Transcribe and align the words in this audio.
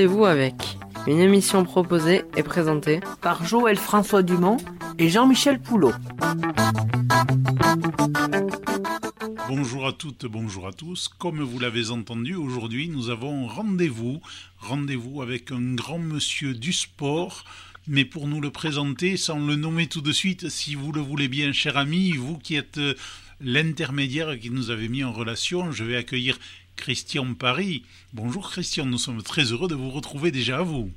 Rendez-vous 0.00 0.24
avec 0.24 0.54
une 1.06 1.20
émission 1.20 1.62
proposée 1.62 2.22
et 2.34 2.42
présentée 2.42 3.00
par 3.20 3.44
Joël 3.44 3.76
François 3.76 4.22
Dumont 4.22 4.56
et 4.98 5.10
Jean-Michel 5.10 5.60
Poulot. 5.60 5.92
Bonjour 9.46 9.86
à 9.86 9.92
toutes, 9.92 10.24
bonjour 10.24 10.66
à 10.66 10.72
tous. 10.72 11.08
Comme 11.08 11.42
vous 11.42 11.58
l'avez 11.58 11.90
entendu, 11.90 12.34
aujourd'hui 12.34 12.88
nous 12.88 13.10
avons 13.10 13.46
rendez-vous, 13.46 14.22
rendez-vous 14.56 15.20
avec 15.20 15.52
un 15.52 15.74
grand 15.74 15.98
monsieur 15.98 16.54
du 16.54 16.72
sport. 16.72 17.44
Mais 17.86 18.06
pour 18.06 18.26
nous 18.26 18.40
le 18.40 18.50
présenter, 18.50 19.18
sans 19.18 19.38
le 19.38 19.54
nommer 19.54 19.86
tout 19.86 20.00
de 20.00 20.12
suite, 20.12 20.48
si 20.48 20.76
vous 20.76 20.92
le 20.92 21.02
voulez 21.02 21.28
bien, 21.28 21.52
cher 21.52 21.76
ami, 21.76 22.12
vous 22.12 22.38
qui 22.38 22.54
êtes 22.54 22.80
l'intermédiaire 23.42 24.38
qui 24.38 24.50
nous 24.50 24.70
avait 24.70 24.88
mis 24.88 25.04
en 25.04 25.12
relation, 25.12 25.72
je 25.72 25.84
vais 25.84 25.96
accueillir 25.96 26.38
Christian 26.80 27.34
Paris. 27.34 27.84
Bonjour 28.14 28.50
Christian, 28.50 28.86
nous 28.86 28.96
sommes 28.96 29.22
très 29.22 29.52
heureux 29.52 29.68
de 29.68 29.74
vous 29.74 29.90
retrouver 29.90 30.30
déjà 30.30 30.60
à 30.60 30.62
vous. 30.62 30.90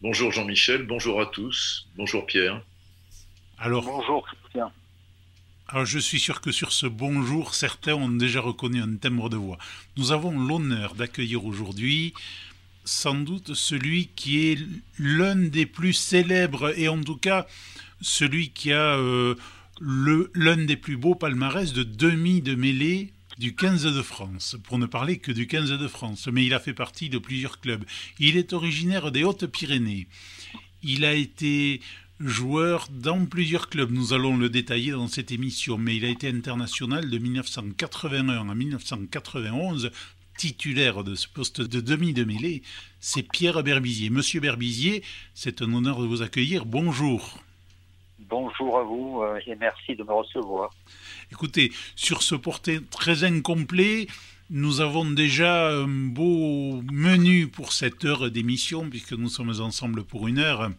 Bonjour 0.00 0.32
Jean-Michel, 0.32 0.86
bonjour 0.86 1.20
à 1.20 1.26
tous, 1.26 1.86
bonjour 1.96 2.24
Pierre. 2.24 2.62
Alors, 3.58 3.84
bonjour 3.84 4.26
Christian. 4.26 4.72
Alors 5.68 5.84
je 5.84 5.98
suis 5.98 6.18
sûr 6.18 6.40
que 6.40 6.50
sur 6.50 6.72
ce 6.72 6.86
bonjour, 6.86 7.54
certains 7.54 7.92
ont 7.92 8.08
déjà 8.08 8.40
reconnu 8.40 8.80
un 8.80 8.96
timbre 8.96 9.28
de 9.28 9.36
voix. 9.36 9.58
Nous 9.98 10.12
avons 10.12 10.32
l'honneur 10.40 10.94
d'accueillir 10.94 11.44
aujourd'hui 11.44 12.14
sans 12.86 13.14
doute 13.14 13.52
celui 13.52 14.08
qui 14.16 14.48
est 14.48 14.58
l'un 14.98 15.36
des 15.36 15.66
plus 15.66 15.92
célèbres 15.92 16.72
et 16.78 16.88
en 16.88 17.02
tout 17.02 17.18
cas 17.18 17.46
celui 18.00 18.48
qui 18.48 18.72
a 18.72 18.96
euh, 18.96 19.34
l'un 19.80 20.56
des 20.56 20.76
plus 20.76 20.96
beaux 20.96 21.14
palmarès 21.14 21.74
de 21.74 21.82
demi 21.82 22.40
de 22.40 22.54
mêlée 22.54 23.12
du 23.42 23.56
15 23.56 23.92
de 23.92 24.02
France, 24.02 24.56
pour 24.62 24.78
ne 24.78 24.86
parler 24.86 25.18
que 25.18 25.32
du 25.32 25.48
15 25.48 25.72
de 25.72 25.88
France, 25.88 26.28
mais 26.28 26.46
il 26.46 26.54
a 26.54 26.60
fait 26.60 26.74
partie 26.74 27.08
de 27.08 27.18
plusieurs 27.18 27.58
clubs. 27.58 27.84
Il 28.20 28.36
est 28.36 28.52
originaire 28.52 29.10
des 29.10 29.24
Hautes-Pyrénées. 29.24 30.06
Il 30.84 31.04
a 31.04 31.12
été 31.12 31.80
joueur 32.20 32.86
dans 32.88 33.26
plusieurs 33.26 33.68
clubs, 33.68 33.90
nous 33.90 34.12
allons 34.12 34.36
le 34.36 34.48
détailler 34.48 34.92
dans 34.92 35.08
cette 35.08 35.32
émission, 35.32 35.76
mais 35.76 35.96
il 35.96 36.04
a 36.04 36.08
été 36.08 36.28
international 36.28 37.10
de 37.10 37.18
1981 37.18 38.48
à 38.48 38.54
1991, 38.54 39.90
titulaire 40.36 41.02
de 41.02 41.16
ce 41.16 41.26
poste 41.26 41.62
de 41.62 41.80
demi 41.80 42.12
de 42.12 42.22
mêlée, 42.22 42.62
c'est 43.00 43.28
Pierre 43.28 43.64
Berbizier. 43.64 44.10
Monsieur 44.10 44.38
Berbizier, 44.38 45.02
c'est 45.34 45.62
un 45.62 45.74
honneur 45.74 46.00
de 46.00 46.06
vous 46.06 46.22
accueillir. 46.22 46.64
Bonjour. 46.64 47.40
Bonjour 48.20 48.78
à 48.78 48.84
vous 48.84 49.20
euh, 49.22 49.40
et 49.48 49.56
merci 49.56 49.96
de 49.96 50.04
me 50.04 50.12
recevoir. 50.12 50.70
Écoutez, 51.32 51.72
sur 51.96 52.22
ce 52.22 52.34
portrait 52.34 52.82
très 52.90 53.24
incomplet, 53.24 54.06
nous 54.50 54.82
avons 54.82 55.10
déjà 55.10 55.70
un 55.70 55.88
beau 55.88 56.82
menu 56.92 57.48
pour 57.48 57.72
cette 57.72 58.04
heure 58.04 58.30
d'émission, 58.30 58.90
puisque 58.90 59.14
nous 59.14 59.30
sommes 59.30 59.58
ensemble 59.60 60.04
pour 60.04 60.28
une 60.28 60.38
heure. 60.38 60.70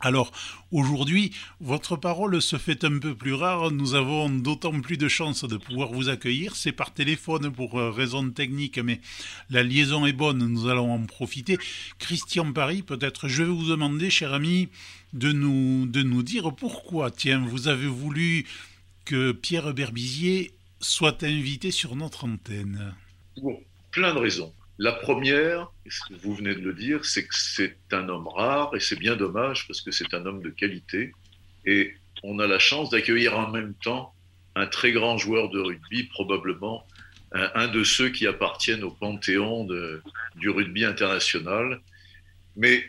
Alors, 0.00 0.32
aujourd'hui, 0.72 1.30
votre 1.60 1.94
parole 1.94 2.42
se 2.42 2.56
fait 2.56 2.82
un 2.82 2.98
peu 2.98 3.14
plus 3.14 3.34
rare. 3.34 3.70
Nous 3.70 3.94
avons 3.94 4.28
d'autant 4.28 4.80
plus 4.80 4.96
de 4.96 5.06
chance 5.06 5.44
de 5.44 5.56
pouvoir 5.56 5.92
vous 5.92 6.08
accueillir. 6.08 6.56
C'est 6.56 6.72
par 6.72 6.92
téléphone 6.92 7.52
pour 7.52 7.78
euh, 7.78 7.92
raison 7.92 8.28
technique, 8.30 8.78
mais 8.78 9.00
la 9.50 9.62
liaison 9.62 10.04
est 10.04 10.12
bonne. 10.12 10.38
Nous 10.38 10.68
allons 10.68 10.92
en 10.92 11.04
profiter. 11.04 11.58
Christian 12.00 12.52
Paris, 12.52 12.82
peut-être, 12.82 13.28
je 13.28 13.44
vais 13.44 13.50
vous 13.50 13.68
demander, 13.68 14.10
cher 14.10 14.32
ami, 14.32 14.68
de 15.12 15.30
nous, 15.30 15.86
de 15.86 16.02
nous 16.02 16.22
dire 16.22 16.54
pourquoi, 16.54 17.10
tiens, 17.10 17.44
vous 17.46 17.68
avez 17.68 17.86
voulu 17.86 18.46
que 19.10 19.32
Pierre 19.32 19.74
Berbizier 19.74 20.52
soit 20.78 21.24
invité 21.24 21.72
sur 21.72 21.96
notre 21.96 22.28
antenne 22.28 22.94
Bon, 23.42 23.60
plein 23.90 24.14
de 24.14 24.20
raisons. 24.20 24.54
La 24.78 24.92
première, 24.92 25.72
vous 26.22 26.32
venez 26.32 26.54
de 26.54 26.60
le 26.60 26.72
dire, 26.72 27.04
c'est 27.04 27.26
que 27.26 27.34
c'est 27.34 27.76
un 27.90 28.08
homme 28.08 28.28
rare 28.28 28.70
et 28.76 28.78
c'est 28.78 29.00
bien 29.00 29.16
dommage 29.16 29.66
parce 29.66 29.80
que 29.80 29.90
c'est 29.90 30.14
un 30.14 30.24
homme 30.26 30.42
de 30.42 30.50
qualité. 30.50 31.12
Et 31.66 31.92
on 32.22 32.38
a 32.38 32.46
la 32.46 32.60
chance 32.60 32.90
d'accueillir 32.90 33.36
en 33.36 33.50
même 33.50 33.74
temps 33.82 34.14
un 34.54 34.68
très 34.68 34.92
grand 34.92 35.18
joueur 35.18 35.50
de 35.50 35.58
rugby, 35.58 36.04
probablement 36.04 36.86
un, 37.32 37.66
de 37.66 37.82
ceux 37.82 38.10
qui 38.10 38.28
appartiennent 38.28 38.84
au 38.84 38.92
panthéon 38.92 39.66
du 40.36 40.50
rugby 40.50 40.84
international. 40.84 41.80
Mais 42.54 42.84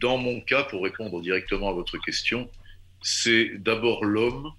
dans 0.00 0.16
mon 0.16 0.40
cas, 0.40 0.62
pour 0.62 0.84
répondre 0.84 1.20
directement 1.20 1.68
à 1.68 1.72
votre 1.74 1.98
question, 1.98 2.50
c'est 3.02 3.58
d'abord 3.58 4.06
l'homme 4.06 4.54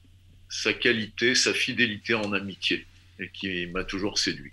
sa 0.49 0.73
qualité, 0.73 1.35
sa 1.35 1.53
fidélité 1.53 2.13
en 2.13 2.33
amitié, 2.33 2.85
et 3.19 3.29
qui 3.29 3.67
m'a 3.67 3.83
toujours 3.83 4.17
séduit. 4.17 4.51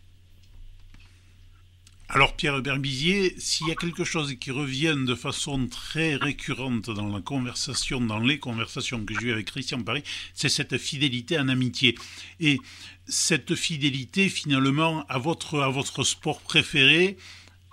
Alors 2.09 2.37
Pierre 2.37 2.60
Berbizier, 2.60 3.34
s'il 3.38 3.69
y 3.69 3.72
a 3.72 3.75
quelque 3.75 4.04
chose 4.04 4.34
qui 4.38 4.50
revient 4.50 4.94
de 5.06 5.15
façon 5.15 5.66
très 5.66 6.16
récurrente 6.16 6.91
dans 6.91 7.09
la 7.09 7.21
conversation, 7.21 8.00
dans 8.00 8.21
les 8.21 8.38
conversations 8.38 9.04
que 9.04 9.15
j'ai 9.19 9.28
eues 9.28 9.33
avec 9.33 9.47
Christian 9.47 9.83
Paris, 9.83 10.04
c'est 10.34 10.50
cette 10.50 10.77
fidélité 10.77 11.38
en 11.38 11.49
amitié. 11.49 11.97
Et 12.41 12.60
cette 13.06 13.54
fidélité 13.54 14.28
finalement 14.28 15.04
à 15.09 15.19
votre, 15.19 15.60
à 15.60 15.71
votre 15.71 16.04
sport 16.04 16.41
préféré, 16.41 17.16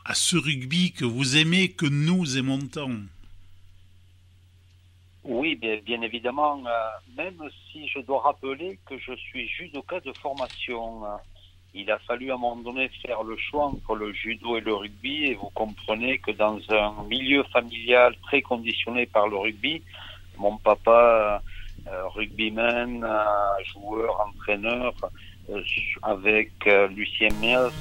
à 0.06 0.16
ce 0.16 0.38
rugby 0.38 0.94
que 0.94 1.06
vous 1.06 1.36
aimez, 1.36 1.70
que 1.70 1.86
nous 1.86 2.38
aimons 2.38 2.66
tant. 2.66 2.96
Oui, 5.34 5.56
bien, 5.56 6.02
évidemment, 6.02 6.62
euh, 6.68 6.70
même 7.16 7.42
si 7.72 7.88
je 7.88 8.00
dois 8.00 8.20
rappeler 8.20 8.78
que 8.86 8.98
je 8.98 9.14
suis 9.16 9.48
judoka 9.48 10.02
de 10.02 10.12
formation. 10.22 11.06
Euh, 11.06 11.16
il 11.74 11.90
a 11.90 11.98
fallu 12.00 12.32
à 12.32 12.34
un 12.34 12.38
moment 12.38 12.62
donné 12.62 12.90
faire 13.02 13.24
le 13.24 13.38
choix 13.38 13.68
entre 13.68 13.96
le 13.96 14.12
judo 14.12 14.58
et 14.58 14.60
le 14.60 14.74
rugby 14.74 15.28
et 15.28 15.36
vous 15.36 15.50
comprenez 15.52 16.18
que 16.18 16.32
dans 16.32 16.60
un 16.70 17.04
milieu 17.08 17.44
familial 17.44 18.14
très 18.24 18.42
conditionné 18.42 19.06
par 19.06 19.30
le 19.30 19.38
rugby, 19.38 19.82
mon 20.38 20.58
papa, 20.58 21.42
euh, 21.88 22.08
rugbyman, 22.10 23.08
joueur, 23.72 24.28
entraîneur, 24.28 24.94
avec 26.02 26.52
Lucien 26.90 27.30
Mills. 27.40 27.72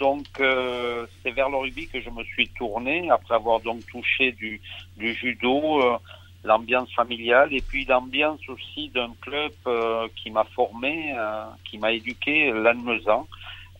Donc 0.00 0.28
c'est 0.38 1.30
vers 1.32 1.50
le 1.50 1.58
rugby 1.58 1.88
que 1.88 2.00
je 2.00 2.08
me 2.08 2.24
suis 2.24 2.48
tourné 2.48 3.10
après 3.10 3.34
avoir 3.34 3.60
donc 3.60 3.84
touché 3.84 4.32
du 4.32 4.62
judo 4.96 6.00
l'ambiance 6.44 6.92
familiale 6.92 7.52
et 7.52 7.62
puis 7.62 7.84
l'ambiance 7.86 8.40
aussi 8.48 8.90
d'un 8.90 9.12
club 9.20 9.52
euh, 9.66 10.06
qui 10.16 10.30
m'a 10.30 10.44
formé, 10.44 11.14
euh, 11.16 11.44
qui 11.64 11.78
m'a 11.78 11.92
éduqué, 11.92 12.52
l'Anne-Mezan, 12.52 13.26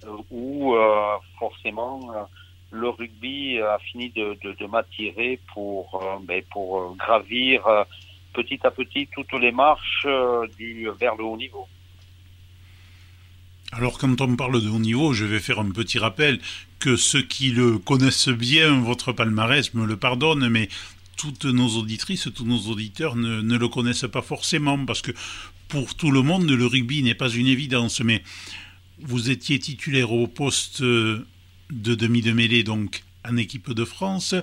euh, 0.05 0.17
où 0.31 0.75
forcément 1.39 2.11
le 2.71 2.89
rugby 2.89 3.61
a 3.61 3.79
fini 3.79 4.11
de, 4.11 4.37
de, 4.43 4.67
m'attirer 4.67 5.39
pour, 5.53 6.03
ben, 6.23 6.43
pour 6.51 6.97
gravir 6.97 7.63
petit 8.33 8.59
à 8.65 8.71
petit 8.71 9.09
toutes 9.15 9.33
les 9.35 9.53
marches 9.53 10.07
du, 10.59 10.89
vers 10.99 11.15
le 11.15 11.25
haut 11.25 11.37
niveau. 11.37 11.69
Alors 13.73 13.99
quand 13.99 14.21
on 14.21 14.37
parle 14.37 14.61
de 14.61 14.69
haut 14.69 14.79
niveau, 14.79 15.13
je 15.13 15.25
vais 15.25 15.39
faire 15.39 15.61
un 15.61 15.71
petit 15.71 15.99
rappel 15.99 16.41
que 16.81 16.97
ceux 16.97 17.23
qui 17.23 17.51
le 17.51 17.79
connaissent 17.79 18.29
bien, 18.29 18.81
votre 18.81 19.13
palmarès 19.13 19.73
me 19.75 19.87
le 19.87 19.97
pardonnent, 19.97 20.49
mais 20.49 20.69
toutes 21.17 21.45
nos 21.45 21.69
auditrices, 21.77 22.29
tous 22.35 22.45
nos 22.45 22.61
auditeurs 22.71 23.17
ne, 23.17 23.57
le 23.57 23.69
connaissent 23.69 24.07
pas 24.11 24.23
forcément 24.23 24.85
parce 24.85 25.03
que 25.03 25.13
pour 25.69 25.95
tout 25.95 26.11
le 26.11 26.23
monde, 26.23 26.49
le 26.49 26.67
rugby 26.67 27.03
n'est 27.03 27.15
pas 27.15 27.31
une 27.31 27.47
évidence. 27.47 28.01
Mais 28.01 28.23
vous 29.01 29.31
étiez 29.31 29.59
titulaire 29.59 30.13
au 30.13 30.27
poste 30.27 30.83
de 30.83 31.25
demi 31.71 32.21
de 32.21 32.33
mêlée, 32.33 32.63
donc 32.63 33.03
en 33.29 33.37
équipe 33.37 33.73
de 33.73 33.85
France. 33.85 34.35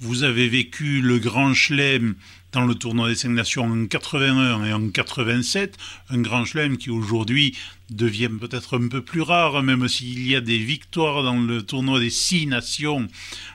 Vous 0.00 0.24
avez 0.24 0.48
vécu 0.48 1.00
le 1.00 1.18
Grand 1.18 1.54
Chelem 1.54 2.16
dans 2.52 2.66
le 2.66 2.74
tournoi 2.74 3.08
des 3.08 3.14
cinq 3.14 3.30
nations 3.30 3.64
en 3.64 3.86
81 3.86 4.64
et 4.64 4.72
en 4.72 4.88
87, 4.90 5.76
un 6.10 6.20
Grand 6.20 6.44
Chelem 6.44 6.76
qui 6.76 6.90
aujourd'hui 6.90 7.56
devient 7.90 8.28
peut-être 8.28 8.78
un 8.78 8.88
peu 8.88 9.00
plus 9.02 9.22
rare, 9.22 9.62
même 9.62 9.88
s'il 9.88 10.26
y 10.26 10.36
a 10.36 10.40
des 10.40 10.58
victoires 10.58 11.22
dans 11.22 11.40
le 11.40 11.62
tournoi 11.62 11.98
des 11.98 12.10
six 12.10 12.46
nations. 12.46 13.08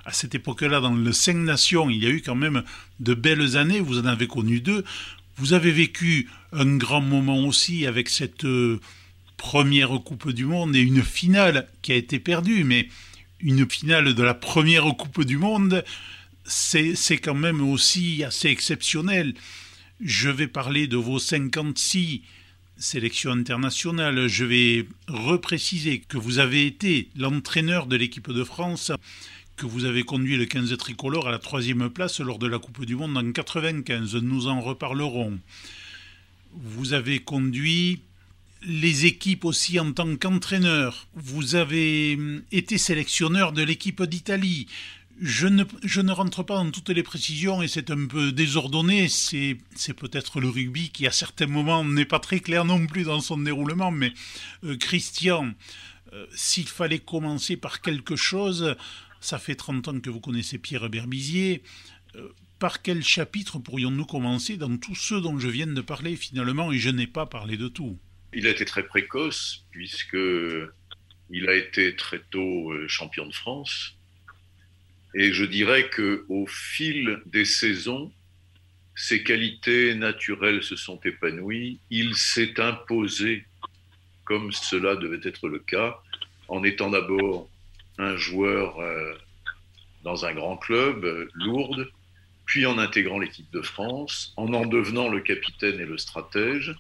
À 0.05 0.13
cette 0.13 0.35
époque-là, 0.35 0.79
dans 0.79 0.93
le 0.93 1.13
cinq 1.13 1.37
nations, 1.37 1.89
il 1.89 2.03
y 2.03 2.07
a 2.07 2.09
eu 2.09 2.21
quand 2.21 2.35
même 2.35 2.63
de 2.99 3.13
belles 3.13 3.55
années, 3.55 3.79
vous 3.79 3.99
en 3.99 4.05
avez 4.05 4.27
connu 4.27 4.61
deux. 4.61 4.83
Vous 5.37 5.53
avez 5.53 5.71
vécu 5.71 6.29
un 6.51 6.77
grand 6.77 7.01
moment 7.01 7.45
aussi 7.45 7.85
avec 7.85 8.09
cette 8.09 8.45
euh, 8.45 8.79
première 9.37 9.89
Coupe 10.03 10.31
du 10.31 10.45
Monde 10.45 10.75
et 10.75 10.81
une 10.81 11.03
finale 11.03 11.67
qui 11.83 11.91
a 11.91 11.95
été 11.95 12.17
perdue, 12.17 12.63
mais 12.63 12.89
une 13.39 13.69
finale 13.69 14.15
de 14.15 14.23
la 14.23 14.33
première 14.33 14.85
Coupe 14.97 15.23
du 15.23 15.37
Monde, 15.37 15.83
c'est 16.47 17.17
quand 17.17 17.35
même 17.35 17.61
aussi 17.61 18.23
assez 18.23 18.49
exceptionnel. 18.49 19.33
Je 19.99 20.29
vais 20.29 20.47
parler 20.47 20.87
de 20.87 20.97
vos 20.97 21.19
56 21.19 22.21
sélections 22.77 23.31
internationales. 23.31 24.27
Je 24.27 24.45
vais 24.45 24.87
repréciser 25.07 25.99
que 25.99 26.17
vous 26.17 26.39
avez 26.39 26.65
été 26.65 27.09
l'entraîneur 27.15 27.87
de 27.87 27.95
l'équipe 27.95 28.31
de 28.31 28.43
France, 28.43 28.91
que 29.55 29.65
vous 29.65 29.85
avez 29.85 30.03
conduit 30.03 30.37
le 30.37 30.45
15 30.45 30.77
tricolore 30.77 31.27
à 31.27 31.31
la 31.31 31.39
troisième 31.39 31.89
place 31.89 32.19
lors 32.19 32.39
de 32.39 32.47
la 32.47 32.59
Coupe 32.59 32.85
du 32.85 32.95
Monde 32.95 33.17
en 33.17 33.31
95. 33.31 34.15
Nous 34.15 34.47
en 34.47 34.61
reparlerons. 34.61 35.39
Vous 36.53 36.93
avez 36.93 37.19
conduit 37.19 38.01
les 38.63 39.05
équipes 39.05 39.45
aussi 39.45 39.79
en 39.79 39.91
tant 39.91 40.15
qu'entraîneur. 40.15 41.07
Vous 41.15 41.55
avez 41.55 42.15
hum, 42.15 42.41
été 42.51 42.77
sélectionneur 42.77 43.51
de 43.51 43.63
l'équipe 43.63 44.03
d'Italie. 44.03 44.67
Je 45.19 45.47
ne, 45.47 46.11
rentre 46.11 46.43
pas 46.43 46.55
dans 46.55 46.69
toutes 46.69 46.89
les 46.89 47.01
précisions 47.01 47.63
et 47.63 47.67
c'est 47.67 47.89
un 47.89 48.05
peu 48.05 48.31
désordonné. 48.31 49.07
C'est, 49.07 49.57
c'est 49.75 49.95
peut-être 49.95 50.39
le 50.39 50.47
rugby 50.47 50.89
qui, 50.89 51.07
à 51.07 51.11
certains 51.11 51.47
moments, 51.47 51.83
n'est 51.83 52.05
pas 52.05 52.19
très 52.19 52.39
clair 52.39 52.65
non 52.65 52.85
plus 52.85 53.03
dans 53.03 53.19
son 53.19 53.37
déroulement. 53.37 53.89
Mais 53.89 54.13
euh, 54.63 54.77
Christian, 54.77 55.53
euh, 56.13 56.27
s'il 56.35 56.67
fallait 56.67 56.99
commencer 56.99 57.57
par 57.57 57.81
quelque 57.81 58.15
chose, 58.15 58.75
ça 59.19 59.39
fait 59.39 59.55
30 59.55 59.87
ans 59.87 59.99
que 59.99 60.11
vous 60.11 60.19
connaissez 60.19 60.59
Pierre 60.59 60.87
Berbizier. 60.87 61.63
Euh, 62.15 62.29
par 62.59 62.83
quel 62.83 63.03
chapitre 63.03 63.57
pourrions-nous 63.57 64.05
commencer 64.05 64.57
dans 64.57 64.77
tous 64.77 64.95
ceux 64.95 65.21
dont 65.21 65.39
je 65.39 65.47
viens 65.47 65.67
de 65.67 65.81
parler 65.81 66.15
finalement 66.15 66.71
Et 66.71 66.77
je 66.77 66.89
n'ai 66.89 67.07
pas 67.07 67.25
parlé 67.25 67.57
de 67.57 67.67
tout? 67.67 67.97
Il 68.33 68.45
a 68.45 68.51
été 68.51 68.65
très 68.65 68.83
précoce 68.83 69.65
puisque 69.71 70.17
il 71.29 71.49
a 71.49 71.55
été 71.55 71.95
très 71.95 72.19
tôt 72.29 72.71
champion 72.87 73.25
de 73.25 73.33
France 73.33 73.96
et 75.13 75.33
je 75.33 75.45
dirais 75.45 75.89
que 75.89 76.25
au 76.29 76.45
fil 76.47 77.19
des 77.25 77.45
saisons, 77.45 78.11
ses 78.95 79.23
qualités 79.23 79.93
naturelles 79.93 80.63
se 80.63 80.75
sont 80.75 80.99
épanouies. 81.05 81.79
Il 81.89 82.15
s'est 82.15 82.59
imposé, 82.59 83.45
comme 84.25 84.51
cela 84.51 84.95
devait 84.95 85.21
être 85.23 85.47
le 85.47 85.59
cas, 85.59 85.99
en 86.47 86.63
étant 86.63 86.89
d'abord 86.89 87.49
un 87.99 88.17
joueur 88.17 88.79
euh, 88.79 89.13
dans 90.03 90.25
un 90.25 90.33
grand 90.33 90.57
club, 90.57 91.05
euh, 91.05 91.27
Lourdes, 91.35 91.89
puis 92.45 92.65
en 92.65 92.77
intégrant 92.77 93.19
l'équipe 93.19 93.51
de 93.51 93.61
France, 93.61 94.33
en 94.37 94.53
en 94.53 94.65
devenant 94.65 95.09
le 95.09 95.19
capitaine 95.19 95.79
et 95.79 95.85
le 95.85 95.97
stratège, 95.97 96.75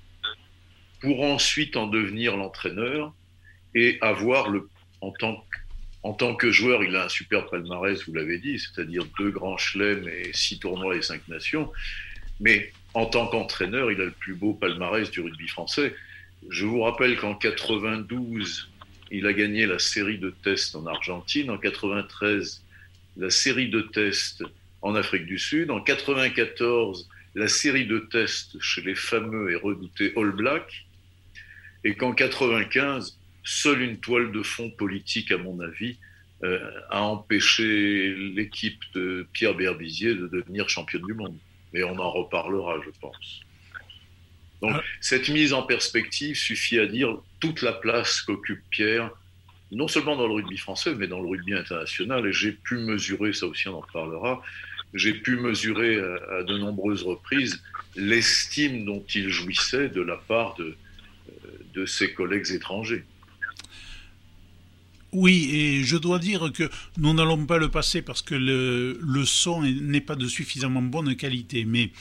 pour 1.01 1.23
ensuite 1.23 1.77
en 1.77 1.87
devenir 1.87 2.37
l'entraîneur 2.37 3.13
et 3.75 3.97
avoir 4.01 4.49
le, 4.49 4.69
en 5.01 5.11
tant 5.11 5.45
en 6.07 6.13
tant 6.13 6.35
que 6.35 6.51
joueur, 6.51 6.85
il 6.85 6.95
a 6.95 7.03
un 7.03 7.09
super 7.09 7.47
palmarès, 7.47 8.01
vous 8.07 8.13
l'avez 8.13 8.37
dit, 8.37 8.57
c'est-à-dire 8.59 9.03
deux 9.19 9.29
grands 9.29 9.57
chelems 9.57 10.07
et 10.07 10.31
six 10.31 10.57
tournois 10.57 10.95
et 10.95 11.01
cinq 11.01 11.27
nations. 11.27 11.69
Mais 12.39 12.71
en 12.93 13.07
tant 13.07 13.27
qu'entraîneur, 13.27 13.91
il 13.91 13.99
a 13.99 14.05
le 14.05 14.11
plus 14.11 14.33
beau 14.33 14.53
palmarès 14.53 15.11
du 15.11 15.19
rugby 15.19 15.49
français. 15.49 15.93
Je 16.49 16.65
vous 16.65 16.79
rappelle 16.79 17.17
qu'en 17.17 17.35
92, 17.35 18.69
il 19.11 19.27
a 19.27 19.33
gagné 19.33 19.65
la 19.65 19.79
série 19.79 20.17
de 20.17 20.29
tests 20.29 20.77
en 20.77 20.85
Argentine. 20.85 21.49
En 21.49 21.57
93, 21.57 22.63
la 23.17 23.29
série 23.29 23.69
de 23.69 23.81
tests 23.81 24.45
en 24.81 24.95
Afrique 24.95 25.25
du 25.25 25.37
Sud. 25.37 25.71
En 25.71 25.81
94, 25.81 27.09
la 27.35 27.49
série 27.49 27.85
de 27.85 27.99
tests 27.99 28.57
chez 28.61 28.81
les 28.81 28.95
fameux 28.95 29.51
et 29.51 29.55
redoutés 29.55 30.13
All 30.15 30.31
Blacks. 30.31 30.85
Et 31.83 31.95
qu'en 31.95 32.13
95, 32.13 33.17
seule 33.47 33.81
une 33.81 33.97
toile 33.97 34.31
de 34.31 34.43
fond 34.43 34.69
politique, 34.69 35.31
à 35.31 35.37
mon 35.37 35.59
avis, 35.61 35.95
euh, 36.43 36.59
a 36.89 37.01
empêché 37.01 38.13
l'équipe 38.13 38.83
de 38.93 39.25
Pierre 39.31 39.55
Berbizier 39.55 40.13
de 40.13 40.27
devenir 40.27 40.69
championne 40.69 41.03
du 41.03 41.13
monde. 41.13 41.35
Mais 41.73 41.83
on 41.83 41.97
en 41.97 42.11
reparlera, 42.11 42.79
je 42.85 42.91
pense. 42.99 43.41
Donc, 44.61 44.73
ah. 44.75 44.83
cette 45.01 45.29
mise 45.29 45.53
en 45.53 45.63
perspective 45.63 46.35
suffit 46.35 46.77
à 46.79 46.87
dire 46.87 47.17
toute 47.39 47.61
la 47.61 47.71
place 47.71 48.21
qu'occupe 48.21 48.61
Pierre, 48.69 49.11
non 49.71 49.87
seulement 49.87 50.15
dans 50.15 50.27
le 50.27 50.33
rugby 50.33 50.57
français, 50.57 50.93
mais 50.95 51.07
dans 51.07 51.21
le 51.21 51.29
rugby 51.29 51.53
international. 51.53 52.27
Et 52.27 52.33
j'ai 52.33 52.51
pu 52.51 52.77
mesurer, 52.77 53.33
ça 53.33 53.47
aussi 53.47 53.69
on 53.69 53.77
en 53.77 53.85
parlera, 53.93 54.41
j'ai 54.93 55.13
pu 55.13 55.37
mesurer 55.37 55.99
à, 55.99 56.43
de 56.43 56.57
nombreuses 56.57 57.03
reprises 57.03 57.63
l'estime 57.95 58.85
dont 58.85 59.03
il 59.15 59.29
jouissait 59.29 59.89
de 59.89 60.01
la 60.01 60.17
part 60.17 60.55
de, 60.55 60.65
euh, 61.29 61.49
de 61.73 61.85
ses 61.85 62.13
collègues 62.13 62.51
étrangers. 62.51 63.03
Oui, 65.13 65.49
et 65.53 65.83
je 65.83 65.95
dois 65.95 66.19
dire 66.19 66.51
que 66.53 66.69
nous 66.97 67.13
n'allons 67.13 67.45
pas 67.45 67.57
le 67.57 67.69
passer 67.69 68.01
parce 68.01 68.21
que 68.21 68.35
le, 68.35 69.25
son 69.25 69.61
n'est 69.61 70.01
pas 70.01 70.15
de 70.15 70.27
suffisamment 70.27 70.81
bonne 70.81 71.15
qualité, 71.15 71.63
mais 71.63 71.91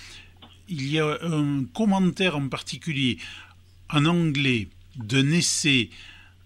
il 0.69 0.91
y 0.91 0.99
a 0.99 1.19
un 1.23 1.65
commentaire 1.73 2.37
en 2.37 2.49
particulier 2.49 3.19
en 3.91 4.05
anglais 4.07 4.69
d'un 4.97 5.31
essai 5.31 5.91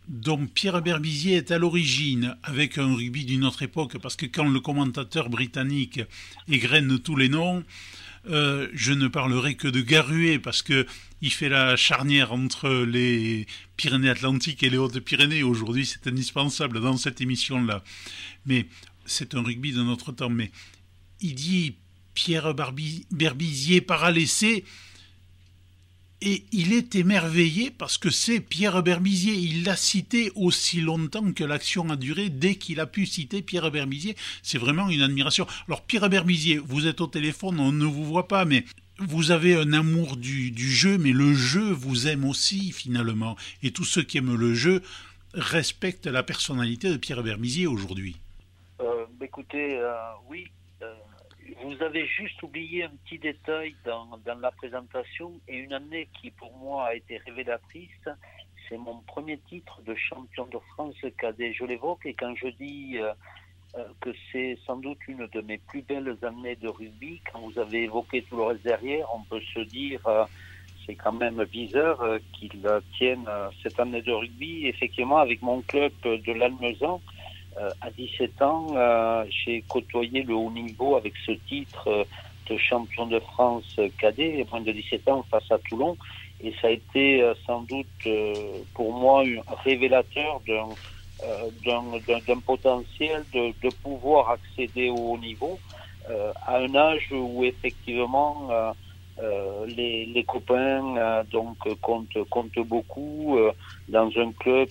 dont 0.09 0.47
Pierre 0.47 0.83
Berbizier 0.83 1.37
est 1.37 1.51
à 1.51 1.59
l'origine 1.59 2.37
avec 2.43 2.77
un 2.79 2.95
rugby 2.95 3.25
d'une 3.25 3.45
autre 3.45 3.63
époque, 3.63 3.97
parce 3.99 4.17
que 4.17 4.27
quand 4.27 4.49
le 4.49 4.61
commentateur 4.61 5.31
britannique 5.31 6.01
égrène 6.49 6.99
tous 6.99 7.17
les 7.17 7.29
noms, 7.29 7.65
euh, 8.29 8.69
je 8.75 8.93
ne 8.93 9.09
parlerai 9.09 9.55
que 9.55 9.69
de 9.69 9.81
Garué 9.81 10.39
parce 10.39 10.61
que 10.61 10.87
il 11.23 11.33
fait 11.33 11.49
la 11.49 11.77
charnière 11.77 12.33
entre 12.33 12.71
les 12.71 13.47
Pyrénées-Atlantiques 13.77 14.63
et 14.63 14.71
les 14.71 14.79
Hautes-Pyrénées. 14.79 15.43
Aujourd'hui, 15.43 15.87
c'est 15.87 16.07
indispensable 16.07 16.81
dans 16.81 16.97
cette 16.97 17.21
émission-là. 17.21 17.85
Mais 18.47 18.67
c'est 19.05 19.35
un 19.35 19.43
rugby 19.43 19.73
de 19.73 19.83
notre 19.83 20.13
temps. 20.13 20.31
Mais 20.31 20.51
il 21.21 21.35
dit 21.35 21.77
Pierre 22.15 22.55
Berbizier 22.55 23.81
par 23.81 24.11
l'essai 24.11 24.65
et 26.23 26.45
il 26.53 26.75
est 26.75 26.97
émerveillé 26.97 27.71
parce 27.71 27.97
que 27.97 28.11
c'est 28.11 28.41
Pierre 28.41 28.83
Berbizier. 28.83 29.33
Il 29.35 29.65
l'a 29.65 29.77
cité 29.77 30.31
aussi 30.35 30.83
longtemps 30.83 31.33
que 31.33 31.45
l'action 31.45 31.89
a 31.89 31.97
duré. 31.97 32.29
Dès 32.29 32.57
qu'il 32.57 32.81
a 32.81 32.87
pu 32.87 33.07
citer 33.07 33.41
Pierre 33.41 33.71
Berbizier, 33.71 34.17
c'est 34.43 34.59
vraiment 34.59 34.91
une 34.91 35.01
admiration. 35.01 35.47
Alors 35.67 35.83
Pierre 35.83 36.11
Berbizier, 36.11 36.59
vous 36.59 36.87
êtes 36.87 37.01
au 37.01 37.07
téléphone, 37.07 37.59
on 37.59 37.73
ne 37.73 37.87
vous 37.87 38.05
voit 38.05 38.29
pas, 38.29 38.45
mais 38.45 38.67
vous 39.01 39.31
avez 39.31 39.55
un 39.55 39.73
amour 39.73 40.17
du, 40.17 40.53
jeu, 40.55 40.99
mais 40.99 41.13
le 41.13 41.33
jeu 41.33 41.73
vous 41.73 42.07
aime 42.09 42.25
aussi 42.25 42.73
finalement. 42.73 43.37
Et 43.63 43.73
tous 43.73 43.85
ceux 43.85 44.03
qui 44.03 44.19
aiment 44.19 44.37
le 44.37 44.55
jeu 44.55 44.83
respectent 45.33 46.07
la 46.07 46.23
personnalité 46.23 46.91
de 46.91 46.97
Pierre 46.97 47.23
Berbizier 47.23 47.67
aujourd'hui. 47.67 48.17
Euh, 48.81 49.07
écoutez, 49.23 49.79
euh, 49.79 49.93
oui, 50.29 50.51
euh, 50.83 50.95
vous 51.63 51.83
avez 51.83 52.07
juste 52.07 52.43
oublié 52.43 52.85
un 52.85 52.93
petit 53.05 53.19
détail 53.19 53.75
dans, 53.85 54.19
dans, 54.25 54.39
la 54.39 54.51
présentation 54.51 55.33
et 55.49 55.57
une 55.57 55.73
année 55.73 56.09
qui 56.21 56.31
pour 56.31 56.55
moi 56.59 56.89
a 56.89 56.95
été 56.95 57.19
révélatrice. 57.19 58.09
C'est 58.69 58.79
mon 58.79 59.01
premier 59.01 59.39
titre 59.49 59.81
de 59.83 59.95
champion 59.95 60.47
de 60.47 60.59
France 60.75 60.95
cadet. 61.19 61.53
Je 61.53 61.65
l'évoque 61.65 62.05
et 62.05 62.15
quand 62.15 62.35
je 62.37 62.49
dis 62.49 62.99
que 64.01 64.11
c'est 64.33 64.59
sans 64.67 64.77
doute 64.77 64.99
une 65.09 65.27
de 65.33 65.41
mes 65.43 65.59
plus 65.59 65.83
belles 65.83 66.17
années 66.23 66.57
de 66.57 66.69
rugby, 66.69 67.21
quand 67.31 67.41
vous 67.41 67.59
avez 67.59 67.85
évoqué 67.85 68.23
tout 68.23 68.37
le 68.37 68.43
reste 68.45 68.63
derrière, 68.63 69.07
on 69.15 69.23
peut 69.23 69.41
se 69.55 69.61
dire 69.61 70.01
euh, 70.07 70.25
c'est 70.87 70.95
quand 70.95 71.13
même 71.13 71.45
bizarre 71.45 72.03
qu'il 72.33 72.67
tienne 72.97 73.25
cette 73.63 73.79
année 73.79 74.03
de 74.03 74.13
rugby. 74.13 74.67
Effectivement, 74.67 75.19
avec 75.19 75.41
mon 75.43 75.61
club 75.61 75.93
de 76.03 76.33
l'Almezan, 76.33 77.01
euh, 77.59 77.71
à 77.81 77.91
17 77.91 78.43
ans, 78.43 78.69
euh, 78.77 79.25
j'ai 79.29 79.63
côtoyé 79.63 80.23
le 80.23 80.35
haut 80.35 80.51
niveau 80.51 80.97
avec 80.97 81.15
ce 81.27 81.33
titre 81.33 81.89
euh, 81.89 82.05
de 82.49 82.57
champion 82.57 83.07
de 83.07 83.19
France 83.19 83.79
cadet, 83.99 84.47
moins 84.51 84.61
de 84.61 84.73
17 84.73 85.09
ans 85.09 85.25
face 85.31 85.51
à 85.51 85.59
Toulon. 85.59 85.97
Et 86.43 86.55
ça 86.61 86.69
a 86.69 86.71
été 86.71 87.23
sans 87.47 87.61
doute 87.63 88.09
pour 88.73 88.95
moi 88.95 89.23
révélateur 89.63 90.41
d'un 90.47 90.69
potentiel 92.41 93.25
de, 93.33 93.69
pouvoir 93.83 94.31
accéder 94.31 94.91
au 94.91 95.13
haut 95.13 95.19
niveau 95.19 95.59
à 96.47 96.57
un 96.57 96.75
âge 96.75 97.09
où 97.13 97.45
effectivement 97.45 98.75
euh, 99.23 99.67
les, 99.67 100.25
copains 100.27 100.97
euh, 100.97 101.23
donc 101.31 101.57
comptent, 101.81 102.59
beaucoup. 102.61 103.37
Euh, 103.39 103.53
dans 103.89 104.11
un 104.17 104.33
club, 104.33 104.69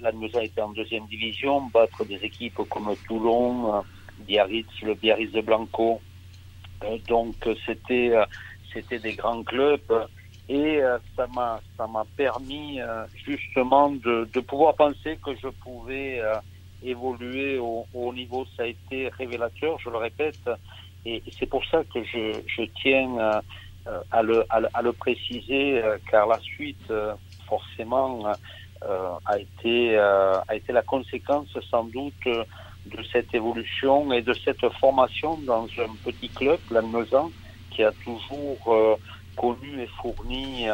la 0.00 0.10
a 0.38 0.42
été 0.42 0.60
en 0.60 0.70
deuxième 0.70 1.06
division, 1.06 1.62
battre 1.72 2.04
des 2.04 2.16
équipes 2.16 2.60
comme 2.70 2.94
Toulon, 3.06 3.82
Biarritz, 4.26 4.68
le 4.82 4.94
Biarritz 4.94 5.32
de 5.32 5.40
Blanco. 5.42 6.00
donc 7.08 7.34
c'était 7.66 8.12
des 8.98 9.14
grands 9.14 9.42
clubs 9.42 10.06
et 10.48 10.80
ça 11.16 11.26
m'a 11.34 11.60
ça 11.76 11.86
m'a 11.86 12.04
permis 12.16 12.78
justement 13.26 13.90
de, 13.90 14.28
de 14.32 14.40
pouvoir 14.40 14.74
penser 14.74 15.18
que 15.24 15.34
je 15.42 15.48
pouvais 15.48 16.20
évoluer 16.82 17.58
au, 17.58 17.86
au 17.94 18.12
niveau. 18.12 18.44
Ça 18.56 18.64
a 18.64 18.66
été 18.66 19.08
révélateur, 19.08 19.78
je 19.78 19.88
le 19.90 19.96
répète. 19.96 20.50
Et 21.06 21.22
c'est 21.38 21.46
pour 21.46 21.64
ça 21.66 21.82
que 21.92 22.02
je, 22.04 22.40
je 22.46 22.62
tiens 22.82 23.40
euh, 23.86 24.00
à 24.10 24.22
le, 24.22 24.46
à, 24.48 24.80
le, 24.80 24.92
préciser, 24.94 25.82
euh, 25.82 25.98
car 26.10 26.26
la 26.26 26.38
suite, 26.40 26.90
euh, 26.90 27.12
forcément, 27.46 28.24
a, 29.26 29.38
été, 29.38 29.96
a 29.96 30.54
été 30.54 30.72
la 30.72 30.82
conséquence 30.82 31.48
sans 31.70 31.84
doute 31.84 32.26
de 32.26 33.02
cette 33.10 33.34
évolution 33.34 34.12
et 34.12 34.20
de 34.20 34.34
cette 34.34 34.66
formation 34.80 35.38
dans 35.38 35.64
un 35.64 35.94
petit 36.04 36.28
club, 36.28 36.58
l'Annezan, 36.70 37.30
qui 37.70 37.82
a 37.82 37.92
toujours 38.04 38.98
connu 39.36 39.82
et 39.82 39.86
fourni 40.00 40.66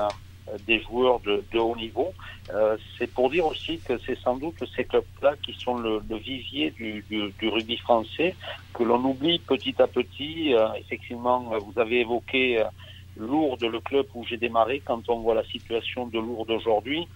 des 0.67 0.81
joueurs 0.83 1.21
de, 1.21 1.59
haut 1.59 1.77
niveau. 1.77 2.13
Euh, 2.53 2.77
c'est 2.99 3.07
pour 3.07 3.31
dire 3.31 3.47
aussi 3.47 3.79
que 3.79 3.99
c'est 4.05 4.19
sans 4.19 4.37
doute 4.37 4.57
ces 4.75 4.85
clubs-là 4.85 5.35
qui 5.43 5.55
sont 5.55 5.77
le, 5.77 6.03
le 6.09 6.17
vivier 6.17 6.71
du, 6.71 7.05
rugby 7.43 7.77
français, 7.77 8.35
que 8.75 8.83
l'on 8.83 9.03
oublie 9.05 9.39
petit 9.39 9.75
à 9.81 9.87
petit. 9.87 10.55
Euh, 10.55 10.69
effectivement, 10.79 11.41
vous 11.61 11.81
avez 11.81 12.01
évoqué 12.01 12.65
Lourdes, 13.17 13.65
le 13.65 13.81
club 13.81 14.07
où 14.15 14.25
j'ai 14.25 14.37
démarré, 14.37 14.83
quand 14.85 15.09
on 15.09 15.21
voit 15.21 15.35
la 15.35 15.45
situation 15.45 16.07
de 16.07 16.19
Lourdes 16.19 16.51
aujourd'hui, 16.51 17.07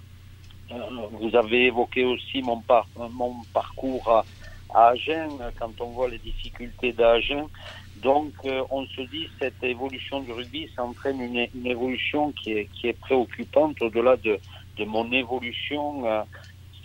euh, 0.73 0.77
vous 1.13 1.37
avez 1.37 1.67
évoqué 1.67 2.05
aussi 2.05 2.43
mon, 2.43 2.61
par 2.61 2.87
mon 2.97 3.37
parcours 3.53 4.09
à, 4.09 4.25
Agen, 4.77 5.29
quand 5.57 5.81
on 5.81 5.91
voit 5.91 6.09
les 6.09 6.19
difficultés 6.19 6.93
d'Agen. 6.93 7.49
Donc, 7.97 8.33
euh, 8.45 8.63
on 8.71 8.87
se 8.87 9.03
dit 9.03 9.29
cette 9.39 9.63
évolution 9.63 10.21
du 10.21 10.33
rugby, 10.33 10.69
ça 10.75 10.85
entraîne 10.85 11.21
une, 11.21 11.47
une 11.55 11.67
évolution 11.67 12.33
qui 12.33 12.53
est, 12.53 12.69
qui 12.75 12.89
est 12.89 12.99
préoccupante 12.99 13.81
au-delà 13.81 14.17
de, 14.17 14.39
de 14.79 14.85
mon 14.85 15.11
évolution. 15.13 16.07
Euh, 16.07 16.23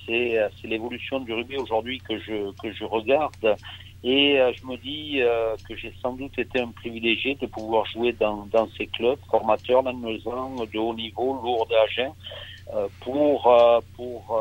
c'est 0.05 0.67
l'évolution 0.67 1.19
du 1.19 1.33
rugby 1.33 1.57
aujourd'hui 1.57 1.99
que 1.99 2.17
je, 2.19 2.51
que 2.61 2.71
je 2.71 2.83
regarde. 2.83 3.55
Et 4.03 4.39
euh, 4.39 4.51
je 4.53 4.65
me 4.65 4.77
dis 4.77 5.21
euh, 5.21 5.55
que 5.67 5.75
j'ai 5.75 5.93
sans 6.01 6.13
doute 6.13 6.37
été 6.39 6.59
un 6.59 6.71
privilégié 6.71 7.35
de 7.35 7.45
pouvoir 7.47 7.85
jouer 7.85 8.13
dans, 8.13 8.47
dans 8.47 8.67
ces 8.77 8.87
clubs 8.87 9.19
formateurs, 9.29 9.83
lannemezan, 9.83 10.65
de 10.65 10.79
haut 10.79 10.93
niveau, 10.93 11.39
Lourdes, 11.43 11.73
Agen, 11.73 12.13
euh, 12.73 12.87
pour, 13.01 13.51
pour 13.95 14.39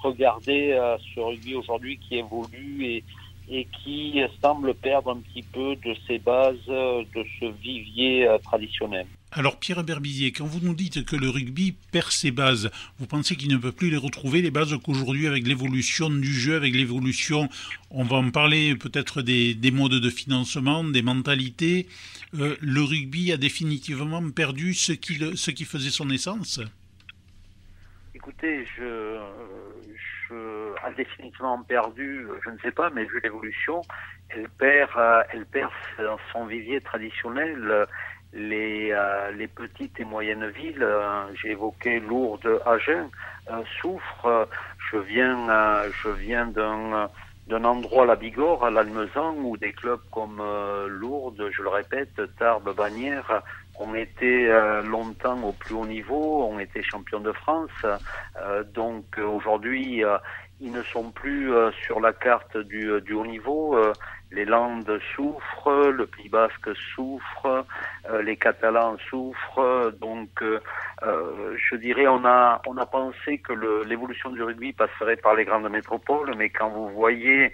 regarder 0.00 0.78
ce 1.14 1.20
rugby 1.20 1.54
aujourd'hui 1.54 1.98
qui 1.98 2.16
évolue 2.18 2.84
et, 2.84 3.04
et 3.48 3.66
qui 3.82 4.20
semble 4.42 4.74
perdre 4.74 5.10
un 5.12 5.20
petit 5.20 5.42
peu 5.42 5.76
de 5.76 5.94
ses 6.06 6.18
bases, 6.18 6.66
de 6.66 7.24
ce 7.40 7.46
vivier 7.60 8.26
traditionnel. 8.42 9.06
Alors 9.36 9.58
Pierre 9.58 9.82
Berbizier, 9.82 10.30
quand 10.30 10.46
vous 10.46 10.60
nous 10.64 10.74
dites 10.74 11.04
que 11.04 11.16
le 11.16 11.28
rugby 11.28 11.74
perd 11.90 12.12
ses 12.12 12.30
bases, 12.30 12.70
vous 13.00 13.06
pensez 13.06 13.34
qu'il 13.34 13.50
ne 13.50 13.56
peut 13.56 13.72
plus 13.72 13.90
les 13.90 13.96
retrouver, 13.96 14.42
les 14.42 14.52
bases 14.52 14.76
qu'aujourd'hui 14.84 15.26
avec 15.26 15.44
l'évolution 15.44 16.08
du 16.08 16.32
jeu, 16.32 16.54
avec 16.54 16.72
l'évolution, 16.72 17.48
on 17.90 18.04
va 18.04 18.18
en 18.18 18.30
parler 18.30 18.76
peut-être 18.76 19.22
des, 19.22 19.54
des, 19.54 19.72
modes 19.72 20.00
de 20.00 20.10
financement, 20.10 20.84
des 20.84 21.02
mentalités, 21.02 21.88
euh, 22.38 22.56
le 22.60 22.82
rugby 22.82 23.32
a 23.32 23.36
définitivement 23.36 24.22
perdu 24.30 24.72
ce 24.72 24.92
qui, 24.92 25.16
le, 25.16 25.34
ce 25.34 25.50
qui 25.50 25.64
faisait 25.64 25.90
son 25.90 26.10
essence? 26.10 26.60
Écoutez, 28.14 28.64
je, 28.76 29.18
je 30.28 30.74
a 30.82 30.90
définitivement 30.92 31.62
perdu, 31.62 32.26
je 32.44 32.50
ne 32.50 32.58
sais 32.58 32.70
pas, 32.70 32.90
mais 32.90 33.04
vu 33.04 33.20
l'évolution, 33.22 33.82
elle 34.30 34.48
perd, 34.48 34.90
euh, 34.96 35.22
elle 35.30 35.46
perd 35.46 35.70
son 36.32 36.46
vivier 36.46 36.80
traditionnel 36.80 37.86
les, 38.34 38.90
euh, 38.92 39.30
les 39.32 39.46
petites 39.46 39.98
et 40.00 40.04
moyennes 40.04 40.48
villes, 40.48 40.82
euh, 40.82 41.24
j'ai 41.40 41.52
évoqué 41.52 42.00
Lourdes, 42.00 42.60
Agen, 42.66 43.08
euh, 43.50 43.62
souffrent. 43.80 44.48
Je 44.90 44.98
viens, 44.98 45.48
euh, 45.48 45.88
je 46.02 46.08
viens 46.10 46.46
d'un 46.46 47.08
d'un 47.46 47.62
endroit, 47.64 48.06
la 48.06 48.16
Bigorre, 48.16 48.64
à 48.64 48.70
l'Almezan, 48.70 49.34
où 49.36 49.58
des 49.58 49.74
clubs 49.74 50.00
comme 50.10 50.42
Lourdes, 50.88 51.50
je 51.52 51.60
le 51.60 51.68
répète, 51.68 52.18
Tarbes, 52.38 52.74
Bagnères, 52.74 53.42
ont 53.78 53.94
été 53.94 54.46
longtemps 54.84 55.42
au 55.42 55.52
plus 55.52 55.74
haut 55.74 55.86
niveau, 55.86 56.44
ont 56.44 56.58
été 56.58 56.82
champions 56.82 57.20
de 57.20 57.32
France. 57.32 57.70
donc 58.72 59.18
aujourd'hui, 59.18 60.02
ils 60.60 60.72
ne 60.72 60.82
sont 60.82 61.10
plus 61.10 61.50
sur 61.84 62.00
la 62.00 62.12
carte 62.12 62.56
du, 62.56 63.00
du 63.02 63.12
haut 63.14 63.26
niveau 63.26 63.76
les 64.34 64.44
Landes 64.44 65.00
souffrent, 65.14 65.90
le 65.90 66.06
Pays 66.06 66.28
Basque 66.28 66.74
souffre, 66.94 67.64
euh, 68.10 68.22
les 68.22 68.36
Catalans 68.36 68.96
souffrent. 69.08 69.92
Donc, 70.00 70.30
euh, 70.42 70.60
euh, 71.02 71.56
je 71.56 71.76
dirais, 71.76 72.06
on 72.08 72.24
a 72.24 72.60
on 72.66 72.76
a 72.76 72.86
pensé 72.86 73.38
que 73.38 73.52
l'évolution 73.84 74.30
du 74.30 74.42
rugby 74.42 74.72
passerait 74.72 75.16
par 75.16 75.34
les 75.34 75.44
grandes 75.44 75.68
métropoles, 75.70 76.34
mais 76.36 76.50
quand 76.50 76.68
vous 76.70 76.88
voyez 76.90 77.52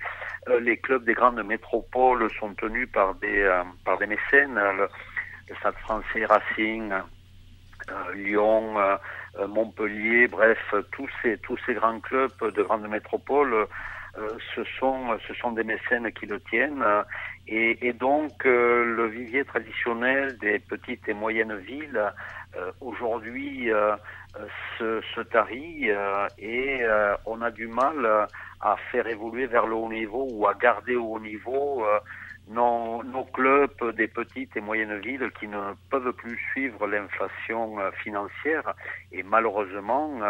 les 0.61 0.79
clubs 0.79 1.05
des 1.05 1.13
grandes 1.13 1.43
métropoles 1.45 2.29
sont 2.41 2.55
tenus 2.55 2.91
par 2.91 3.15
des 3.17 3.63
par 3.85 3.99
des 3.99 4.07
mécènes, 4.07 4.59
Stade 5.59 5.77
Français, 5.85 6.25
Racing. 6.27 6.93
Lyon, 8.15 8.77
Montpellier, 9.49 10.29
bref, 10.29 10.59
tous 10.93 11.09
ces 11.25 11.75
grands 11.75 11.99
clubs 11.99 12.55
de 12.55 12.63
grandes 12.63 12.87
métropoles 12.87 13.67
euh, 14.19 14.29
ce 14.57 15.35
sont 15.35 15.53
des 15.53 15.63
mécènes 15.63 16.11
qui 16.13 16.27
le 16.27 16.41
tiennent 16.41 16.85
et, 17.47 17.93
donc 17.93 18.45
euh, 18.45 18.85
le 18.85 19.07
vivier 19.07 19.45
traditionnel 19.45 20.37
des 20.39 20.59
petites 20.59 21.09
et 21.09 21.15
moyennes 21.15 21.57
villes 21.57 22.13
euh, 22.57 22.73
aujourd'hui 22.81 23.71
se, 24.79 25.01
se, 25.15 25.21
tarit 25.21 25.91
et 26.39 26.81
on 27.25 27.41
a 27.41 27.51
du 27.53 27.69
mal 27.69 28.27
à 28.61 28.77
faire 28.91 29.07
évoluer 29.07 29.47
vers 29.47 29.67
le 29.67 29.75
haut 29.75 29.89
niveau 29.89 30.27
ou 30.33 30.47
à 30.49 30.55
garder 30.55 30.97
au 30.97 31.15
haut 31.15 31.21
niveau 31.21 31.85
nos, 32.51 33.03
nos, 33.05 33.25
clubs 33.25 33.95
des 33.97 34.09
petites 34.09 34.57
et 34.57 34.61
moyennes 34.61 34.99
villes 34.99 35.31
qui 35.39 35.49
ne 35.49 35.73
peuvent 35.91 36.13
plus 36.13 36.37
suivre 36.51 36.87
l'inflation 36.87 37.77
financière 38.03 38.75
et 39.13 39.23
malheureusement 39.23 40.21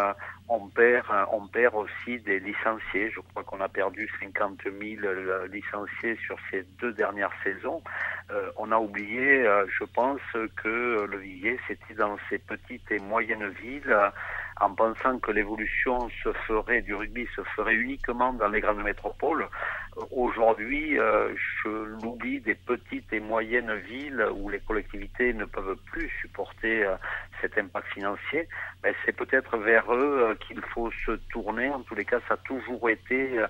on 0.51 0.67
perd, 0.67 1.05
on 1.31 1.47
perd 1.47 1.75
aussi 1.75 2.19
des 2.19 2.39
licenciés. 2.39 3.09
Je 3.11 3.21
crois 3.21 3.43
qu'on 3.43 3.61
a 3.61 3.69
perdu 3.69 4.09
50 4.19 4.63
000 4.63 4.75
euh, 5.03 5.47
licenciés 5.47 6.17
sur 6.25 6.35
ces 6.49 6.63
deux 6.79 6.91
dernières 6.91 7.31
saisons. 7.41 7.81
Euh, 8.31 8.51
on 8.57 8.71
a 8.71 8.77
oublié, 8.77 9.47
euh, 9.47 9.65
je 9.79 9.85
pense, 9.85 10.19
que 10.61 11.07
le 11.09 11.17
vivier, 11.17 11.57
c'était 11.67 11.93
dans 11.93 12.17
ces 12.29 12.37
petites 12.37 12.91
et 12.91 12.99
moyennes 12.99 13.47
villes, 13.61 13.95
en 14.61 14.73
pensant 14.73 15.19
que 15.19 15.31
l'évolution 15.31 16.09
se 16.23 16.31
ferait 16.47 16.81
du 16.81 16.93
rugby 16.93 17.27
se 17.35 17.41
ferait 17.55 17.75
uniquement 17.75 18.33
dans 18.33 18.47
les 18.47 18.61
grandes 18.61 18.83
métropoles. 18.83 19.47
Aujourd'hui, 20.11 20.95
je 20.95 21.69
l'oublie 21.69 22.39
des 22.39 22.55
petites 22.55 23.11
et 23.11 23.19
moyennes 23.19 23.73
villes 23.75 24.25
où 24.35 24.49
les 24.49 24.59
collectivités 24.59 25.33
ne 25.33 25.45
peuvent 25.45 25.77
plus 25.91 26.09
supporter 26.21 26.87
cet 27.41 27.57
impact 27.57 27.87
financier. 27.93 28.47
Ben, 28.83 28.93
c'est 29.05 29.15
peut-être 29.15 29.57
vers 29.57 29.91
eux 29.93 30.37
qu'il 30.47 30.61
faut 30.73 30.91
se 31.05 31.11
tourner. 31.31 31.69
En 31.69 31.81
tous 31.81 31.95
les 31.95 32.05
cas, 32.05 32.19
ça 32.27 32.35
a 32.35 32.37
toujours 32.37 32.89
été 32.89 33.41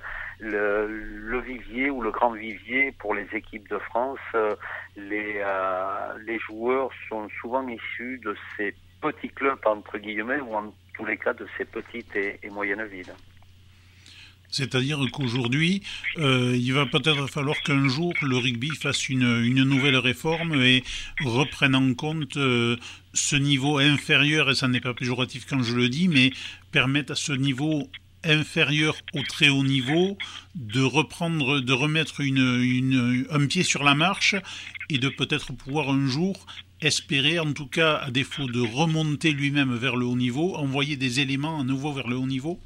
euh, 0.44 0.88
le, 0.88 1.40
vivier 1.40 1.90
ou 1.90 2.02
le 2.02 2.12
grand 2.12 2.32
vivier 2.32 2.92
pour 2.94 3.14
les 3.14 3.28
équipes 3.34 3.70
de 3.70 3.78
France. 3.78 4.20
Euh, 4.34 4.56
les, 4.96 5.36
euh, 5.38 6.14
les 6.26 6.40
joueurs 6.40 6.90
sont 7.10 7.28
souvent 7.40 7.68
issus 7.68 8.20
de 8.24 8.36
ces 8.58 8.74
petits 9.02 9.30
clubs, 9.30 9.60
entre 9.66 9.98
guillemets, 9.98 10.40
ou 10.40 10.56
en 10.56 10.74
tous 10.94 11.06
les 11.06 11.18
cas 11.18 11.34
de 11.34 11.48
ces 11.58 11.66
petites 11.66 12.16
et, 12.16 12.50
moyennes 12.50 12.86
villes. 12.86 13.14
C'est-à-dire 14.50 15.00
qu'aujourd'hui, 15.14 15.82
euh, 16.18 16.54
il 16.58 16.74
va 16.74 16.86
peut-être 16.86 17.28
falloir 17.28 17.56
qu'un 17.62 17.88
jour 17.88 18.14
le 18.22 18.36
rugby 18.36 18.70
fasse 18.76 19.08
une, 19.08 19.44
une, 19.46 19.64
nouvelle 19.64 19.96
réforme 19.96 20.62
et 20.62 20.84
reprenne 21.24 21.74
en 21.74 21.94
compte 21.94 22.36
euh, 22.36 22.76
ce 23.14 23.38
niveau 23.38 23.78
inférieur, 23.78 24.50
et 24.50 24.56
ça 24.56 24.68
n'est 24.68 24.82
pas 24.82 24.94
péjoratif 24.94 25.46
quand 25.50 25.64
je 25.64 25.74
le 25.74 25.88
dis, 25.88 26.10
mais 26.10 26.32
permette 26.72 27.12
à 27.12 27.16
ce 27.16 27.32
niveau 27.32 27.90
inférieur 28.24 28.96
au 29.14 29.24
très 29.24 29.50
haut 29.50 29.64
niveau 29.64 30.18
de 30.56 30.82
reprendre, 30.82 31.60
de 31.60 31.74
remettre 31.74 32.22
un 32.22 33.48
pied 33.48 33.64
sur 33.64 33.84
la 33.84 33.96
marche 33.96 34.36
et 34.90 34.98
de 34.98 35.10
peut-être 35.10 35.54
pouvoir 35.54 35.90
un 35.90 36.08
jour 36.08 36.46
espérer, 36.82 37.40
en 37.40 37.54
tout 37.54 37.68
cas 37.68 37.98
à 37.98 38.12
défaut 38.12 38.48
de 38.48 38.60
remonter 38.60 39.32
lui-même 39.32 39.76
vers 39.76 39.96
le 39.96 40.06
haut 40.06 40.16
niveau, 40.16 40.56
envoyer 40.56 40.96
des 40.98 41.20
éléments 41.20 41.60
à 41.60 41.64
nouveau 41.64 41.94
vers 41.94 42.08
le 42.08 42.16
haut 42.16 42.28
niveau? 42.28 42.60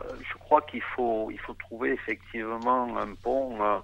Je 0.00 0.38
crois 0.38 0.62
qu'il 0.62 0.82
faut, 0.96 1.30
il 1.30 1.38
faut 1.38 1.54
trouver 1.54 1.92
effectivement 1.92 2.98
un 2.98 3.14
pont 3.14 3.62
euh, 3.62 3.78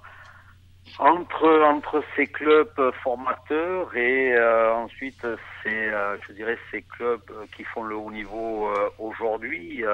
entre, 0.98 1.62
entre 1.62 2.02
ces 2.14 2.26
clubs 2.26 2.92
formateurs 3.02 3.94
et 3.96 4.34
euh, 4.34 4.72
ensuite 4.74 5.26
ces, 5.62 5.88
euh, 5.88 6.16
je 6.26 6.32
dirais, 6.32 6.58
ces 6.70 6.82
clubs 6.82 7.30
qui 7.54 7.64
font 7.64 7.82
le 7.82 7.96
haut 7.96 8.10
niveau 8.10 8.70
aujourd'hui. 8.98 9.84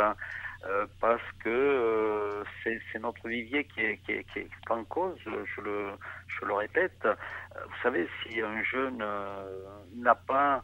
parce 1.00 1.28
que 1.42 2.44
c'est 2.62 3.00
notre 3.00 3.26
vivier 3.28 3.64
qui 3.64 3.80
est, 3.80 3.97
qui, 4.04 4.12
est, 4.12 4.25
qui 4.32 4.38
est, 4.40 4.49
en 4.71 4.85
cause, 4.85 5.18
je 5.26 5.61
le, 5.61 5.90
je 6.28 6.44
le 6.44 6.54
répète. 6.54 7.02
Vous 7.04 7.82
savez, 7.82 8.09
si 8.23 8.40
un 8.40 8.62
jeune 8.62 9.04
n'a 9.97 10.14
pas 10.14 10.62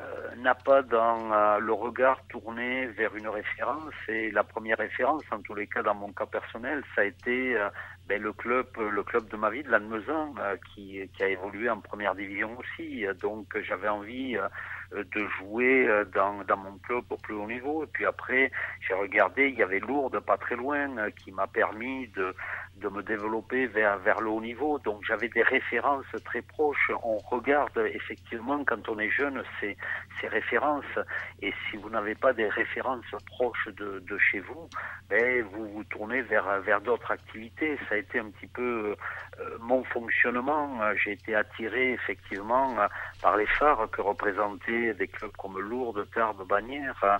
euh, 0.00 0.34
n'a 0.36 0.54
pas 0.54 0.82
dans 0.82 1.30
euh, 1.30 1.58
le 1.58 1.72
regard 1.74 2.22
tourné 2.28 2.86
vers 2.86 3.14
une 3.16 3.28
référence 3.28 3.92
et 4.08 4.30
la 4.30 4.44
première 4.44 4.78
référence 4.78 5.22
en 5.30 5.42
tous 5.42 5.54
les 5.54 5.66
cas 5.66 5.82
dans 5.82 5.94
mon 5.94 6.10
cas 6.12 6.24
personnel 6.24 6.82
ça 6.94 7.02
a 7.02 7.04
été 7.04 7.54
euh, 7.56 7.68
ben, 8.10 8.22
le 8.22 8.32
club 8.32 8.66
le 8.76 9.02
club 9.04 9.28
de 9.28 9.36
ma 9.36 9.50
vie 9.50 9.62
de 9.62 9.70
l'Annemezan 9.70 10.34
qui, 10.74 11.08
qui 11.14 11.22
a 11.22 11.28
évolué 11.28 11.70
en 11.70 11.80
première 11.80 12.16
division 12.16 12.58
aussi. 12.58 13.06
Donc 13.20 13.56
j'avais 13.62 13.88
envie 13.88 14.36
de 14.92 15.26
jouer 15.38 15.88
dans, 16.12 16.42
dans 16.44 16.56
mon 16.56 16.76
club 16.78 17.04
au 17.10 17.16
plus 17.16 17.34
haut 17.34 17.46
niveau. 17.46 17.84
Et 17.84 17.86
puis 17.86 18.06
après 18.06 18.50
j'ai 18.80 18.94
regardé 18.94 19.48
il 19.48 19.54
y 19.54 19.62
avait 19.62 19.78
Lourdes 19.78 20.18
pas 20.18 20.36
très 20.36 20.56
loin 20.56 20.88
qui 21.12 21.30
m'a 21.30 21.46
permis 21.46 22.08
de 22.08 22.34
de 22.80 22.88
me 22.88 23.02
développer 23.02 23.66
vers, 23.66 23.98
vers 23.98 24.20
le 24.20 24.30
haut 24.30 24.40
niveau. 24.40 24.78
Donc 24.78 25.02
j'avais 25.06 25.28
des 25.28 25.42
références 25.42 26.06
très 26.24 26.42
proches. 26.42 26.90
On 27.02 27.18
regarde 27.18 27.78
effectivement 27.94 28.64
quand 28.64 28.88
on 28.88 28.98
est 28.98 29.10
jeune 29.10 29.42
ces, 29.60 29.76
ces 30.20 30.28
références. 30.28 30.98
Et 31.42 31.52
si 31.68 31.76
vous 31.76 31.90
n'avez 31.90 32.14
pas 32.14 32.32
des 32.32 32.48
références 32.48 33.04
proches 33.26 33.68
de, 33.76 34.00
de 34.00 34.18
chez 34.18 34.40
vous, 34.40 34.68
ben, 35.08 35.44
vous 35.52 35.68
vous 35.68 35.84
tournez 35.84 36.22
vers, 36.22 36.60
vers 36.60 36.80
d'autres 36.80 37.10
activités. 37.10 37.78
Ça 37.88 37.94
a 37.94 37.98
été 37.98 38.18
un 38.18 38.30
petit 38.30 38.46
peu 38.46 38.96
mon 39.60 39.84
fonctionnement. 39.84 40.80
J'ai 40.96 41.12
été 41.12 41.34
attiré 41.34 41.92
effectivement 41.92 42.76
par 43.22 43.36
les 43.36 43.46
phares 43.46 43.88
que 43.90 44.00
représentaient 44.00 44.94
des 44.94 45.08
clubs 45.08 45.32
comme 45.38 45.58
Lourdes, 45.58 46.06
Tarbes, 46.14 46.46
Bagnères. 46.46 47.18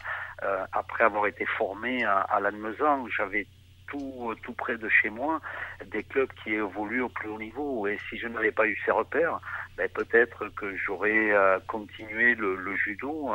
après 0.72 1.04
avoir 1.04 1.26
été 1.26 1.44
formé 1.46 2.04
à, 2.04 2.20
à 2.20 2.40
Lannemezan, 2.40 3.06
j'avais 3.08 3.46
tout, 3.90 4.52
près 4.56 4.76
de 4.76 4.88
chez 4.88 5.10
moi 5.10 5.40
des 5.86 6.02
clubs 6.02 6.30
qui 6.42 6.54
évoluent 6.54 7.02
au 7.02 7.08
plus 7.08 7.28
haut 7.28 7.38
niveau. 7.38 7.86
Et 7.86 7.98
si 8.08 8.18
je 8.18 8.28
n'avais 8.28 8.52
pas 8.52 8.66
eu 8.66 8.78
ces 8.84 8.90
repères, 8.90 9.40
ben 9.76 9.88
peut-être 9.88 10.48
que 10.54 10.76
j'aurais 10.76 11.32
continué 11.66 12.34
le, 12.34 12.76
judo 12.76 13.30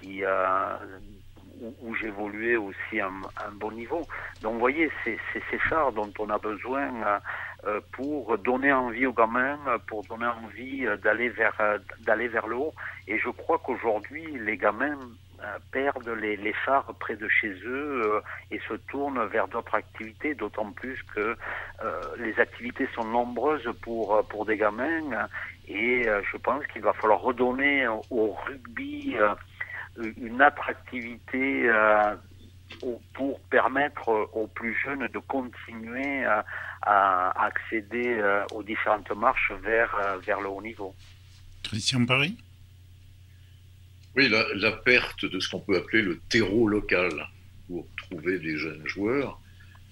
qui 0.00 0.24
où, 1.82 1.94
j'évoluais 1.94 2.56
aussi 2.56 3.00
à 3.00 3.08
un, 3.08 3.52
bon 3.52 3.72
niveau. 3.72 4.02
Donc 4.42 4.54
vous 4.54 4.58
voyez, 4.58 4.90
c'est 5.04 5.18
ces 5.32 5.58
phares 5.58 5.92
dont 5.92 6.12
on 6.18 6.28
a 6.30 6.38
besoin 6.38 6.90
euh, 7.66 7.80
pour 7.92 8.36
donner 8.38 8.72
envie 8.72 9.06
aux 9.06 9.12
gamins, 9.12 9.58
pour 9.86 10.02
donner 10.04 10.26
envie 10.26 10.86
d'aller 11.02 11.28
vers, 11.30 11.58
d'aller 12.00 12.28
vers 12.28 12.46
le 12.46 12.56
haut. 12.56 12.74
Et 13.06 13.18
je 13.18 13.30
crois 13.30 13.58
qu'aujourd'hui, 13.58 14.26
les 14.40 14.56
gamins 14.56 14.98
euh, 14.98 15.23
perdent 15.72 16.08
les, 16.08 16.36
les, 16.36 16.52
phares 16.52 16.92
près 16.98 17.16
de 17.16 17.28
chez 17.28 17.52
eux 17.64 18.02
euh, 18.04 18.20
et 18.50 18.60
se 18.68 18.74
tournent 18.74 19.24
vers 19.26 19.48
d'autres 19.48 19.74
activités, 19.74 20.34
d'autant 20.34 20.70
plus 20.72 21.02
que 21.14 21.36
les 22.18 22.38
activités 22.40 22.88
sont 22.94 23.04
nombreuses 23.04 23.68
pour, 23.82 24.24
pour 24.28 24.46
des 24.46 24.56
gamins. 24.56 25.28
Et 25.68 26.04
je 26.04 26.36
pense 26.36 26.66
qu'il 26.68 26.82
va 26.82 26.92
falloir 26.92 27.20
redonner 27.20 27.86
au 27.88 28.32
rugby 28.46 29.16
une 29.96 30.40
attractivité 30.40 31.68
euh, 31.68 32.16
pour 33.12 33.40
permettre 33.50 34.08
aux 34.32 34.46
plus 34.48 34.74
jeunes 34.82 35.06
de 35.08 35.18
continuer 35.18 36.24
à, 36.24 36.44
accéder 37.46 38.18
euh, 38.18 38.44
aux 38.52 38.62
différentes 38.62 39.10
marches 39.12 39.52
vers, 39.62 39.94
euh, 39.94 40.18
vers 40.18 40.40
le 40.40 40.48
haut 40.48 40.60
niveau. 40.60 40.94
Christian 41.62 42.04
Paris 42.04 42.36
Oui, 44.16 44.28
la, 44.28 44.72
perte 44.72 45.24
de 45.24 45.40
ce 45.40 45.48
qu'on 45.48 45.60
peut 45.60 45.76
appeler 45.76 46.02
le 46.02 46.20
terreau 46.28 46.68
local 46.68 47.26
pour 47.66 47.86
trouver 47.96 48.38
des 48.38 48.56
jeunes 48.56 48.86
joueurs 48.86 49.40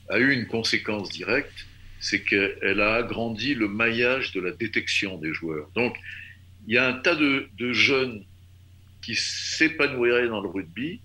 a 0.09 0.19
eu 0.19 0.33
une 0.33 0.47
conséquence 0.47 1.09
directe, 1.11 1.67
c'est 1.99 2.23
qu'elle 2.23 2.81
a 2.81 2.95
agrandi 2.95 3.55
le 3.55 3.67
maillage 3.69 4.33
de 4.33 4.41
la 4.41 4.53
détection 4.53 5.19
des 5.19 5.33
joueurs. 5.33 5.69
Donc, 5.75 5.97
il 6.67 6.75
y 6.75 6.79
a 6.79 6.87
un 6.87 6.93
tas 6.93 7.17
de, 7.17 7.49
jeunes 7.73 8.25
qui 9.01 9.17
s'épanouirait 9.17 10.29
dans 10.29 10.41
le 10.41 10.49
rugby, 10.49 11.01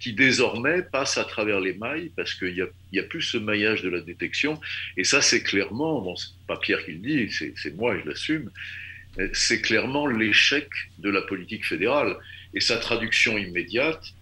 qui 0.00 0.12
désormais 0.12 0.82
passe 0.82 1.18
à 1.18 1.24
travers 1.24 1.60
les 1.60 1.74
mailles 1.74 2.10
parce 2.16 2.34
qu'il 2.34 2.54
n'y 2.54 2.60
a, 2.60 3.00
a, 3.00 3.02
plus 3.04 3.22
ce 3.22 3.38
maillage 3.38 3.82
de 3.82 3.88
la 3.88 4.00
détection. 4.00 4.60
Et 4.96 5.04
ça, 5.04 5.22
c'est 5.22 5.42
clairement, 5.42 6.00
bon, 6.00 6.16
c'est 6.16 6.30
pas 6.48 6.56
Pierre 6.56 6.84
qui 6.84 6.92
le 6.92 6.98
dit, 6.98 7.30
c'est 7.30 7.76
moi, 7.76 7.96
je 7.98 8.08
l'assume, 8.08 8.50
c'est 9.32 9.60
clairement 9.62 10.06
l'échec 10.06 10.68
de 10.98 11.10
la 11.10 11.22
politique 11.22 11.64
fédérale. 11.64 12.16
Et 12.54 12.60
sa 12.60 12.78
traduction 12.78 13.38
immédiate, 13.38 14.14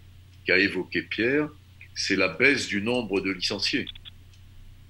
qu'a 0.46 0.58
évoqué 0.58 1.02
Pierre, 1.02 1.48
c'est 1.94 2.16
la 2.16 2.28
baisse 2.28 2.66
du 2.66 2.82
nombre 2.82 3.20
de 3.20 3.30
licenciés. 3.30 3.86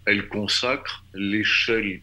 Elle 0.07 0.29
consacre 0.29 1.05
l'échec 1.15 2.03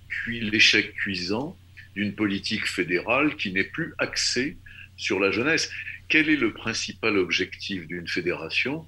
cuisant 0.94 1.58
d'une 1.96 2.16
politique 2.16 2.68
fédérale 2.68 3.36
qui 3.36 3.52
n'est 3.52 3.64
plus 3.64 3.94
axée 4.00 4.58
sur 4.98 5.20
la 5.20 5.32
jeunesse 5.32 5.72
quel 6.12 6.30
est 6.30 6.36
le 6.36 6.52
principal 6.52 7.18
objectif 7.18 7.88
d'une 7.88 8.06
fédération? 8.06 8.86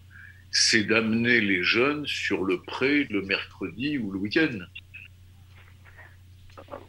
C'est 0.51 0.83
d'amener 0.83 1.39
les 1.39 1.63
jeunes 1.63 2.05
sur 2.05 2.43
le 2.43 2.61
pré 2.61 3.05
le 3.05 3.21
mercredi 3.21 3.97
ou 3.97 4.11
le 4.11 4.19
week-end. 4.19 4.59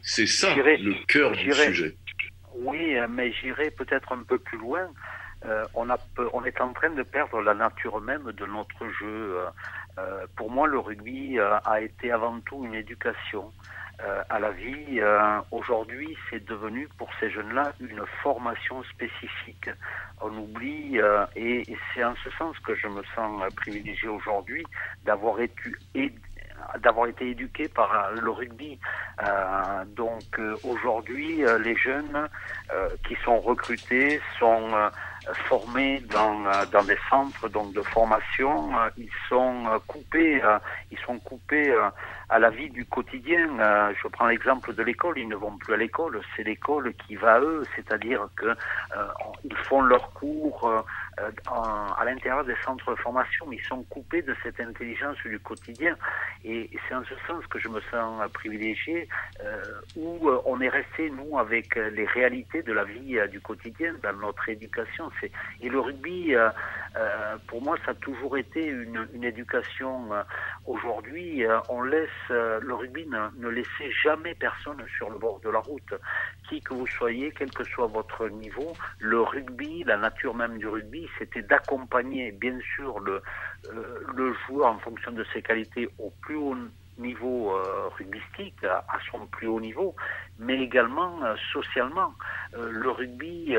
C'est 0.01 0.27
ça 0.27 0.53
le 0.57 1.05
cœur 1.07 1.31
du 1.31 1.53
sujet. 1.53 1.95
Oui, 2.53 2.95
mais 3.09 3.31
j'irai 3.31 3.71
peut-être 3.71 4.11
un 4.11 4.23
peu 4.23 4.37
plus 4.37 4.57
loin. 4.57 4.91
Euh, 5.47 5.65
on, 5.73 5.89
a, 5.89 5.97
on, 6.33 6.43
est 6.43 6.59
en 6.59 6.73
train 6.73 6.89
de 6.89 7.03
perdre 7.03 7.41
la 7.41 7.53
nature 7.53 8.01
même 8.01 8.31
de 8.31 8.45
notre 8.45 8.87
jeu. 8.99 9.39
Euh, 9.97 10.25
pour 10.35 10.49
moi, 10.49 10.67
le 10.67 10.79
rugby 10.79 11.39
euh, 11.39 11.57
a 11.65 11.81
été 11.81 12.11
avant 12.11 12.39
tout 12.41 12.63
une 12.65 12.75
éducation. 12.75 13.51
Euh, 14.03 14.21
à 14.29 14.39
la 14.39 14.51
vie. 14.51 14.99
Euh, 14.99 15.39
aujourd'hui, 15.51 16.17
c'est 16.29 16.43
devenu 16.43 16.89
pour 16.97 17.09
ces 17.17 17.29
jeunes-là 17.29 17.71
une 17.79 18.03
formation 18.21 18.83
spécifique. 18.83 19.69
On 20.19 20.35
oublie, 20.37 20.99
euh, 20.99 21.25
et, 21.37 21.63
c'est 21.93 22.03
en 22.03 22.13
ce 22.21 22.29
sens 22.31 22.59
que 22.59 22.75
je 22.75 22.87
me 22.87 23.01
sens 23.15 23.41
privilégié 23.55 24.09
aujourd'hui 24.09 24.65
d'avoir 25.05 25.39
été, 25.39 26.13
d'avoir 26.79 27.07
été 27.07 27.29
éduqué 27.29 27.69
par 27.69 28.11
le 28.11 28.29
rugby. 28.29 28.77
donc 29.95 30.41
aujourd'hui, 30.63 31.43
les 31.63 31.75
jeunes 31.77 32.27
qui 33.07 33.15
sont 33.23 33.39
recrutés 33.39 34.19
sont 34.39 34.71
formés 35.47 35.99
dans, 36.11 36.43
dans 36.71 36.83
des 36.83 36.97
centres 37.09 37.49
donc 37.49 37.73
de 37.73 37.81
formation. 37.81 38.71
ils 38.97 39.09
sont 39.29 39.65
coupés, 39.87 40.41
ils 40.91 40.99
sont 40.99 41.19
coupés 41.19 41.73
à 42.29 42.39
la 42.39 42.49
vie 42.49 42.69
du 42.69 42.85
quotidien. 42.85 43.59
Euh, 43.59 43.93
je 44.01 44.07
prends 44.07 44.27
l'exemple 44.27 44.73
de 44.73 44.83
l'école, 44.83 45.17
ils 45.17 45.27
ne 45.27 45.35
vont 45.35 45.57
plus 45.57 45.73
à 45.73 45.77
l'école, 45.77 46.19
c'est 46.35 46.43
l'école 46.43 46.93
qui 46.93 47.15
va 47.15 47.35
à 47.35 47.39
eux, 47.39 47.63
c'est-à-dire 47.75 48.27
que 48.35 48.47
euh, 48.47 49.55
font 49.63 49.81
leurs 49.81 50.11
cours 50.13 50.85
euh, 51.19 51.31
à 51.97 52.03
l'intérieur 52.05 52.43
des 52.45 52.55
centres 52.63 52.91
de 52.91 52.95
formation, 52.97 53.45
mais 53.47 53.57
ils 53.57 53.65
sont 53.65 53.83
coupés 53.83 54.21
de 54.21 54.35
cette 54.43 54.59
intelligence 54.59 55.17
du 55.25 55.39
quotidien. 55.39 55.95
Et, 56.43 56.69
c'est 56.87 56.95
en 56.95 57.03
ce 57.03 57.15
sens 57.27 57.45
que 57.47 57.59
je 57.59 57.67
me 57.69 57.81
sens 57.91 58.31
privilégié, 58.31 59.07
où 59.95 60.29
on 60.45 60.61
est 60.61 60.69
resté 60.69 61.09
nous 61.09 61.37
avec 61.39 61.75
les 61.75 62.05
réalités 62.05 62.61
de 62.61 62.73
la 62.73 62.83
vie 62.83 63.17
du 63.29 63.39
quotidien 63.41 63.95
dans 64.03 64.13
notre 64.13 64.49
éducation. 64.49 65.09
Et 65.61 65.69
le 65.69 65.79
rugby, 65.79 66.35
pour 67.47 67.61
moi, 67.63 67.77
ça 67.85 67.91
a 67.91 67.95
toujours 67.95 68.37
été 68.37 68.65
une, 68.67 69.23
éducation. 69.23 70.09
Aujourd'hui, 70.65 71.43
on 71.69 71.81
laisse 71.81 72.09
euh, 72.31 72.59
le 72.61 72.73
rugby 72.73 73.05
ne, 73.07 73.29
ne 73.37 73.63
jamais 74.03 74.35
personne 74.35 74.83
sur 74.97 75.09
le 75.09 75.17
bord 75.17 75.39
de 75.39 75.49
la 75.49 75.59
route. 75.59 75.93
Qui 76.47 76.61
que 76.61 76.73
vous 76.73 76.87
soyez, 76.87 77.33
quel 77.37 77.51
que 77.51 77.63
soit 77.63 77.87
votre 77.87 78.27
niveau, 78.29 78.73
le 78.99 79.21
rugby, 79.21 79.83
la 79.83 79.97
nature 79.97 80.33
même 80.33 80.57
du 80.57 80.67
rugby, 80.67 81.04
c'était 81.17 81.41
d'accompagner 81.41 82.31
bien 82.31 82.57
sûr 82.75 82.99
le, 82.99 83.21
euh, 83.71 83.99
le 84.15 84.33
joueur 84.47 84.67
en 84.67 84.79
fonction 84.79 85.11
de 85.11 85.25
ses 85.33 85.41
qualités 85.41 85.87
au 85.99 86.11
plus 86.21 86.35
haut 86.35 86.55
niveau 86.97 87.55
euh, 87.55 87.89
rugbystique, 87.97 88.63
à, 88.63 88.97
son 89.11 89.25
plus 89.27 89.47
haut 89.47 89.59
niveau, 89.59 89.95
mais 90.39 90.59
également 90.61 91.23
euh, 91.23 91.35
socialement. 91.51 92.13
Euh, 92.55 92.69
le 92.71 92.89
rugby 92.89 93.55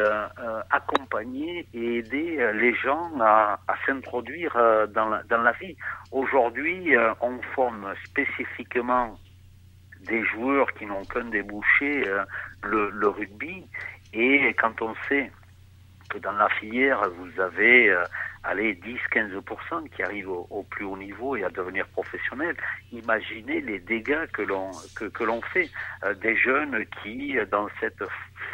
accompagner 0.70 1.66
et 1.74 1.98
aider 1.98 2.52
les 2.54 2.74
gens 2.74 3.10
à, 3.20 3.58
à 3.68 3.74
s'introduire 3.84 4.52
dans, 4.94 5.08
la, 5.08 5.22
dans 5.24 5.42
la 5.42 5.52
vie. 5.52 5.76
Aujourd'hui, 6.12 6.94
on 7.20 7.40
forme 7.54 7.94
spécifiquement 8.04 9.18
des 10.06 10.24
joueurs 10.24 10.72
qui 10.74 10.86
n'ont 10.86 11.04
qu'un 11.04 11.24
débouché, 11.24 12.04
le, 12.62 12.90
le 12.90 13.08
rugby, 13.08 13.66
et 14.12 14.54
quand 14.54 14.80
on 14.82 14.94
sait 15.08 15.30
que 16.08 16.18
dans 16.18 16.32
la 16.32 16.48
filière, 16.48 17.00
vous 17.10 17.40
avez 17.40 17.94
allez, 18.46 18.74
10-15% 18.74 19.88
qui 19.90 20.02
arrivent 20.02 20.30
au, 20.30 20.64
plus 20.70 20.84
haut 20.84 20.96
niveau 20.96 21.36
et 21.36 21.44
à 21.44 21.50
devenir 21.50 21.86
professionnels. 21.88 22.56
Imaginez 22.92 23.60
les 23.60 23.80
dégâts 23.80 24.26
que 24.32 24.42
l'on 24.42 24.70
que, 24.94 25.06
que 25.06 25.24
l'on 25.24 25.42
fait. 25.42 25.68
Euh, 26.04 26.14
des 26.14 26.36
jeunes 26.36 26.84
qui, 27.02 27.36
dans 27.50 27.68
cette 27.80 28.02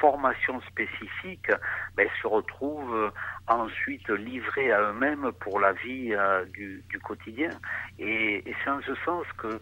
formation 0.01 0.61
spécifique, 0.63 1.51
ben, 1.97 2.09
se 2.21 2.27
retrouvent 2.27 3.13
ensuite 3.47 4.09
livrés 4.09 4.73
à 4.73 4.81
eux-mêmes 4.91 5.33
pour 5.41 5.61
la 5.61 5.73
vie 5.73 6.15
euh, 6.15 6.45
du, 6.47 6.83
du, 6.89 6.99
quotidien. 6.99 7.51
Et, 7.99 8.49
et 8.49 8.55
c'est 8.63 8.71
en 8.71 8.81
ce 8.83 8.95
sens 9.05 9.25
que 9.39 9.47
euh, 9.47 9.59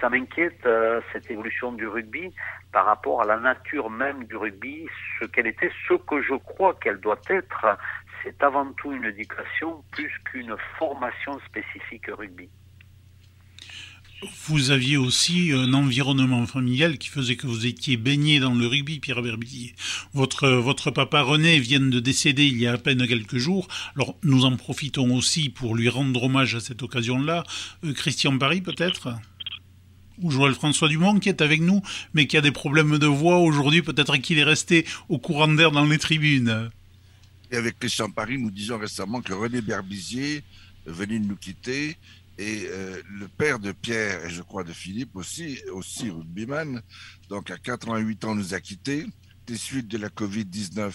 ça 0.00 0.08
m'inquiète, 0.08 0.66
cette 1.12 1.30
évolution 1.30 1.72
du 1.72 1.86
rugby, 1.86 2.32
par 2.72 2.86
rapport 2.86 3.22
à 3.22 3.24
la 3.24 3.38
nature 3.38 3.90
même 3.90 4.24
du 4.24 4.36
rugby, 4.36 4.86
ce 5.20 5.26
qu'elle 5.26 5.46
était, 5.46 5.70
ce 5.88 5.94
que 5.94 6.22
je 6.22 6.34
crois 6.34 6.74
qu'elle 6.74 6.98
doit 6.98 7.20
être, 7.28 7.78
c'est 8.22 8.42
avant 8.42 8.72
tout 8.72 8.92
une 8.92 9.04
éducation 9.04 9.84
plus 9.92 10.12
qu'une 10.24 10.56
formation 10.78 11.38
spécifique 11.40 12.06
rugby. 12.08 12.48
Vous 14.46 14.70
aviez 14.70 14.96
aussi 14.96 15.52
un 15.52 15.72
environnement 15.72 16.46
familial 16.46 16.98
qui 16.98 17.08
faisait 17.08 17.36
que 17.36 17.46
vous 17.46 17.66
étiez 17.66 17.96
baigné 17.96 18.40
dans 18.40 18.54
le 18.54 18.66
rugby, 18.66 19.00
Pierre 19.00 19.22
Verbillier. 19.22 19.74
Votre, 20.12 20.90
papa 20.90 21.22
René 21.22 21.58
vient 21.58 21.80
de 21.80 22.00
décéder 22.00 22.46
il 22.46 22.58
y 22.58 22.66
a 22.66 22.72
à 22.72 22.78
peine 22.78 23.06
quelques 23.06 23.38
jours. 23.38 23.68
Alors, 23.96 24.16
nous 24.22 24.44
en 24.44 24.56
profitons 24.56 25.14
aussi 25.14 25.48
pour 25.48 25.74
lui 25.74 25.88
rendre 25.88 26.22
hommage 26.22 26.54
à 26.54 26.60
cette 26.60 26.82
occasion-là. 26.82 27.44
Euh, 27.84 27.92
Christian 27.92 28.38
Paris, 28.38 28.60
peut-être? 28.60 29.14
Ou 30.22 30.30
Joël 30.30 30.54
François 30.54 30.88
Dumont 30.88 31.18
qui 31.18 31.28
est 31.28 31.42
avec 31.42 31.60
nous, 31.60 31.82
mais 32.12 32.26
qui 32.26 32.36
a 32.36 32.40
des 32.40 32.52
problèmes 32.52 32.98
de 32.98 33.06
voix 33.06 33.38
aujourd'hui. 33.38 33.82
Peut-être 33.82 34.16
qu'il 34.18 34.38
est 34.38 34.44
resté 34.44 34.86
au 35.08 35.18
courant 35.18 35.48
d'air 35.48 35.72
dans 35.72 35.84
les 35.84 35.98
tribunes. 35.98 36.70
Et 37.50 37.56
avec 37.56 37.78
Christian 37.78 38.10
Paris, 38.10 38.38
nous 38.38 38.50
disons 38.50 38.78
récemment 38.78 39.22
que 39.22 39.32
René 39.32 39.60
Berbizier 39.60 40.42
venait 40.86 41.18
de 41.18 41.26
nous 41.26 41.36
quitter 41.36 41.96
Et 42.38 42.66
euh, 42.68 43.00
le 43.08 43.28
père 43.28 43.58
de 43.58 43.72
Pierre 43.72 44.24
et 44.24 44.30
je 44.30 44.42
crois 44.42 44.64
de 44.64 44.72
Philippe 44.72 45.14
aussi, 45.14 45.60
aussi 45.72 46.10
rugbyman, 46.10 46.82
donc 47.28 47.50
à 47.50 47.58
88 47.58 48.24
ans 48.24 48.34
nous 48.34 48.54
a 48.54 48.60
quittés 48.60 49.06
des 49.46 49.56
suites 49.56 49.88
de 49.88 49.98
la 49.98 50.08
Covid-19. 50.08 50.92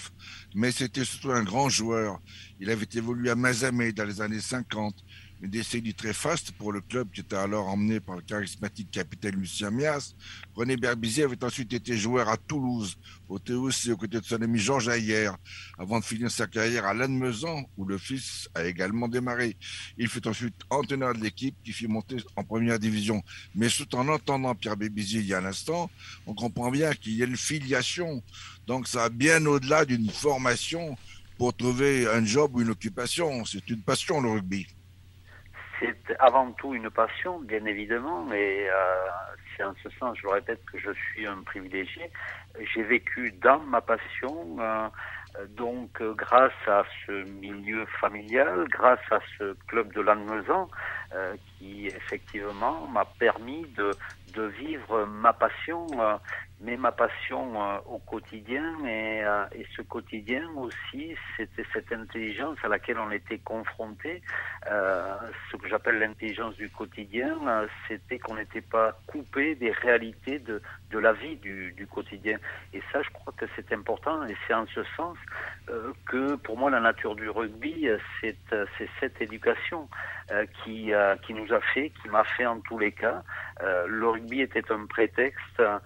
Mais 0.56 0.72
c'était 0.72 1.06
surtout 1.06 1.32
un 1.32 1.44
grand 1.44 1.70
joueur. 1.70 2.20
Il 2.60 2.70
avait 2.70 2.88
évolué 2.94 3.30
à 3.30 3.36
Mazamet 3.36 3.94
dans 3.94 4.06
les 4.06 4.22
années 4.22 4.42
50 4.42 4.96
une 5.42 5.50
décennie 5.50 5.94
très 5.94 6.14
faste 6.14 6.52
pour 6.52 6.72
le 6.72 6.82
club 6.82 7.10
qui 7.12 7.22
était 7.22 7.36
alors 7.36 7.68
emmené 7.68 8.00
par 8.00 8.16
le 8.18 8.22
charismatique 8.22 8.92
capitaine 8.92 9.36
Lucien 9.36 9.72
Mias. 9.72 10.14
René 10.54 10.76
Berbizier 10.76 11.24
avait 11.24 11.44
ensuite 11.44 11.72
été 11.72 11.98
joueur 11.98 12.28
à 12.28 12.36
Toulouse, 12.36 12.98
au 13.30 13.40
aussi 13.54 13.92
aux 13.92 13.98
côtés 13.98 14.20
de 14.20 14.26
son 14.26 14.42
ami 14.42 14.60
Georges 14.60 14.90
Ayer, 14.90 15.32
avant 15.78 16.00
de 16.00 16.04
finir 16.04 16.30
sa 16.30 16.48
carrière 16.48 16.86
à 16.86 16.94
Lannemezan, 16.94 17.64
où 17.78 17.86
le 17.86 17.98
fils 17.98 18.50
a 18.54 18.66
également 18.66 19.08
démarré. 19.08 19.56
Il 19.98 20.10
fut 20.10 20.28
ensuite 20.28 20.56
entraîneur 20.70 21.14
de 21.14 21.20
l'équipe 21.20 21.56
qui 21.64 21.72
fit 21.72 21.88
monter 21.88 22.18
en 22.36 22.44
première 22.44 22.80
division. 22.80 23.24
Mais 23.56 23.70
tout 23.70 23.96
en 23.96 24.08
entendant 24.10 24.56
Pierre 24.56 24.76
Berbizier 24.76 25.22
il 25.22 25.28
y 25.28 25.34
a 25.34 25.40
un 25.40 25.46
instant, 25.46 25.90
on 26.26 26.34
comprend 26.34 26.70
bien 26.70 26.94
qu'il 26.94 27.14
y 27.14 27.24
a 27.24 27.26
une 27.26 27.38
filiation. 27.38 28.22
Donc 28.68 28.88
ça 28.88 29.00
va 29.00 29.10
bien 29.10 29.46
au-delà 29.46 29.86
d'une 29.86 30.10
formation 30.10 30.98
pour 31.38 31.56
trouver 31.56 32.08
un 32.08 32.26
job 32.26 32.56
ou 32.56 32.62
une 32.62 32.70
occupation. 32.70 33.46
C'est 33.46 33.70
une 33.70 33.82
passion, 33.82 34.20
le 34.20 34.32
rugby 34.32 34.68
c'est 35.80 36.16
avant 36.20 36.52
tout 36.54 36.74
une 36.74 36.90
passion, 36.90 37.40
bien 37.40 37.66
évidemment, 37.66 38.32
et 38.32 38.70
euh, 38.70 38.74
c'est 39.56 39.64
en 39.64 39.74
ce 39.84 39.90
sens, 39.92 40.18
je 40.18 40.24
le 40.24 40.34
répète, 40.34 40.60
que 40.72 40.78
je 40.78 40.92
suis 40.92 41.26
un 41.26 41.42
privilégié. 41.44 42.12
J'ai 42.74 42.84
vécu 42.84 43.32
dans 43.42 43.60
ma 43.60 43.82
passion, 43.82 44.58
euh, 44.60 44.90
donc 45.50 46.02
grâce 46.02 46.52
à 46.68 46.84
ce 47.06 47.24
milieu 47.40 47.86
familial, 48.02 48.68
grâce 48.70 49.00
à 49.12 49.20
ce 49.38 49.56
club 49.68 49.94
de 49.94 50.02
Lannemezan, 50.02 50.70
euh, 51.14 51.36
qui 51.58 51.88
effectivement 51.88 52.88
m'a 52.88 53.06
permis 53.20 53.66
de, 53.78 53.92
de 54.34 54.44
vivre 54.44 55.06
ma 55.06 55.34
passion 55.34 55.88
mais 56.62 56.76
ma 56.76 56.92
passion 56.92 57.62
euh, 57.62 57.78
au 57.86 58.00
quotidien 58.00 58.64
et, 58.86 59.24
euh, 59.24 59.46
et, 59.54 59.66
ce 59.76 59.82
quotidien 59.82 60.44
aussi, 60.58 61.16
c'était 61.38 61.64
cette 61.74 61.92
intelligence 61.92 62.58
à 62.64 62.68
laquelle 62.68 63.00
on 63.00 63.12
était 63.12 63.38
confronté. 63.38 64.22
Euh, 64.70 65.16
ce 65.52 65.58
que 65.58 65.70
j'appelle 65.70 66.00
l'intelligence 66.00 66.56
du 66.56 66.70
quotidien, 66.70 67.38
euh, 67.48 67.68
c'était 67.88 68.20
qu'on 68.20 68.36
n'était 68.36 68.62
pas 68.62 69.00
coupé 69.08 69.56
des 69.56 69.72
réalités 69.72 70.40
de, 70.40 70.62
de 70.92 71.00
la 71.00 71.14
vie 71.14 71.38
du, 71.38 71.72
du, 71.72 71.88
quotidien. 71.88 72.38
Et 72.74 72.82
ça, 72.92 73.02
je 73.04 73.10
crois 73.12 73.34
que 73.38 73.46
c'est 73.56 73.72
important 73.72 74.26
et 74.26 74.36
c'est 74.48 74.54
en 74.54 74.66
ce 74.68 74.84
sens 74.98 75.18
que 76.08 76.36
pour 76.36 76.58
moi, 76.58 76.72
la 76.72 76.80
nature 76.80 77.16
du 77.16 77.30
rugby, 77.30 77.88
c'est 78.22 78.36
cette 79.00 79.22
éducation 79.22 79.88
qui, 80.64 80.92
qui 81.24 81.34
nous 81.34 81.54
a 81.54 81.62
fait, 81.74 81.92
qui 82.02 82.10
m'a 82.10 82.24
fait 82.24 82.46
en 82.46 82.60
tous 82.60 82.80
les 82.80 82.92
cas. 82.92 83.24
le 83.62 84.10
rugby 84.10 84.42
était 84.42 84.72
un 84.72 84.88
prétexte 84.88 85.62
euh, 85.70 85.80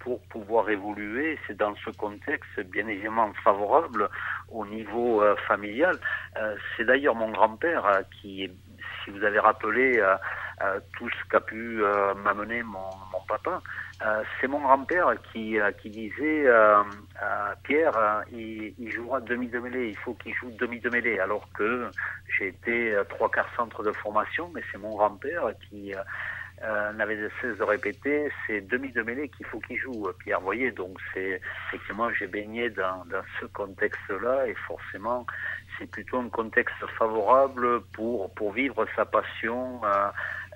pour 0.00 0.20
pouvoir 0.22 0.68
évoluer. 0.70 1.38
C'est 1.46 1.56
dans 1.56 1.74
ce 1.76 1.90
contexte 1.90 2.60
bien 2.60 2.86
évidemment 2.86 3.32
favorable 3.42 4.08
au 4.48 4.64
niveau 4.66 5.22
euh, 5.22 5.36
familial. 5.48 5.96
Euh, 6.36 6.56
c'est 6.76 6.84
d'ailleurs 6.84 7.14
mon 7.14 7.30
grand-père 7.30 8.02
qui, 8.10 8.50
si 9.04 9.10
vous 9.10 9.22
avez 9.24 9.38
rappelé 9.38 10.02
tout 10.96 11.08
ce 11.10 11.28
qu'a 11.28 11.40
pu 11.40 11.82
m'amener 12.24 12.62
mon, 12.62 12.88
mon, 13.12 13.20
papa, 13.26 13.60
c'est 14.40 14.46
mon 14.46 14.60
grand-père 14.60 15.12
qui, 15.32 15.58
qui 15.82 15.90
disait 15.90 16.46
Pierre, 17.64 18.22
il, 18.32 18.72
il, 18.78 18.90
jouera 18.90 19.20
demi 19.20 19.48
de 19.48 19.58
mêlée, 19.58 19.88
il 19.88 19.96
faut 19.96 20.14
qu'il 20.14 20.32
joue 20.34 20.50
demi 20.52 20.78
de 20.80 20.88
mêlée, 20.90 21.18
alors 21.18 21.48
que 21.52 21.90
j'ai 22.38 22.48
été 22.48 22.96
trois 23.08 23.30
quarts 23.30 23.52
centre 23.56 23.82
de 23.82 23.92
formation, 23.92 24.50
mais 24.54 24.62
c'est 24.70 24.78
mon 24.78 24.94
grand-père 24.94 25.50
qui 25.68 25.92
euh, 26.64 26.92
n'avait 26.92 27.16
de 27.16 27.30
cesse 27.40 27.56
de 27.58 27.62
répéter, 27.62 28.30
c'est 28.46 28.60
demi 28.66 28.90
de 28.92 29.02
mêlée 29.02 29.28
qu'il 29.28 29.46
faut 29.46 29.60
qu'il 29.60 29.78
joue, 29.78 30.08
Pierre. 30.18 30.40
Voyez, 30.40 30.70
donc 30.70 30.98
c'est 31.12 31.40
effectivement 31.68 32.08
j'ai 32.18 32.26
baigné 32.26 32.70
dans, 32.70 33.04
ce 33.40 33.46
contexte-là 33.46 34.46
et 34.48 34.54
forcément 34.66 35.26
c'est 35.78 35.90
plutôt 35.90 36.18
un 36.18 36.28
contexte 36.28 36.84
favorable 36.98 37.82
pour 37.92 38.32
pour 38.34 38.52
vivre 38.52 38.86
sa 38.96 39.04
passion. 39.04 39.80
Euh, 39.84 40.10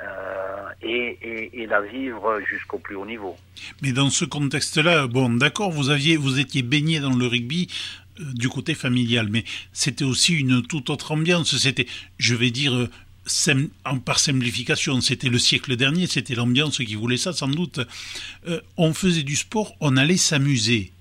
euh, 0.05 0.69
et, 0.81 1.67
la 1.67 1.81
vivre 1.83 2.41
jusqu'au 2.49 2.79
plus 2.79 2.95
haut 2.95 3.05
niveau. 3.05 3.37
Mais 3.83 3.93
dans 3.93 4.11
ce 4.11 4.25
contexte-là, 4.25 5.07
bon, 5.07 5.29
d'accord, 5.29 5.71
vous 5.71 5.91
aviez, 5.91 6.17
vous 6.17 6.39
étiez 6.39 6.63
baigné 6.63 7.01
dans 7.01 7.15
le 7.15 7.27
rugby 7.27 7.69
euh, 8.21 8.25
du 8.33 8.49
côté 8.49 8.75
familial, 8.75 9.29
mais 9.29 9.45
c'était 9.73 10.05
aussi 10.05 10.35
une 10.35 10.63
toute 10.63 10.89
autre 10.89 11.13
ambiance. 11.13 11.57
C'était, 11.59 11.87
je 12.19 12.35
vais 12.35 12.51
dire, 12.51 12.89
par 14.05 14.19
simplification, 14.19 15.01
c'était 15.01 15.29
le 15.29 15.39
siècle 15.39 15.77
dernier, 15.77 16.07
c'était 16.07 16.35
l'ambiance 16.35 16.79
qui 16.79 16.95
voulait 16.95 17.17
ça 17.17 17.33
sans 17.33 17.49
doute. 17.49 17.81
Euh, 18.47 18.61
on 18.77 18.95
faisait 18.95 19.23
du 19.23 19.37
sport, 19.37 19.75
on 19.81 19.97
allait 19.97 20.17
s'amuser. 20.17 20.93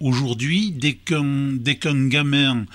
Aujourd'hui, 0.00 0.72
dès 0.72 0.94
qu'un 0.94 2.08
gamin 2.08 2.66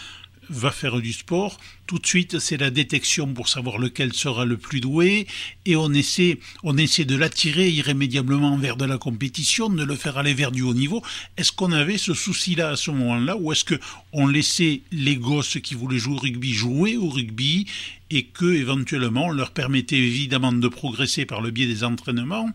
va 0.50 0.72
faire 0.72 1.00
du 1.00 1.14
sport, 1.14 1.60
tout 1.88 2.00
de 2.00 2.08
suite, 2.08 2.40
c'est 2.40 2.58
la 2.58 2.70
détection 2.70 3.34
pour 3.34 3.50
savoir 3.50 3.78
lequel 3.78 4.14
sera 4.14 4.46
le 4.46 4.58
plus 4.58 4.80
doué, 4.80 5.28
et 5.66 5.76
on 5.76 5.92
essaie, 5.94 6.40
on 6.64 6.78
essaie 6.78 7.06
de 7.06 7.16
l'attirer 7.16 7.70
irrémédiablement 7.70 8.58
vers 8.58 8.78
de 8.78 8.86
la 8.86 8.98
compétition, 8.98 9.70
de 9.70 9.84
le 9.84 9.96
faire 9.96 10.18
aller 10.18 10.34
vers 10.34 10.52
du 10.52 10.62
haut 10.62 10.74
niveau. 10.74 11.04
Est-ce 11.38 11.52
qu'on 11.52 11.72
avait 11.72 11.98
ce 11.98 12.14
souci-là 12.14 12.70
à 12.70 12.76
ce 12.76 12.92
moment-là, 12.92 13.36
ou 13.38 13.52
est-ce 13.52 13.66
que 13.66 13.80
on 14.14 14.28
laissait 14.28 14.82
les 14.92 15.18
gosses 15.18 15.60
qui 15.62 15.76
voulaient 15.76 15.98
jouer 15.98 16.16
au 16.16 16.20
rugby 16.20 16.54
jouer 16.54 16.98
au 16.98 17.10
rugby 17.10 17.68
et 18.10 18.24
que 18.24 18.54
éventuellement 18.54 19.28
on 19.28 19.32
leur 19.32 19.52
permettait 19.52 19.98
évidemment 19.98 20.52
de 20.52 20.68
progresser 20.68 21.26
par 21.26 21.42
le 21.42 21.50
biais 21.50 21.66
des 21.66 21.84
entraînements, 21.84 22.50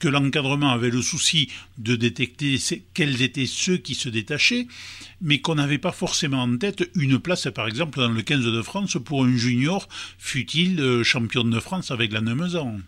que 0.00 0.08
l'encadrement 0.08 0.70
avait 0.70 0.90
le 0.90 1.00
souci 1.00 1.48
de 1.78 1.94
détecter 1.94 2.58
quels 2.92 3.22
étaient 3.22 3.46
ceux 3.46 3.76
qui 3.76 3.94
se 3.94 4.08
détachaient, 4.08 4.66
mais 5.20 5.38
qu'on 5.40 5.54
n'avait 5.54 5.78
pas 5.78 5.92
forcément 5.92 6.42
en 6.42 6.56
tête 6.56 6.90
une 6.96 7.18
place 7.18 7.48
par 7.54 7.68
exemple 7.68 8.00
dans 8.00 8.08
le 8.08 8.22
15 8.22 8.44
de 8.44 8.62
France 8.66 8.98
pour 8.98 9.24
un 9.24 9.36
junior, 9.36 9.86
fut-il 10.18 10.80
euh, 10.80 11.04
champion 11.04 11.44
de 11.44 11.60
France 11.60 11.92
avec 11.92 12.12
la 12.12 12.20
Nemezan 12.20 12.78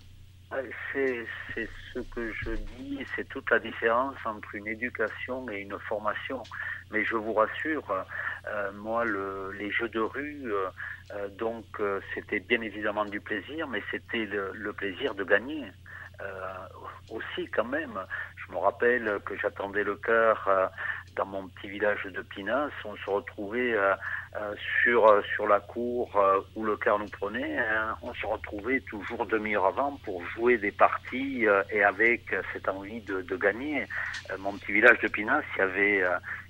C'est 0.92 1.24
ce 1.94 2.00
que 2.00 2.32
je 2.32 2.50
dis, 2.76 2.98
c'est 3.14 3.28
toute 3.28 3.48
la 3.50 3.60
différence 3.60 4.16
entre 4.24 4.56
une 4.56 4.66
éducation 4.66 5.48
et 5.48 5.60
une 5.60 5.78
formation. 5.88 6.42
Mais 6.90 7.04
je 7.04 7.14
vous 7.14 7.32
rassure, 7.32 7.84
euh, 7.90 8.72
moi, 8.72 9.04
le, 9.04 9.52
les 9.52 9.70
jeux 9.70 9.88
de 9.88 10.00
rue, 10.00 10.52
euh, 10.52 11.28
donc 11.38 11.64
c'était 12.12 12.40
bien 12.40 12.60
évidemment 12.60 13.04
du 13.04 13.20
plaisir, 13.20 13.68
mais 13.68 13.82
c'était 13.90 14.26
le, 14.26 14.50
le, 14.54 14.72
plaisir 14.72 15.14
de 15.14 15.22
gagner. 15.22 15.64
aussi 17.10 17.46
quand 17.54 17.70
même, 17.78 17.96
je 18.36 18.52
me 18.52 18.58
rappelle 18.58 19.20
que 19.24 19.34
j'attendais 19.40 19.84
le 19.84 19.94
cœur 19.94 20.36
dans 21.14 21.26
mon 21.26 21.46
petit 21.48 21.68
village 21.68 22.04
de 22.04 22.22
Pinas, 22.22 22.70
on 22.84 22.96
se 22.96 23.10
retrouvait 23.10 23.74
euh, 24.34 24.38
euh, 24.38 24.54
sur 24.82 25.06
euh, 25.06 25.22
sur 25.34 25.46
la 25.46 25.60
cour 25.60 26.10
où 26.54 26.64
le 26.64 26.76
car 26.76 26.98
nous 26.98 27.08
prenait. 27.08 27.58
Hein. 27.58 27.96
on 28.02 28.12
se 28.14 28.26
retrouvait 28.26 28.80
toujours 28.80 29.26
demi-heure 29.26 29.66
avant 29.66 29.98
pour 30.04 30.24
jouer 30.26 30.58
des 30.58 30.70
parties 30.72 31.46
et 31.70 31.82
avec 31.82 32.34
cette 32.52 32.68
envie 32.68 33.00
de, 33.00 33.22
de 33.22 33.36
gagner. 33.36 33.84
mon 34.38 34.52
petit 34.56 34.72
village 34.72 34.98
de 35.00 35.08
Pinas, 35.08 35.42
il 35.56 35.58
y 35.58 35.62
avait 35.62 36.04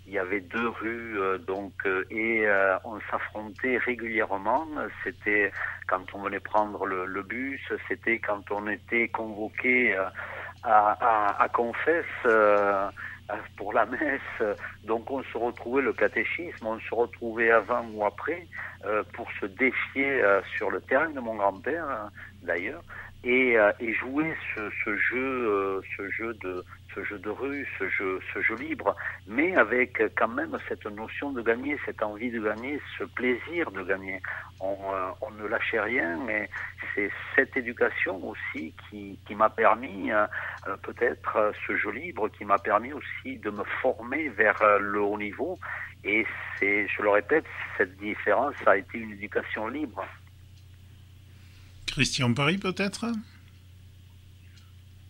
il 0.07 0.13
y 0.15 0.19
avait 0.19 0.41
deux 0.41 0.69
rues 0.69 1.19
donc 1.47 1.73
et 2.11 2.47
on 2.85 2.99
s'affrontait 3.11 3.79
régulièrement. 3.79 4.67
C'était 5.05 5.53
quand 5.87 6.05
on 6.15 6.23
venait 6.23 6.41
prendre 6.41 6.87
le, 6.87 7.07
le 7.07 7.23
bus, 7.23 7.61
c'était 7.89 8.19
quand 8.19 8.51
on 8.51 8.67
était 8.69 9.09
convoqué 9.09 9.95
à, 9.97 10.13
à, 10.65 11.43
à 11.43 11.49
Confesse 11.49 12.05
pour 13.57 13.73
la 13.73 13.87
messe. 13.87 14.57
Donc 14.85 15.11
on 15.11 15.23
se 15.23 15.39
retrouvait 15.39 15.83
le 15.83 15.93
catéchisme, 15.93 16.67
on 16.67 16.79
se 16.81 16.95
retrouvait 16.95 17.51
avant 17.51 17.85
ou 17.93 18.05
après 18.05 18.47
euh, 18.85 19.03
pour 19.13 19.29
se 19.41 19.47
défier 19.47 20.23
euh, 20.23 20.41
sur 20.57 20.71
le 20.71 20.81
terrain 20.81 21.11
de 21.11 21.21
mon 21.21 21.35
grand-père 21.35 21.85
hein, 21.85 22.11
d'ailleurs 22.43 22.83
et, 23.25 23.59
euh, 23.59 23.73
et, 23.81 23.93
jouer 23.95 24.33
ce 24.55 24.97
jeu, 24.97 25.83
ce 25.97 26.09
jeu 26.11 26.35
de 26.35 26.65
ce 26.95 27.05
jeu 27.05 27.19
de 27.19 27.31
rue, 27.31 27.67
ce 27.79 27.89
jeu, 27.89 28.21
ce 28.33 28.41
jeu 28.41 28.57
libre, 28.57 28.97
mais 29.27 29.55
avec 29.57 30.03
quand 30.17 30.29
même 30.29 30.57
cette 30.69 30.87
notion 30.87 31.33
de 31.33 31.43
gagner, 31.43 31.79
cette 31.85 32.03
envie 32.03 32.31
de 32.31 32.41
gagner, 32.41 32.81
ce 32.99 33.05
plaisir 33.05 33.71
de 33.71 33.83
gagner. 33.83 34.21
On, 34.61 34.77
euh, 34.93 35.11
on 35.21 35.31
ne 35.33 35.47
lâchait 35.47 35.81
rien, 35.81 36.19
mais 36.27 36.49
c'est 36.95 37.11
cette 37.37 37.57
éducation 37.57 38.23
aussi 38.27 38.75
qui, 38.89 39.19
qui 39.27 39.35
m'a 39.35 39.51
permis, 39.51 40.11
euh, 40.11 40.27
peut-être 40.83 41.53
ce 41.67 41.77
jeu 41.77 41.91
libre, 41.91 42.29
qui 42.29 42.45
m'a 42.45 42.59
permis 42.59 42.93
aussi 42.93 43.37
de 43.39 43.51
me 43.51 43.65
former 43.83 44.29
vers 44.31 44.61
le 44.81 45.01
haut 45.01 45.19
niveau. 45.19 45.59
Et 46.05 46.25
c'est, 46.59 46.87
je 46.89 47.03
le 47.03 47.11
répète, 47.11 47.45
cette 47.77 47.97
différence 47.99 48.55
a 48.67 48.77
été 48.77 48.99
une 48.99 49.13
éducation 49.13 49.69
libre. 49.69 50.05
Christian 51.87 52.33
Paris 52.33 52.59
peut-être? 52.59 53.07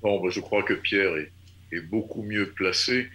Bon, 0.00 0.20
ben, 0.20 0.30
je 0.30 0.40
crois 0.40 0.62
que 0.62 0.74
Pierre 0.74 1.16
est, 1.16 1.32
est 1.72 1.80
beaucoup 1.80 2.22
mieux 2.22 2.50
placé. 2.50 3.08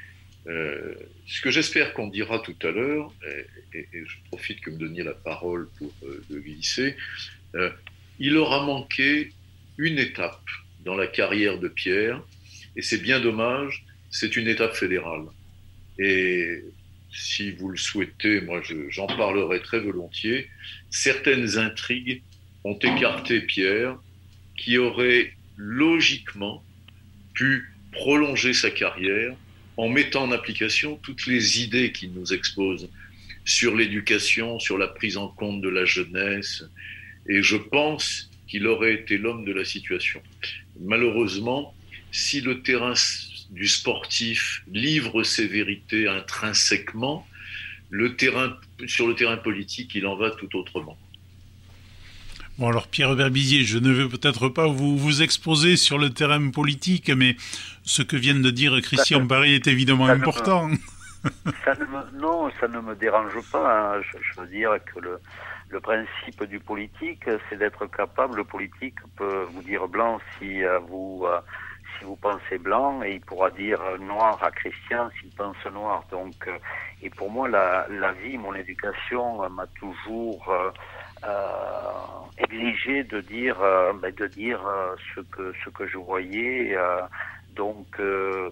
Euh, 0.47 0.93
ce 1.25 1.41
que 1.41 1.51
j'espère 1.51 1.93
qu'on 1.93 2.07
dira 2.07 2.39
tout 2.39 2.55
à 2.63 2.71
l'heure, 2.71 3.13
et, 3.73 3.87
je 3.93 4.15
profite 4.29 4.59
que 4.59 4.69
me 4.69 4.77
donniez 4.77 5.03
la 5.03 5.13
parole 5.13 5.69
pour 5.77 5.93
euh, 6.03 6.23
le 6.29 6.39
glisser, 6.41 6.95
euh, 7.55 7.69
il 8.19 8.35
aura 8.37 8.65
manqué 8.65 9.31
une 9.77 9.99
étape 9.99 10.43
dans 10.83 10.95
la 10.95 11.07
carrière 11.07 11.59
de 11.59 11.67
Pierre, 11.67 12.21
et 12.75 12.81
c'est 12.81 13.01
bien 13.01 13.19
dommage, 13.19 13.85
c'est 14.09 14.35
une 14.35 14.47
étape 14.47 14.75
fédérale. 14.75 15.25
Et 15.97 16.63
si 17.11 17.51
vous 17.51 17.69
le 17.69 17.77
souhaitez, 17.77 18.41
moi 18.41 18.61
j'en 18.89 19.07
parlerai 19.07 19.61
très 19.61 19.79
volontiers, 19.79 20.49
certaines 20.89 21.57
intrigues 21.57 22.21
ont 22.63 22.77
écarté 22.79 23.41
Pierre, 23.41 23.97
qui 24.57 24.77
aurait 24.77 25.33
logiquement 25.57 26.63
pu 27.33 27.72
prolonger 27.93 28.53
sa 28.53 28.71
carrière 28.71 29.35
en 29.77 29.89
mettant 29.89 30.23
en 30.23 30.31
application 30.31 30.97
toutes 31.01 31.25
les 31.25 31.61
idées 31.61 31.91
qu'il 31.91 32.13
nous 32.13 32.33
expose 32.33 32.89
sur 33.45 33.75
l'éducation, 33.75 34.59
sur 34.59 34.77
la 34.77 34.87
prise 34.87 35.17
en 35.17 35.27
compte 35.27 35.61
de 35.61 35.69
la 35.69 35.85
jeunesse. 35.85 36.63
Et 37.27 37.41
je 37.41 37.57
pense 37.57 38.29
qu'il 38.47 38.67
aurait 38.67 38.93
été 38.93 39.17
l'homme 39.17 39.45
de 39.45 39.53
la 39.53 39.65
situation. 39.65 40.21
Malheureusement, 40.79 41.73
si 42.11 42.41
le 42.41 42.61
terrain 42.61 42.93
du 43.49 43.67
sportif 43.67 44.63
livre 44.71 45.23
ses 45.23 45.47
vérités 45.47 46.07
intrinsèquement, 46.07 47.27
le 47.89 48.15
terrain, 48.15 48.57
sur 48.87 49.07
le 49.07 49.15
terrain 49.15 49.37
politique, 49.37 49.93
il 49.95 50.05
en 50.07 50.15
va 50.15 50.31
tout 50.31 50.55
autrement. 50.57 50.97
Bon 52.59 52.69
alors 52.69 52.87
Pierre 52.87 53.15
Verbizier, 53.15 53.63
je 53.63 53.79
ne 53.79 53.91
vais 53.91 54.07
peut-être 54.07 54.47
pas 54.47 54.67
vous, 54.67 54.95
vous 54.95 55.23
exposer 55.23 55.75
sur 55.75 55.97
le 55.97 56.11
terrain 56.11 56.51
politique, 56.51 57.09
mais 57.09 57.35
ce 57.81 58.03
que 58.03 58.15
vient 58.15 58.39
de 58.39 58.51
dire 58.51 58.79
Christian 58.83 59.21
Barry 59.21 59.55
est 59.55 59.65
évidemment 59.65 60.05
important. 60.05 60.69
ça 61.65 61.73
non, 62.13 62.51
ça 62.59 62.67
ne 62.67 62.79
me 62.79 62.93
dérange 62.93 63.39
pas. 63.51 63.95
Hein. 63.95 64.01
Je, 64.03 64.39
veux 64.39 64.45
dire 64.45 64.77
que 64.85 64.99
le, 64.99 65.19
le 65.69 65.79
principe 65.79 66.43
du 66.43 66.59
politique, 66.59 67.23
c'est 67.49 67.57
d'être 67.57 67.87
capable, 67.87 68.37
le 68.37 68.43
politique 68.43 68.99
peut 69.15 69.47
vous 69.51 69.63
dire 69.63 69.87
blanc 69.87 70.19
si 70.37 70.63
euh, 70.63 70.77
vous... 70.77 71.25
Euh, 71.25 71.39
si 71.99 72.05
vous 72.05 72.15
pensez 72.15 72.57
blanc 72.57 73.03
et 73.03 73.13
il 73.13 73.21
pourra 73.21 73.51
dire 73.51 73.79
noir 73.99 74.41
à 74.41 74.49
Christian 74.49 75.11
s'il 75.19 75.29
pense 75.29 75.63
noir. 75.71 76.03
Donc, 76.09 76.33
euh, 76.47 76.57
et 77.03 77.09
pour 77.11 77.29
moi, 77.29 77.47
la, 77.47 77.85
la 77.87 78.13
vie, 78.13 78.35
mon 78.35 78.55
éducation 78.55 79.47
m'a 79.51 79.67
toujours 79.79 80.51
euh, 81.25 81.89
exigé 82.37 83.03
de 83.03 83.21
dire, 83.21 83.61
euh, 83.61 83.93
ben, 83.93 84.13
de 84.13 84.27
dire 84.27 84.65
euh, 84.65 84.95
ce 85.15 85.21
que 85.21 85.53
ce 85.63 85.69
que 85.69 85.87
je 85.87 85.97
voyais. 85.97 86.75
donc, 87.55 88.01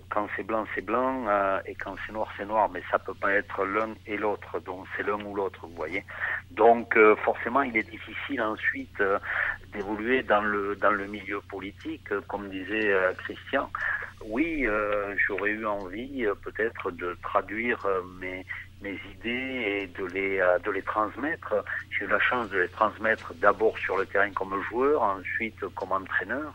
quand 0.10 0.28
c'est 0.36 0.44
blanc, 0.44 0.66
c'est 0.76 0.86
blanc, 0.86 1.26
et 1.66 1.74
quand 1.74 1.96
c'est 2.06 2.14
noir, 2.14 2.32
c'est 2.38 2.46
noir. 2.46 2.70
Mais 2.70 2.84
ça 2.92 3.00
peut 3.00 3.16
pas 3.16 3.34
être 3.34 3.66
l'un 3.66 3.96
et 4.06 4.16
l'autre. 4.16 4.60
Donc, 4.60 4.86
c'est 4.96 5.04
l'un 5.04 5.20
ou 5.26 5.34
l'autre, 5.36 5.62
vous 5.64 5.76
voyez. 5.76 6.04
Donc, 6.52 6.96
forcément, 7.24 7.64
il 7.64 7.76
est 7.76 7.90
difficile 7.90 8.42
ensuite 8.42 9.02
d'évoluer 9.74 10.22
dans 10.22 10.42
le 10.42 10.76
dans 10.76 10.92
le 10.92 11.08
milieu 11.08 11.42
politique, 11.42 12.10
comme 12.28 12.50
disait 12.50 12.94
Christian. 13.24 13.72
Oui, 14.24 14.68
j'aurais 15.26 15.50
eu 15.50 15.66
envie 15.66 16.28
peut-être 16.44 16.92
de 16.92 17.18
traduire 17.24 17.80
mes 18.20 18.46
mes 18.82 19.00
idées 19.14 19.82
et 19.84 19.88
de 19.88 20.06
les, 20.06 20.40
euh, 20.40 20.60
de 20.60 20.72
les 20.72 20.82
transmettre. 20.82 21.64
J'ai 21.90 22.06
eu 22.06 22.08
la 22.08 22.20
chance 22.20 22.50
de 22.50 22.60
les 22.60 22.70
transmettre 22.70 23.34
d'abord 23.36 23.78
sur 23.78 23.98
le 23.98 24.06
terrain 24.06 24.32
comme 24.32 24.62
joueur, 24.70 25.02
ensuite 25.02 25.60
comme 25.76 25.92
entraîneur. 25.92 26.54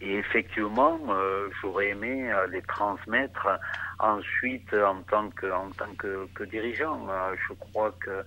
Et 0.00 0.16
effectivement, 0.16 0.98
euh, 1.08 1.48
j'aurais 1.60 1.88
aimé 1.88 2.30
euh, 2.32 2.46
les 2.48 2.62
transmettre 2.62 3.48
ensuite 3.98 4.72
en 4.74 5.02
tant 5.02 5.30
que, 5.30 5.50
en 5.50 5.70
tant 5.70 5.92
que, 5.98 6.44
dirigeant. 6.44 7.06
je 7.48 7.54
crois 7.54 7.94
que 8.00 8.22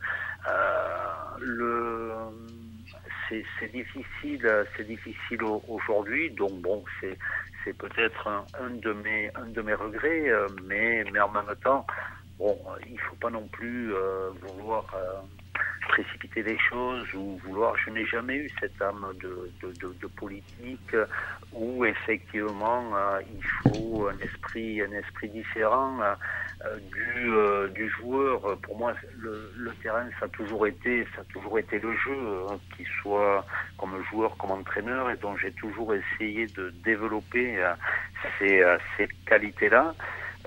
c'est 3.29 3.71
difficile, 3.71 4.65
difficile 4.79 5.43
aujourd'hui. 5.67 6.31
Donc 6.31 6.53
bon, 6.61 6.83
c'est 6.99 7.17
c'est 7.63 7.77
peut-être 7.77 8.27
un, 8.27 8.45
un, 8.59 8.69
de 8.69 8.93
mes 8.93 9.29
un 9.35 9.45
de 9.47 9.61
mes 9.61 9.75
regrets, 9.75 10.31
mais 10.63 11.03
mais 11.11 11.19
en 11.19 11.29
même 11.29 11.55
temps, 11.63 11.85
bon, 12.39 12.57
il 12.87 12.93
ne 12.93 12.99
faut 12.99 13.15
pas 13.17 13.29
non 13.29 13.47
plus 13.51 13.93
euh, 13.93 14.29
vouloir 14.41 14.85
euh, 14.95 15.19
précipiter 15.89 16.41
les 16.41 16.57
choses 16.57 17.07
ou 17.13 17.39
vouloir. 17.45 17.75
Je 17.85 17.91
n'ai 17.91 18.05
jamais 18.05 18.37
eu 18.37 18.49
cette 18.59 18.81
âme 18.81 19.05
de, 19.21 19.51
de, 19.61 19.93
de, 19.93 20.07
politique 20.07 20.95
où 21.53 21.85
effectivement 21.85 22.95
euh, 22.95 23.21
il 23.21 23.43
faut 23.43 24.07
un 24.07 24.17
esprit, 24.19 24.81
un 24.81 24.91
esprit 24.91 25.29
différent 25.29 25.99
du, 26.91 27.31
du 27.73 27.89
joueur. 27.89 28.57
Pour 28.59 28.77
moi, 28.77 28.93
le, 29.17 29.51
le, 29.57 29.71
terrain, 29.81 30.07
ça 30.19 30.25
a 30.25 30.29
toujours 30.29 30.67
été, 30.67 31.05
ça 31.15 31.21
a 31.21 31.33
toujours 31.33 31.57
été 31.59 31.79
le 31.79 31.91
jeu, 31.93 32.17
hein, 32.49 32.57
qu'il 32.75 32.87
soit 33.01 33.45
comme 33.77 34.01
joueur, 34.11 34.35
comme 34.37 34.51
entraîneur, 34.51 35.09
et 35.09 35.17
dont 35.17 35.35
j'ai 35.37 35.51
toujours 35.53 35.93
essayé 35.93 36.47
de 36.47 36.69
développer 36.83 37.57
ces, 38.37 38.63
ces 38.97 39.07
qualités-là. 39.25 39.95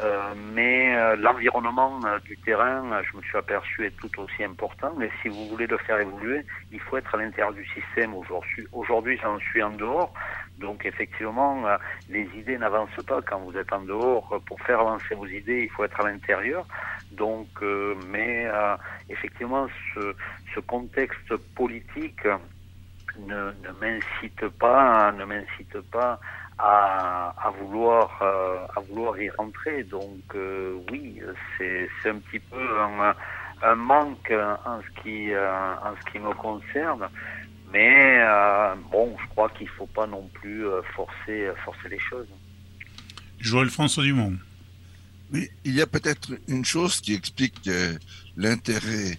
Euh, 0.00 0.34
mais 0.54 0.96
euh, 0.96 1.16
l'environnement 1.16 2.00
euh, 2.06 2.18
du 2.20 2.36
terrain, 2.38 3.02
je 3.02 3.16
me 3.16 3.22
suis 3.22 3.36
aperçu, 3.36 3.84
est 3.84 3.96
tout 3.98 4.10
aussi 4.20 4.42
important. 4.42 4.92
Mais 4.96 5.10
si 5.20 5.28
vous 5.28 5.46
voulez 5.48 5.66
le 5.66 5.76
faire 5.78 6.00
évoluer, 6.00 6.44
il 6.70 6.80
faut 6.80 6.96
être 6.96 7.14
à 7.14 7.18
l'intérieur 7.18 7.52
du 7.52 7.64
système 7.66 8.14
aujourd'hui. 8.14 9.18
J'en 9.22 9.38
suis 9.38 9.62
en 9.62 9.70
dehors. 9.70 10.12
Donc 10.58 10.86
effectivement, 10.86 11.64
les 12.08 12.28
idées 12.36 12.56
n'avancent 12.56 13.04
pas 13.06 13.20
quand 13.22 13.40
vous 13.40 13.56
êtes 13.56 13.72
en 13.72 13.82
dehors. 13.82 14.40
Pour 14.46 14.60
faire 14.60 14.80
avancer 14.80 15.14
vos 15.14 15.26
idées, 15.26 15.62
il 15.64 15.70
faut 15.70 15.84
être 15.84 16.00
à 16.00 16.08
l'intérieur. 16.08 16.66
Donc, 17.10 17.48
mais 18.08 18.46
effectivement, 19.08 19.66
ce, 19.94 20.14
ce, 20.54 20.60
contexte 20.60 21.36
politique 21.54 22.26
ne, 23.18 23.52
ne 23.62 23.72
m'incite 23.80 24.46
pas, 24.58 25.10
ne 25.12 25.24
m'incite 25.24 25.80
pas 25.90 26.20
à, 26.62 27.34
à 27.44 27.50
vouloir 27.50 28.08
euh, 28.22 28.64
à 28.76 28.80
vouloir 28.80 29.20
y 29.20 29.28
rentrer. 29.30 29.82
Donc 29.82 30.22
euh, 30.34 30.78
oui, 30.90 31.20
c'est 31.58 31.88
c'est 32.02 32.10
un 32.10 32.18
petit 32.18 32.38
peu 32.38 32.80
un, 32.80 33.14
un 33.62 33.74
manque 33.74 34.32
en 34.64 34.80
ce 34.80 35.02
qui 35.02 35.32
euh, 35.32 35.74
en 35.74 35.94
ce 35.98 36.10
qui 36.12 36.18
me 36.20 36.32
concerne. 36.34 37.08
Mais 37.72 38.20
bon, 38.90 39.16
je 39.18 39.26
crois 39.30 39.48
qu'il 39.48 39.68
faut 39.68 39.86
pas 39.86 40.06
non 40.06 40.28
plus 40.34 40.66
forcer 40.94 41.50
forcer 41.64 41.88
les 41.88 41.98
choses. 41.98 42.28
Joël 43.40 43.70
François 43.70 44.04
Dumont. 44.04 44.36
Oui, 45.32 45.48
il 45.64 45.74
y 45.74 45.80
a 45.80 45.86
peut-être 45.86 46.32
une 46.48 46.66
chose 46.66 47.00
qui 47.00 47.14
explique 47.14 47.70
l'intérêt 48.36 49.18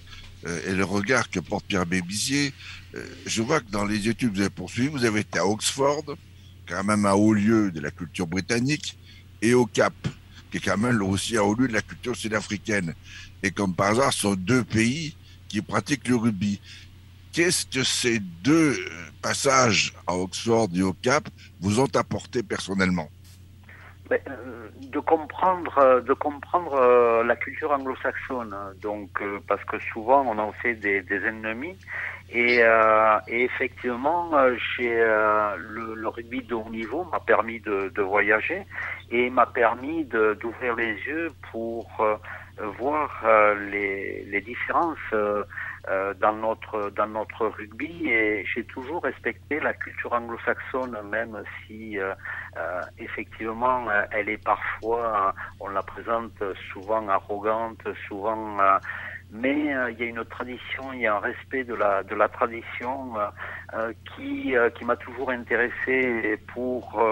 et 0.67 0.75
le 0.75 0.84
regard 0.84 1.32
que 1.32 1.39
porte 1.39 1.65
Pierre 1.65 1.88
Bébizier. 1.88 2.53
je 3.25 3.41
vois 3.41 3.60
que 3.60 3.71
dans 3.71 3.86
les 3.86 4.08
études 4.08 4.29
que 4.29 4.36
vous 4.36 4.41
avez 4.41 4.49
poursuivies, 4.51 4.89
vous 4.89 5.06
avez 5.06 5.21
été 5.21 5.39
à 5.39 5.47
Oxford, 5.47 6.06
quand 6.67 6.84
même 6.84 7.06
un 7.06 7.13
haut 7.13 7.34
lieu 7.34 7.71
de 7.71 7.80
la 7.80 7.91
culture 7.91 8.28
britannique, 8.28 8.97
et 9.41 9.54
au 9.54 9.65
Cap, 9.65 9.93
qui 10.49 10.58
est 10.58 10.62
quand 10.62 10.78
même 10.78 11.02
aussi 11.02 11.38
un 11.38 11.41
haut 11.41 11.56
lieu 11.56 11.67
de 11.67 11.73
la 11.73 11.82
culture 11.82 12.15
sud-africaine. 12.15 12.93
Et 13.41 13.52
comme 13.52 13.73
par 13.73 13.91
hasard, 13.91 14.13
ce 14.13 14.21
sont 14.21 14.36
deux 14.36 14.63
pays 14.63 15.15
qui 15.49 15.62
pratiquent 15.62 16.08
le 16.08 16.15
rugby. 16.15 16.62
Qu'est-ce 17.32 17.65
que 17.65 17.84
ces 17.84 18.19
deux 18.19 18.78
passages 19.21 19.93
à 20.08 20.15
Oxford 20.15 20.69
et 20.76 20.82
au 20.82 20.93
Cap 20.93 21.28
vous 21.60 21.80
ont 21.80 21.95
apporté 21.95 22.43
personnellement? 22.43 23.10
De 24.10 25.00
comprendre, 25.00 25.78
euh, 25.78 26.02
de 26.02 26.13
comprendre 26.13 26.74
euh, 26.74 27.24
la 27.24 27.36
culture 27.36 27.72
anglo-saxonne. 27.72 28.56
Donc, 28.82 29.10
parce 29.48 29.63
que 29.66 29.80
souvent 29.80 30.26
on 30.28 30.38
en 30.38 30.52
fait 30.52 30.76
des, 30.76 31.02
des 31.02 31.26
ennemis 31.26 31.78
et, 32.34 32.63
euh, 32.63 33.20
et 33.28 33.44
effectivement, 33.44 34.36
euh, 34.36 34.56
j'ai 34.76 35.00
euh, 35.00 35.56
le, 35.58 35.94
le, 35.94 36.08
rugby 36.08 36.42
de 36.42 36.56
haut 36.56 36.70
niveau 36.70 37.06
m'a 37.12 37.20
permis 37.20 37.60
de, 37.60 37.92
de, 37.94 38.02
voyager 38.02 38.66
et 39.12 39.30
m'a 39.30 39.46
permis 39.46 40.04
d'ouvrir 40.06 40.76
les 40.76 40.94
yeux 41.06 41.30
pour 41.52 41.88
euh, 42.00 42.16
voir 42.80 43.22
euh, 43.24 43.54
les, 43.70 44.24
les, 44.24 44.42
différences 44.42 44.98
dans 46.22 46.34
notre 46.34 46.89
dans 46.91 47.08
notre 47.08 47.48
rugby. 47.48 48.10
Et 48.10 48.46
j'ai 48.46 48.63
toujours 48.63 49.04
respecté 49.04 49.60
la 49.60 49.74
culture 49.74 50.13
anglo-saxonne, 50.13 50.98
même 51.10 51.43
si 51.65 51.98
effectivement 52.98 53.88
elle 54.12 54.30
est 54.30 54.43
parfois, 54.43 55.34
on 55.60 55.69
la 55.69 55.84
présente 55.84 56.41
souvent 56.72 57.08
arrogante, 57.10 57.86
souvent 58.08 58.80
mais 59.34 59.76
euh, 59.76 59.91
il 59.91 60.00
y 60.00 60.04
a 60.04 60.06
une 60.06 60.24
tradition, 60.26 60.93
il 60.93 61.02
y 61.02 61.08
a 61.08 61.15
un 61.15 61.19
respect 61.19 61.63
de 61.63 61.74
la 61.74 62.04
de 62.04 62.13
la 62.13 62.30
tradition 62.30 63.17
euh, 63.17 63.28
euh, 63.74 63.93
qui 64.15 64.54
qui 64.76 64.86
m'a 64.86 64.96
toujours 64.96 65.32
intéressé 65.32 66.39
pour 66.54 67.04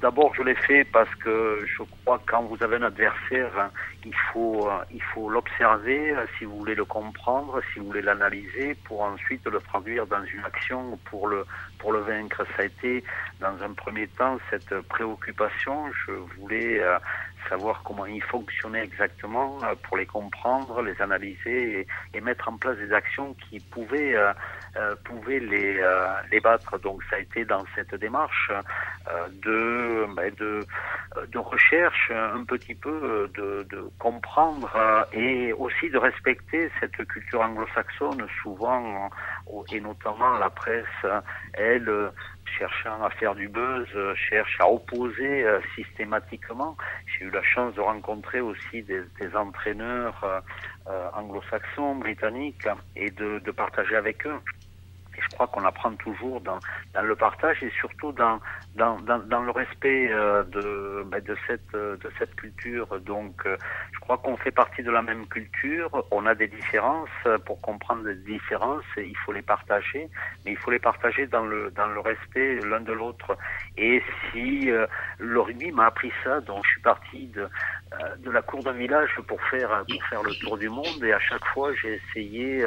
d'abord 0.00 0.34
je 0.34 0.42
l'ai 0.42 0.54
fait 0.54 0.84
parce 0.84 1.12
que 1.16 1.64
je 1.66 1.82
crois 1.82 2.18
que 2.18 2.30
quand 2.30 2.42
vous 2.42 2.62
avez 2.62 2.76
un 2.76 2.82
adversaire 2.82 3.50
hein, 3.58 3.70
il 4.04 4.14
faut 4.32 4.68
il 4.92 5.02
faut 5.02 5.28
l'observer 5.28 6.14
si 6.38 6.44
vous 6.44 6.58
voulez 6.58 6.74
le 6.74 6.84
comprendre 6.84 7.60
si 7.72 7.80
vous 7.80 7.86
voulez 7.86 8.02
l'analyser 8.02 8.76
pour 8.84 9.02
ensuite 9.02 9.46
le 9.46 9.60
traduire 9.60 10.06
dans 10.06 10.24
une 10.24 10.44
action 10.44 10.98
pour 11.04 11.26
le 11.28 11.44
pour 11.82 11.92
le 11.92 11.98
vaincre. 12.00 12.44
Ça 12.56 12.62
a 12.62 12.64
été 12.64 13.04
dans 13.40 13.60
un 13.62 13.72
premier 13.72 14.06
temps 14.06 14.38
cette 14.50 14.74
préoccupation. 14.82 15.90
Je 16.06 16.12
voulais 16.38 16.80
savoir 17.48 17.82
comment 17.82 18.06
ils 18.06 18.22
fonctionnaient 18.22 18.84
exactement 18.84 19.58
pour 19.82 19.96
les 19.96 20.06
comprendre, 20.06 20.80
les 20.82 21.00
analyser 21.02 21.86
et, 22.14 22.20
mettre 22.20 22.48
en 22.48 22.56
place 22.56 22.76
des 22.78 22.92
actions 22.92 23.34
qui 23.34 23.58
pouvaient, 23.58 24.14
pouvaient 25.04 25.40
les, 25.40 25.80
les 26.30 26.40
battre. 26.40 26.78
Donc 26.78 27.02
ça 27.10 27.16
a 27.16 27.18
été 27.18 27.44
dans 27.44 27.64
cette 27.74 27.94
démarche 27.94 28.50
de, 29.42 30.06
ben, 30.14 30.32
de, 30.34 30.60
de 31.28 31.38
recherche 31.38 32.10
un 32.10 32.44
petit 32.44 32.74
peu 32.74 33.30
de, 33.34 33.66
de 33.70 33.90
comprendre 33.98 35.06
et 35.12 35.52
aussi 35.52 35.90
de 35.90 35.98
respecter 35.98 36.70
cette 36.80 36.96
culture 37.06 37.40
anglo-saxonne 37.40 38.26
souvent 38.42 39.10
et 39.72 39.80
notamment 39.80 40.38
la 40.38 40.50
presse, 40.50 40.86
elle, 41.54 42.10
cherchant 42.58 43.02
à 43.02 43.10
faire 43.10 43.34
du 43.34 43.48
buzz, 43.48 43.86
cherche 44.14 44.60
à 44.60 44.68
opposer 44.68 45.44
euh, 45.44 45.60
systématiquement. 45.74 46.76
J'ai 47.06 47.26
eu 47.26 47.30
la 47.30 47.42
chance 47.42 47.74
de 47.74 47.80
rencontrer 47.80 48.40
aussi 48.40 48.82
des, 48.82 49.02
entraîneurs 49.34 50.22
euh, 50.24 50.40
euh, 50.88 51.08
anglo-saxons, 51.14 51.96
britanniques, 51.96 52.68
et 52.96 53.10
de, 53.10 53.38
de 53.38 53.50
partager 53.50 53.96
avec 53.96 54.26
eux. 54.26 54.38
Je 55.22 55.28
crois 55.34 55.46
qu'on 55.46 55.64
apprend 55.64 55.92
toujours 55.94 56.40
dans, 56.40 56.58
le 57.00 57.16
partage 57.16 57.62
et 57.62 57.70
surtout 57.78 58.12
dans, 58.12 58.40
le 58.76 59.50
respect 59.50 60.08
euh, 60.10 60.42
de, 60.44 61.04
ben, 61.06 61.22
cette, 61.46 61.72
de 61.72 62.12
cette 62.18 62.34
culture. 62.34 63.00
Donc, 63.00 63.46
euh, 63.46 63.56
je 63.92 64.00
crois 64.00 64.18
qu'on 64.18 64.36
fait 64.36 64.50
partie 64.50 64.82
de 64.82 64.90
la 64.90 65.02
même 65.02 65.26
culture. 65.26 66.04
On 66.10 66.26
a 66.26 66.34
des 66.34 66.48
différences. 66.48 67.08
Pour 67.46 67.60
comprendre 67.60 68.04
les 68.04 68.16
différences, 68.16 68.84
il 68.96 69.16
faut 69.24 69.32
les 69.32 69.42
partager, 69.42 70.08
mais 70.44 70.52
il 70.52 70.58
faut 70.58 70.70
les 70.70 70.78
partager 70.78 71.26
dans 71.26 71.44
le, 71.44 71.72
respect 72.04 72.60
l'un 72.60 72.80
de 72.80 72.92
l'autre. 72.92 73.36
Et 73.76 74.02
si 74.30 74.70
euh, 74.70 74.86
le 75.18 75.40
rugby 75.40 75.70
m'a 75.70 75.86
appris 75.86 76.12
ça, 76.24 76.40
donc 76.40 76.64
je 76.64 76.70
suis 76.72 76.82
parti 76.82 77.26
de, 77.28 77.48
la 78.30 78.42
cour 78.42 78.62
d'un 78.62 78.72
village 78.72 79.10
pour 79.28 79.40
faire 79.42 79.84
le 79.88 80.40
tour 80.40 80.56
du 80.56 80.68
monde 80.68 81.02
et 81.04 81.12
à 81.12 81.20
chaque 81.20 81.44
fois 81.46 81.72
j'ai 81.74 82.00
essayé 82.08 82.66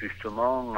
justement 0.00 0.74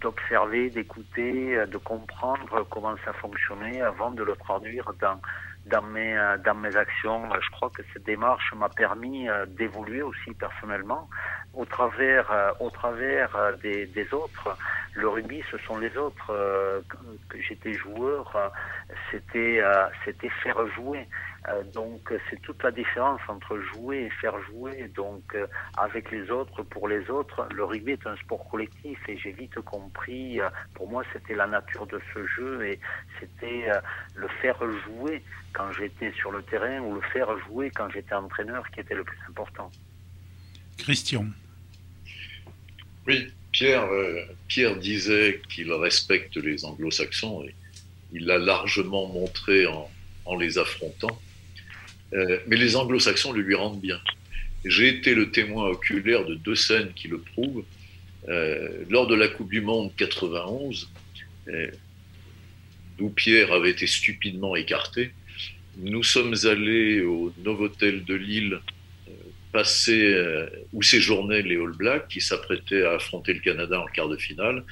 d'observer, 0.00 0.70
d'écouter, 0.70 1.56
euh, 1.56 1.66
de 1.66 1.76
comprendre 1.78 2.66
comment 2.70 2.94
ça 3.04 3.12
fonctionnait 3.12 3.80
avant 3.80 4.10
de 4.10 4.22
le 4.22 4.34
traduire 4.36 4.92
dans, 5.00 5.20
dans, 5.66 5.82
mes, 5.82 6.16
euh, 6.16 6.36
dans 6.38 6.54
mes 6.54 6.74
actions. 6.76 7.28
Je 7.40 7.50
crois 7.50 7.70
que 7.70 7.82
cette 7.92 8.04
démarche 8.04 8.52
m'a 8.54 8.68
permis 8.68 9.28
euh, 9.28 9.46
d'évoluer 9.46 10.02
aussi 10.02 10.32
personnellement 10.34 11.08
au 11.54 11.64
travers, 11.64 12.54
au 12.58 12.68
travers 12.68 13.30
des, 13.62 14.08
autres. 14.12 14.56
Le 14.94 15.08
rugby, 15.08 15.40
ce 15.52 15.58
sont 15.58 15.78
les 15.78 15.96
autres. 15.96 16.32
Que 17.28 17.40
j'étais 17.40 17.74
joueur, 17.74 18.36
c'était 19.12 19.62
c'était 20.04 20.30
faire 20.42 20.66
jouer. 20.74 21.06
Euh, 21.48 21.62
donc 21.74 22.12
c'est 22.30 22.40
toute 22.40 22.62
la 22.62 22.70
différence 22.70 23.20
entre 23.28 23.60
jouer 23.74 24.04
et 24.04 24.10
faire 24.20 24.34
jouer. 24.44 24.90
Donc 24.94 25.22
euh, 25.34 25.46
avec 25.76 26.10
les 26.10 26.30
autres, 26.30 26.62
pour 26.62 26.88
les 26.88 27.10
autres, 27.10 27.46
le 27.54 27.64
rugby 27.64 27.92
est 27.92 28.06
un 28.06 28.16
sport 28.16 28.48
collectif 28.48 28.98
et 29.08 29.18
j'ai 29.18 29.32
vite 29.32 29.60
compris. 29.60 30.40
Euh, 30.40 30.48
pour 30.74 30.88
moi, 30.88 31.04
c'était 31.12 31.34
la 31.34 31.46
nature 31.46 31.86
de 31.86 32.00
ce 32.14 32.26
jeu 32.26 32.66
et 32.66 32.80
c'était 33.20 33.66
le 34.14 34.28
faire 34.40 34.58
jouer 34.86 35.22
quand 35.52 35.70
j'étais 35.72 36.12
sur 36.12 36.30
le 36.30 36.42
terrain 36.42 36.80
ou 36.80 36.94
le 36.94 37.02
faire 37.12 37.28
jouer 37.46 37.70
quand 37.70 37.90
j'étais 37.90 38.14
entraîneur 38.14 38.64
qui 38.70 38.80
était 38.80 38.94
le 38.94 39.04
plus 39.04 39.18
important. 39.28 39.70
Christian. 40.78 41.26
Oui, 43.06 43.32
Pierre, 43.52 43.86
Pierre 44.48 44.76
disait 44.76 45.42
qu'il 45.50 45.72
respecte 45.72 46.36
les 46.36 46.64
anglo-saxons 46.64 47.44
et 47.44 47.54
il 48.12 48.24
l'a 48.26 48.38
largement 48.38 49.06
montré 49.06 49.66
en, 49.66 49.90
en 50.24 50.36
les 50.36 50.58
affrontant. 50.58 51.20
Euh, 52.14 52.38
mais 52.46 52.56
les 52.56 52.76
anglo-saxons 52.76 53.32
le 53.32 53.42
lui 53.42 53.54
rendent 53.54 53.80
bien. 53.80 54.00
J'ai 54.64 54.88
été 54.88 55.14
le 55.14 55.30
témoin 55.30 55.68
oculaire 55.68 56.24
de 56.24 56.34
deux 56.34 56.54
scènes 56.54 56.92
qui 56.94 57.08
le 57.08 57.18
prouvent. 57.18 57.64
Euh, 58.28 58.84
lors 58.88 59.06
de 59.06 59.14
la 59.14 59.28
Coupe 59.28 59.50
du 59.50 59.60
Monde 59.60 59.92
91, 59.96 60.90
euh, 61.48 61.70
d'où 62.96 63.10
Pierre 63.10 63.52
avait 63.52 63.70
été 63.70 63.86
stupidement 63.86 64.56
écarté, 64.56 65.10
nous 65.76 66.02
sommes 66.02 66.34
allés 66.44 67.00
au 67.02 67.34
Novotel 67.44 68.04
de 68.04 68.14
Lille 68.14 68.60
passer 69.52 70.16
où 70.72 70.82
séjournaient 70.82 71.42
les 71.42 71.56
All 71.56 71.70
Blacks 71.70 72.08
qui 72.08 72.20
s'apprêtaient 72.20 72.82
à 72.82 72.94
affronter 72.94 73.32
le 73.32 73.38
Canada 73.38 73.80
en 73.80 73.86
quart 73.86 74.08
de 74.08 74.16
finale. 74.16 74.64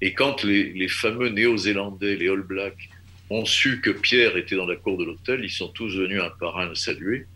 Et 0.00 0.14
quand 0.14 0.42
les 0.42 0.88
fameux 0.88 1.28
Néo-Zélandais, 1.28 2.16
les 2.16 2.28
All 2.28 2.42
Blacks, 2.42 2.88
ont 3.30 3.44
su 3.44 3.80
que 3.80 3.90
Pierre 3.90 4.36
était 4.36 4.56
dans 4.56 4.66
la 4.66 4.76
cour 4.76 4.98
de 4.98 5.04
l'hôtel, 5.04 5.44
ils 5.44 5.50
sont 5.50 5.68
tous 5.68 5.96
venus 5.96 6.20
un 6.20 6.30
par 6.30 6.58
un 6.58 6.68
le 6.68 6.74
saluer. 6.74 7.26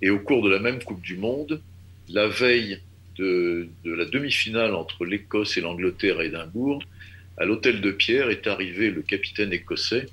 Et 0.00 0.10
au 0.10 0.20
cours 0.20 0.42
de 0.42 0.48
la 0.48 0.60
même 0.60 0.82
Coupe 0.82 1.02
du 1.02 1.16
Monde, 1.16 1.60
la 2.08 2.28
veille 2.28 2.80
de, 3.16 3.68
la 3.84 4.04
demi-finale 4.04 4.74
entre 4.74 5.04
l'Écosse 5.04 5.56
et 5.56 5.60
l'Angleterre 5.60 6.20
à 6.20 6.24
Édimbourg, 6.24 6.82
à 7.36 7.44
l'hôtel 7.44 7.80
de 7.80 7.90
Pierre 7.90 8.30
est 8.30 8.46
arrivé 8.46 8.90
le 8.90 9.02
capitaine 9.02 9.52
écossais 9.52 10.06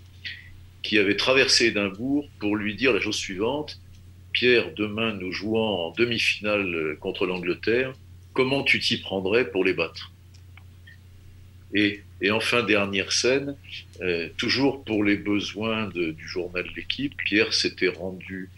qui 0.81 0.97
avait 0.97 1.15
traversé 1.15 1.67
Édimbourg 1.67 2.27
pour 2.39 2.55
lui 2.55 2.75
dire 2.75 2.93
la 2.93 2.99
chose 2.99 3.15
suivante. 3.15 3.79
Pierre, 4.33 4.73
demain 4.75 5.13
nous 5.13 5.31
jouons 5.31 5.63
en 5.63 5.91
demi-finale 5.91 6.97
contre 6.99 7.25
l'Angleterre, 7.27 7.93
comment 8.33 8.63
tu 8.63 8.79
t'y 8.79 8.97
prendrais 8.97 9.49
pour 9.49 9.63
les 9.63 9.73
battre? 9.73 10.11
Et, 11.73 12.01
enfin, 12.31 12.63
dernière 12.63 13.11
scène, 13.11 13.55
euh, 14.01 14.29
toujours 14.37 14.83
pour 14.83 15.03
les 15.03 15.17
besoins 15.17 15.87
du 15.87 16.27
journal 16.27 16.65
L'équipe, 16.75 17.13
Pierre 17.25 17.53
s'était 17.53 17.89
rendu 17.89 18.49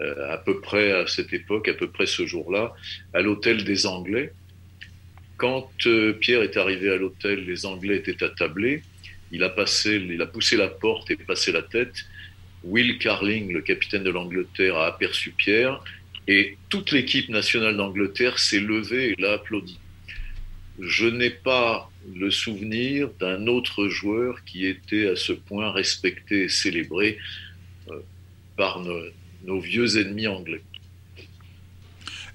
euh, 0.00 0.32
à 0.32 0.38
peu 0.38 0.60
près 0.60 0.92
à 0.92 1.06
cette 1.06 1.32
époque, 1.32 1.68
à 1.68 1.74
peu 1.74 1.88
près 1.88 2.06
ce 2.06 2.26
jour-là, 2.26 2.74
à 3.12 3.20
l'hôtel 3.20 3.64
des 3.64 3.86
Anglais. 3.86 4.32
Quand 5.36 5.70
euh, 5.86 6.12
Pierre 6.12 6.42
est 6.42 6.56
arrivé 6.56 6.90
à 6.90 6.96
l'hôtel, 6.96 7.44
les 7.44 7.66
Anglais 7.66 7.96
étaient 7.96 8.22
attablés. 8.24 8.82
Il 9.32 9.42
a, 9.42 9.48
passé, 9.48 9.96
il 9.96 10.22
a 10.22 10.26
poussé 10.26 10.56
la 10.56 10.68
porte 10.68 11.10
et 11.10 11.16
passé 11.16 11.52
la 11.52 11.62
tête. 11.62 12.04
Will 12.62 12.98
Carling, 12.98 13.52
le 13.52 13.60
capitaine 13.60 14.04
de 14.04 14.10
l'Angleterre, 14.10 14.76
a 14.76 14.86
aperçu 14.86 15.32
Pierre 15.32 15.82
et 16.26 16.56
toute 16.68 16.92
l'équipe 16.92 17.28
nationale 17.28 17.76
d'Angleterre 17.76 18.38
s'est 18.38 18.60
levée 18.60 19.10
et 19.10 19.14
l'a 19.18 19.32
applaudi. 19.32 19.78
Je 20.80 21.06
n'ai 21.06 21.30
pas 21.30 21.90
le 22.14 22.30
souvenir 22.30 23.10
d'un 23.20 23.46
autre 23.46 23.88
joueur 23.88 24.44
qui 24.44 24.66
était 24.66 25.08
à 25.08 25.16
ce 25.16 25.32
point 25.32 25.70
respecté 25.70 26.44
et 26.44 26.48
célébré 26.48 27.18
euh, 27.90 28.00
par 28.56 28.80
nos, 28.80 29.60
vieux 29.60 29.98
ennemis 29.98 30.26
anglais. 30.26 30.62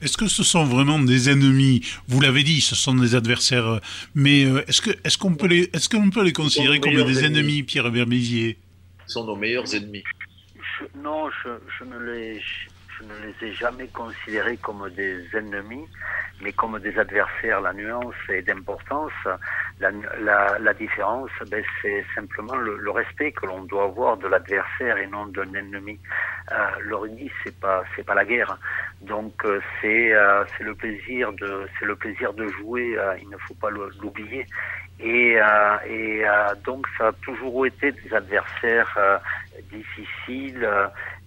Est-ce 0.01 0.17
que 0.17 0.27
ce 0.27 0.43
sont 0.43 0.63
vraiment 0.63 0.99
des 0.99 1.29
ennemis? 1.29 1.81
Vous 2.07 2.21
l'avez 2.21 2.43
dit, 2.43 2.61
ce 2.61 2.75
sont 2.75 2.95
des 2.95 3.15
adversaires, 3.15 3.67
euh, 3.67 3.79
mais 4.15 4.45
euh, 4.45 4.63
est-ce 4.67 4.81
que 4.81 4.91
est-ce 5.03 5.17
qu'on 5.17 5.35
peut 5.35 5.47
les 5.47 5.69
est-ce 5.73 5.89
qu'on 5.89 6.09
peut 6.09 6.23
les 6.23 6.33
considérer 6.33 6.79
comme 6.79 6.93
des 6.93 7.25
ennemis, 7.25 7.63
Pierre 7.63 7.91
Berbizier 7.91 8.57
Ce 9.07 9.13
sont 9.13 9.25
nos 9.25 9.35
meilleurs 9.35 9.73
ennemis. 9.75 10.03
non, 11.03 11.29
je, 11.43 11.49
je, 11.77 11.83
ne 11.83 11.99
les 11.99 12.41
je 12.99 13.05
ne 13.05 13.13
les 13.25 13.47
ai 13.47 13.53
jamais 13.53 13.87
considérés 13.87 14.57
comme 14.57 14.89
des 14.89 15.23
ennemis, 15.33 15.87
mais 16.41 16.51
comme 16.53 16.79
des 16.79 16.97
adversaires. 16.97 17.61
La 17.61 17.73
nuance 17.73 18.15
est 18.29 18.41
d'importance. 18.41 19.11
La, 19.79 20.73
différence, 20.73 21.29
ben, 21.49 21.63
c'est 21.81 22.05
simplement 22.15 22.55
le, 22.55 22.91
respect 22.91 23.31
que 23.31 23.45
l'on 23.45 23.63
doit 23.63 23.85
avoir 23.85 24.17
de 24.17 24.27
l'adversaire 24.27 24.97
et 24.97 25.07
non 25.07 25.27
d'un 25.27 25.53
ennemi. 25.53 25.99
Euh, 26.51 26.55
le 26.79 26.95
rugby, 26.95 27.31
c'est 27.43 27.57
pas, 27.59 27.83
c'est 27.95 28.05
pas 28.05 28.15
la 28.15 28.25
guerre. 28.25 28.57
Donc 29.01 29.33
euh, 29.45 29.61
c'est, 29.81 30.13
euh, 30.13 30.43
c'est 30.57 30.63
le 30.63 30.75
plaisir 30.75 31.31
de, 31.33 31.67
c'est 31.79 31.85
le 31.85 31.95
plaisir 31.95 32.33
de 32.33 32.47
jouer. 32.47 32.97
Euh, 32.97 33.15
il 33.21 33.29
ne 33.29 33.37
faut 33.37 33.53
pas 33.55 33.69
l'oublier. 33.69 34.45
Et 35.01 35.37
donc 36.65 36.85
ça 36.97 37.07
a 37.07 37.11
toujours 37.23 37.65
été 37.65 37.93
des 37.93 38.13
adversaires 38.13 39.21
difficiles 39.71 40.67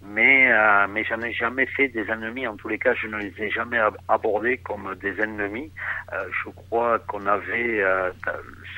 mais 0.04 0.50
euh, 0.50 0.86
mais 0.88 1.04
j'en 1.04 1.20
ai 1.20 1.32
jamais 1.32 1.66
fait 1.66 1.88
des 1.88 2.10
ennemis. 2.10 2.46
En 2.46 2.56
tous 2.56 2.68
les 2.68 2.78
cas, 2.78 2.94
je 2.94 3.06
ne 3.06 3.18
les 3.18 3.32
ai 3.38 3.50
jamais 3.50 3.78
abordés 4.08 4.58
comme 4.58 4.94
des 5.00 5.20
ennemis. 5.20 5.70
Euh, 6.12 6.24
je 6.44 6.50
crois 6.50 6.98
qu'on 7.00 7.24
avait 7.26 7.80
euh, 7.80 8.10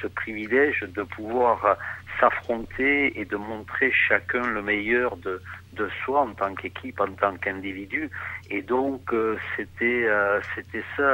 ce 0.03 0.07
privilège 0.09 0.81
de 0.81 1.03
pouvoir 1.03 1.79
s'affronter 2.21 3.19
et 3.19 3.25
de 3.25 3.37
montrer 3.37 3.91
chacun 3.91 4.47
le 4.47 4.63
meilleur 4.63 5.17
de 5.17 5.41
de 5.73 5.89
soi 6.05 6.21
en 6.21 6.33
tant 6.35 6.55
qu'équipe, 6.55 7.01
en 7.01 7.13
tant 7.15 7.37
qu'individu. 7.37 8.09
Et 8.51 8.63
donc 8.63 9.13
euh, 9.13 9.37
c'était 9.57 10.07
c'était 10.55 10.85
ça. 10.97 11.11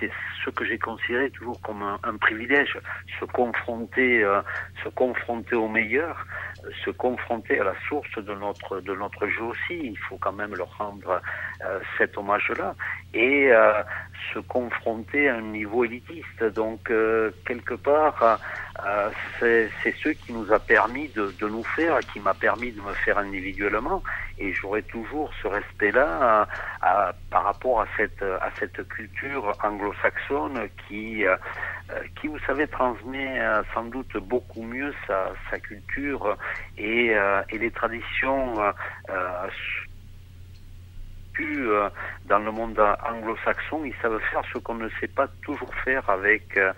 c'est 0.00 0.10
ce 0.44 0.50
que 0.50 0.64
j'ai 0.64 0.78
considéré 0.78 1.30
toujours 1.30 1.60
comme 1.60 1.82
un, 1.82 1.98
un 2.04 2.16
privilège, 2.16 2.78
se 3.20 3.26
confronter 3.26 4.24
se 4.82 4.88
confronter 4.88 5.56
au 5.56 5.68
meilleur 5.68 6.26
se 6.84 6.90
confronter 6.90 7.60
à 7.60 7.64
la 7.64 7.74
source 7.88 8.16
de 8.16 8.34
notre 8.34 8.80
de 8.80 8.94
notre 8.94 9.26
jeu 9.26 9.42
aussi. 9.42 9.78
Il 9.82 9.98
faut 9.98 10.16
quand 10.18 10.32
même 10.32 10.54
leur 10.54 10.76
rendre 10.78 11.20
euh, 11.64 11.80
cet 11.98 12.16
hommage-là 12.18 12.74
et 13.14 13.50
euh, 13.52 13.82
se 14.32 14.38
confronter 14.40 15.28
à 15.28 15.36
un 15.36 15.42
niveau 15.42 15.84
élitiste. 15.84 16.44
Donc 16.54 16.90
euh, 16.90 17.30
quelque 17.46 17.74
part, 17.74 18.38
c'est 19.40 19.70
ce 20.02 20.08
qui 20.10 20.32
nous 20.32 20.52
a 20.52 20.58
permis 20.58 21.08
de, 21.08 21.34
de 21.40 21.48
nous 21.48 21.64
faire, 21.64 21.98
qui 22.12 22.20
m'a 22.20 22.34
permis 22.34 22.72
de 22.72 22.80
me 22.80 22.92
faire 22.92 23.18
individuellement. 23.18 24.02
Et 24.38 24.52
j'aurai 24.52 24.82
toujours 24.82 25.30
ce 25.42 25.48
respect-là 25.48 26.46
par 27.30 27.44
rapport 27.44 27.80
à 27.80 27.86
cette 27.96 28.22
à 28.22 28.50
cette 28.58 28.86
culture 28.88 29.56
anglo-saxonne 29.62 30.68
qui 30.86 31.24
qui 32.20 32.28
vous 32.28 32.38
savez 32.40 32.66
transmet 32.66 33.40
sans 33.72 33.84
doute 33.84 34.16
beaucoup 34.18 34.62
mieux 34.62 34.92
sa, 35.06 35.32
sa 35.50 35.58
culture 35.58 36.36
et, 36.76 37.14
et 37.50 37.58
les 37.58 37.70
traditions 37.70 38.54
euh, 41.40 41.88
dans 42.26 42.38
le 42.38 42.50
monde 42.50 42.78
anglo-saxon, 42.78 43.84
ils 43.84 43.94
savent 44.02 44.20
faire 44.30 44.42
ce 44.52 44.58
qu'on 44.58 44.74
ne 44.74 44.88
sait 45.00 45.08
pas 45.08 45.28
toujours 45.42 45.72
faire 45.84 46.08
avec 46.08 46.56
euh, 46.56 46.72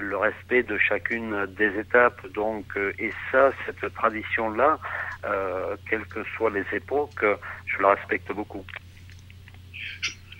le 0.00 0.16
respect 0.16 0.62
de 0.62 0.78
chacune 0.78 1.46
des 1.58 1.78
étapes. 1.78 2.26
Donc, 2.34 2.66
euh, 2.76 2.92
et 2.98 3.10
ça, 3.30 3.50
cette 3.66 3.92
tradition-là, 3.94 4.78
quelles 5.88 6.06
que 6.06 6.24
soient 6.36 6.50
les 6.50 6.64
époques, 6.72 7.24
je 7.66 7.82
la 7.82 7.94
respecte 7.94 8.32
beaucoup. 8.32 8.64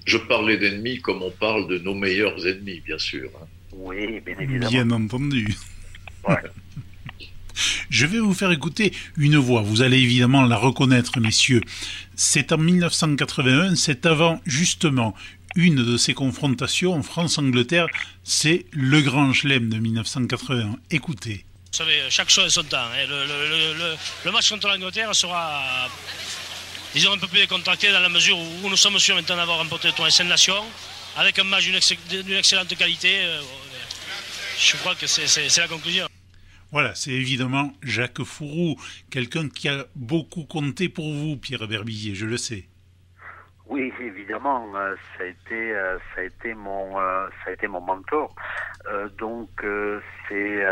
Je, 0.05 0.18
parlais 0.18 0.57
d'ennemis 0.57 1.01
comme 1.01 1.22
on 1.22 1.30
parle 1.30 1.68
de 1.68 1.78
nos 1.78 1.95
meilleurs 1.95 2.47
ennemis, 2.47 2.80
bien 2.80 2.99
sûr. 2.99 3.30
Hein. 3.40 3.47
Oui, 3.72 4.20
bien 4.20 4.38
évidemment. 4.38 4.70
Bien 4.70 4.90
entendu. 4.90 5.55
Je 7.90 8.07
vais 8.07 8.18
vous 8.18 8.32
faire 8.32 8.51
écouter 8.51 8.93
une 9.18 9.36
voix. 9.36 9.61
Vous 9.61 9.82
allez 9.82 9.99
évidemment 9.99 10.43
la 10.45 10.57
reconnaître, 10.57 11.20
messieurs. 11.20 11.61
C'est 12.14 12.53
en 12.53 12.59
1981, 12.59 13.74
c'est 13.74 14.07
avant 14.07 14.40
justement 14.47 15.14
une 15.55 15.84
de 15.84 15.96
ces 15.96 16.14
confrontations 16.14 17.03
France-Angleterre, 17.03 17.86
c'est 18.24 18.66
le 18.72 19.00
Grand 19.00 19.32
Chelem 19.32 19.68
de 19.68 19.78
1981. 19.78 20.76
Écoutez. 20.90 21.44
Vous 21.72 21.78
savez, 21.78 22.03
chaque 22.11 22.30
chose 22.30 22.46
a 22.46 22.50
son 22.50 22.64
temps. 22.64 22.78
Hein. 22.78 23.07
Le, 24.24 24.30
match 24.30 24.50
contre 24.50 24.68
l'Angleterre 24.68 25.14
sera, 25.14 25.88
disons, 26.94 27.12
un 27.12 27.18
peu 27.18 27.26
plus 27.26 27.40
décontracté 27.40 27.90
dans 27.90 28.00
la 28.00 28.09
mesure 28.09 28.38
où 28.38 28.68
nous 28.68 28.76
sommes 28.76 28.98
sûrs 28.98 29.16
maintenant 29.16 29.36
d'avoir 29.36 29.59
remporté 29.59 29.88
le 29.88 29.94
tournoi 29.94 30.24
Nations, 30.24 30.64
avec 31.16 31.38
un 31.38 31.44
match 31.44 31.64
d'une 31.64 32.36
excellente 32.36 32.74
qualité. 32.76 33.20
Euh, 33.22 33.40
je 34.59 34.76
crois 34.76 34.94
que 34.94 35.07
c'est 35.07 35.57
la 35.59 35.68
conclusion. 35.68 36.09
Voilà, 36.70 36.94
c'est 36.94 37.11
évidemment 37.11 37.74
Jacques 37.82 38.22
Fourou, 38.22 38.80
quelqu'un 39.11 39.48
qui 39.50 39.68
a 39.68 39.86
beaucoup 39.94 40.44
compté 40.44 40.88
pour 40.88 41.12
vous, 41.12 41.36
Pierre 41.36 41.68
Berbillier, 41.68 42.14
je 42.14 42.24
le 42.24 42.38
sais. 42.38 42.66
Oui, 43.72 43.90
évidemment, 44.00 44.70
euh, 44.76 44.94
ça 45.16 45.24
a 45.24 45.26
été, 45.28 45.72
euh, 45.74 45.96
ça 46.14 46.20
a 46.20 46.24
été 46.24 46.52
mon, 46.52 47.00
euh, 47.00 47.26
ça 47.42 47.48
a 47.48 47.52
été 47.54 47.66
mon 47.66 47.80
mentor. 47.80 48.34
donc 49.16 49.48
c'est, 50.28 50.66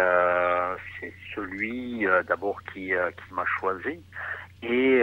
c'est 0.98 1.14
celui 1.34 2.07
d'abord 2.28 2.61
qui, 2.64 2.88
qui 2.92 3.34
m'a 3.34 3.46
choisi 3.59 4.03
et 4.62 5.03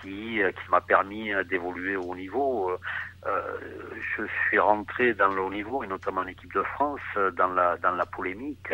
qui, 0.00 0.40
qui 0.40 0.70
m'a 0.70 0.80
permis 0.80 1.32
d'évoluer 1.50 1.96
au 1.96 2.14
niveau. 2.14 2.70
Euh, 3.26 3.40
je 4.16 4.22
suis 4.46 4.58
rentré 4.58 5.14
dans 5.14 5.28
le 5.28 5.40
haut 5.42 5.50
niveau 5.50 5.82
et 5.82 5.86
notamment 5.86 6.20
en 6.22 6.26
équipe 6.26 6.52
de 6.54 6.62
France 6.62 7.00
dans 7.36 7.48
la 7.48 7.76
dans 7.78 7.92
la 7.92 8.06
polémique. 8.06 8.72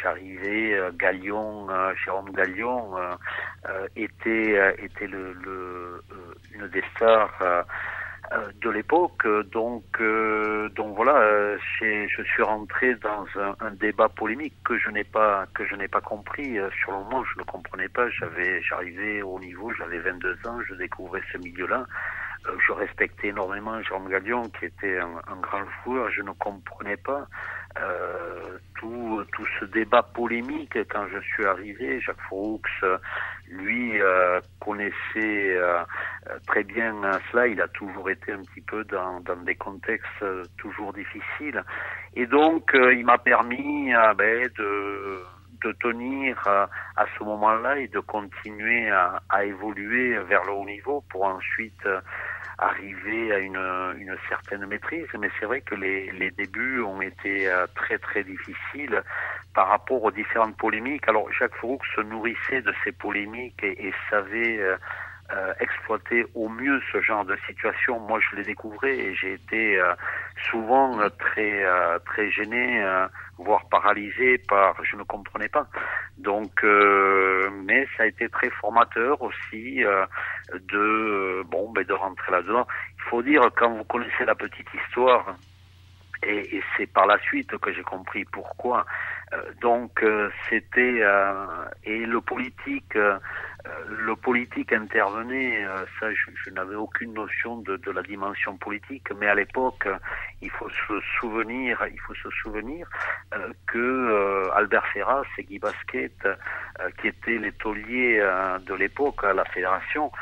J'arrivais, 0.00 0.80
Gallion, 0.94 1.68
Jérôme 2.04 2.30
Gallion 2.32 2.96
était 3.94 4.74
était 4.78 5.06
le, 5.06 5.32
le 5.34 6.02
une 6.58 6.68
des 6.68 6.82
stars 6.94 7.64
de 8.60 8.70
l'époque. 8.70 9.26
Donc, 9.52 9.84
donc 10.74 10.96
voilà, 10.96 11.56
je 11.80 12.22
suis 12.24 12.42
rentré 12.42 12.94
dans 12.96 13.26
un, 13.36 13.54
un, 13.60 13.70
débat 13.70 14.08
polémique 14.08 14.54
que 14.64 14.76
je 14.78 14.90
n'ai 14.90 15.04
pas 15.04 15.46
que 15.54 15.64
je 15.64 15.76
n'ai 15.76 15.88
pas 15.88 16.00
compris. 16.00 16.58
Sur 16.80 16.92
le 16.92 16.98
moment, 17.04 17.24
je 17.24 17.38
ne 17.38 17.44
comprenais 17.44 17.88
pas. 17.88 18.08
J'avais, 18.10 18.60
j'arrivais 18.62 19.22
au 19.22 19.38
niveau, 19.38 19.72
j'avais 19.74 19.98
22 19.98 20.38
ans, 20.46 20.58
je 20.68 20.74
découvrais 20.74 21.22
ce 21.32 21.38
milieu-là. 21.38 21.86
Euh, 22.48 22.56
je 22.66 22.72
respectais 22.72 23.28
énormément 23.28 23.80
Jérôme 23.82 24.08
Gallion, 24.08 24.48
qui 24.50 24.66
était 24.66 24.98
un, 24.98 25.36
grand 25.40 25.64
joueur. 25.84 26.10
Je 26.10 26.22
ne 26.22 26.32
comprenais 26.32 26.96
pas 26.96 27.26
euh, 27.82 28.58
tout, 28.78 29.24
tout 29.32 29.46
ce 29.58 29.64
débat 29.66 30.02
polémique 30.02 30.76
quand 30.90 31.06
je 31.12 31.18
suis 31.20 31.44
arrivé. 31.46 32.00
Jacques 32.00 32.20
Fourux, 32.28 32.60
lui, 33.48 34.00
euh, 34.00 34.40
connaissait 34.60 35.56
euh, 35.56 35.82
très 36.46 36.62
bien 36.64 36.94
cela. 37.30 37.46
Il 37.46 37.60
a 37.60 37.68
toujours 37.68 38.10
été 38.10 38.32
un 38.32 38.42
petit 38.42 38.60
peu 38.60 38.84
dans, 38.84 39.20
dans 39.20 39.36
des 39.36 39.54
contextes 39.54 40.24
toujours 40.58 40.92
difficiles. 40.92 41.62
Et 42.14 42.26
donc, 42.26 42.70
il 42.74 43.04
m'a 43.04 43.18
permis 43.18 43.92
ben, 44.16 44.48
de 44.58 45.22
de 45.64 45.72
tenir 45.80 46.36
à 46.46 47.06
ce 47.18 47.24
moment-là 47.24 47.78
et 47.78 47.88
de 47.88 47.98
continuer 48.00 48.90
à, 48.90 49.22
à, 49.30 49.42
évoluer 49.46 50.18
vers 50.28 50.44
le 50.44 50.52
haut 50.52 50.66
niveau 50.66 51.02
pour 51.08 51.24
ensuite 51.24 51.82
arriver 52.58 53.32
à 53.32 53.38
une, 53.38 53.56
une 53.98 54.16
certaine 54.28 54.64
maîtrise, 54.66 55.06
mais 55.18 55.30
c'est 55.38 55.46
vrai 55.46 55.60
que 55.60 55.74
les, 55.74 56.10
les 56.12 56.30
débuts 56.30 56.80
ont 56.80 57.00
été 57.00 57.48
euh, 57.48 57.66
très 57.74 57.98
très 57.98 58.24
difficiles 58.24 59.02
par 59.54 59.68
rapport 59.68 60.02
aux 60.02 60.10
différentes 60.10 60.56
polémiques. 60.56 61.06
Alors 61.08 61.30
Jacques 61.32 61.54
Fouroux 61.56 61.80
se 61.94 62.00
nourrissait 62.00 62.62
de 62.62 62.72
ces 62.84 62.92
polémiques 62.92 63.62
et, 63.62 63.88
et 63.88 63.94
savait 64.10 64.58
euh, 64.58 64.76
euh, 65.32 65.52
exploiter 65.60 66.24
au 66.34 66.48
mieux 66.48 66.80
ce 66.92 67.00
genre 67.02 67.24
de 67.24 67.36
situation. 67.46 67.98
Moi, 68.00 68.20
je 68.20 68.36
l'ai 68.36 68.44
découvert 68.44 68.90
et 68.90 69.14
j'ai 69.14 69.34
été 69.34 69.78
euh, 69.78 69.92
souvent 70.50 70.96
très 71.18 71.64
euh, 71.64 71.98
très 72.06 72.30
gêné, 72.30 72.82
voire 73.38 73.68
paralysé 73.68 74.38
par 74.48 74.82
je 74.84 74.96
ne 74.96 75.02
comprenais 75.02 75.48
pas. 75.48 75.66
Donc, 76.18 76.62
mais 76.62 77.86
ça 77.96 78.04
a 78.04 78.06
été 78.06 78.28
très 78.28 78.50
formateur 78.50 79.20
aussi 79.22 79.82
de 80.52 81.42
bon, 81.50 81.70
ben, 81.72 81.84
de 81.84 81.92
rentrer 81.92 82.32
là-dedans. 82.32 82.66
Il 82.96 83.02
faut 83.10 83.22
dire 83.22 83.42
quand 83.56 83.70
vous 83.70 83.84
connaissez 83.84 84.24
la 84.24 84.34
petite 84.34 84.68
histoire. 84.74 85.36
Et, 86.22 86.56
et 86.56 86.62
c'est 86.76 86.86
par 86.86 87.06
la 87.06 87.18
suite 87.20 87.56
que 87.58 87.72
j'ai 87.72 87.82
compris 87.82 88.24
pourquoi. 88.24 88.86
donc 89.60 90.04
c'était 90.48 91.02
et 91.84 92.06
le 92.06 92.20
politique 92.20 92.96
le 93.88 94.16
politique 94.16 94.72
intervenait, 94.72 95.64
euh, 95.64 95.84
ça 95.98 96.06
je, 96.12 96.50
n'avais 96.50 96.74
aucune 96.74 97.12
notion 97.12 97.58
de, 97.58 97.76
de, 97.76 97.90
la 97.90 98.02
dimension 98.02 98.56
politique, 98.56 99.08
mais 99.18 99.26
à 99.26 99.34
l'époque, 99.34 99.88
il 100.42 100.50
faut 100.50 100.68
se 100.68 101.00
souvenir, 101.18 101.82
il 101.90 102.00
faut 102.00 102.14
se 102.14 102.30
souvenir 102.42 102.88
euh, 103.34 103.52
que 103.66 103.78
euh, 103.78 104.50
Albert 104.54 104.86
Ferras 104.88 105.24
et 105.38 105.44
Guy 105.44 105.58
Basquet, 105.58 106.12
qui 107.00 107.08
étaient 107.08 107.38
les 107.38 107.52
tauliers 107.52 108.18
de 108.66 108.74
l'époque 108.74 109.24
à 109.24 109.32
la 109.32 109.44
fédération, 109.46 110.12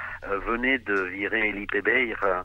venaient 0.46 0.78
de 0.78 1.02
virer 1.02 1.48
Elie 1.48 1.66
Pébeir, 1.66 2.44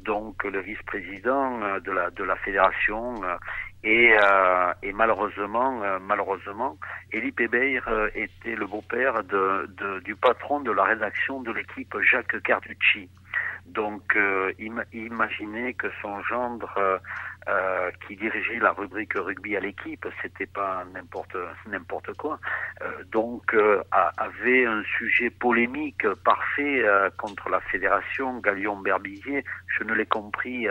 donc 0.00 0.44
le 0.44 0.60
vice-président 0.60 1.78
de 1.80 1.92
la 1.92 2.10
de 2.10 2.24
la 2.24 2.36
fédération 2.36 3.14
et, 3.84 4.12
euh, 4.12 4.72
malheureusement, 4.92 5.82
euh, 5.82 5.98
malheureusement, 6.00 6.76
Elie 7.12 7.30
Pébeir 7.30 7.86
euh, 7.86 8.08
était 8.14 8.56
le 8.56 8.66
beau-père 8.66 9.22
de, 9.22 10.00
du 10.00 10.16
patron 10.16 10.60
de 10.60 10.72
la 10.72 10.84
rédaction 10.84 11.40
de 11.42 11.52
l'équipe 11.52 11.94
Jacques 12.00 12.42
Carducci. 12.42 13.08
Donc, 13.66 14.16
euh, 14.16 14.52
imaginez 14.92 15.74
que 15.74 15.88
son 16.02 16.20
gendre, 16.22 17.00
euh, 17.48 17.78
euh, 17.88 17.90
qui 18.06 18.16
dirigeait 18.16 18.58
la 18.58 18.72
rubrique 18.72 19.14
rugby 19.14 19.56
à 19.56 19.60
l'équipe, 19.60 20.06
c'était 20.22 20.46
pas 20.46 20.84
n'importe 20.94 21.36
n'importe 21.66 22.12
quoi. 22.16 22.38
Euh, 22.82 23.04
donc, 23.10 23.54
avait 24.16 24.66
un 24.66 24.82
sujet 24.84 25.30
polémique 25.30 26.06
parfait 26.24 26.82
contre 27.16 27.48
la 27.48 27.60
fédération 27.60 28.38
Galion 28.38 28.76
Berbizier. 28.76 29.44
Je 29.66 29.84
ne 29.84 29.94
l'ai 29.94 30.06
compris, 30.06 30.66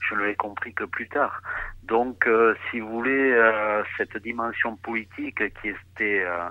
je 0.00 0.14
ne 0.14 0.24
l'ai 0.24 0.36
compris 0.36 0.74
que 0.74 0.84
plus 0.84 1.08
tard. 1.08 1.42
Donc, 1.84 2.28
si 2.70 2.80
vous 2.80 2.88
voulez, 2.88 3.82
cette 3.96 4.16
dimension 4.18 4.76
politique 4.76 5.42
qui 5.60 5.68
était 5.68 6.24
euh, 6.24 6.48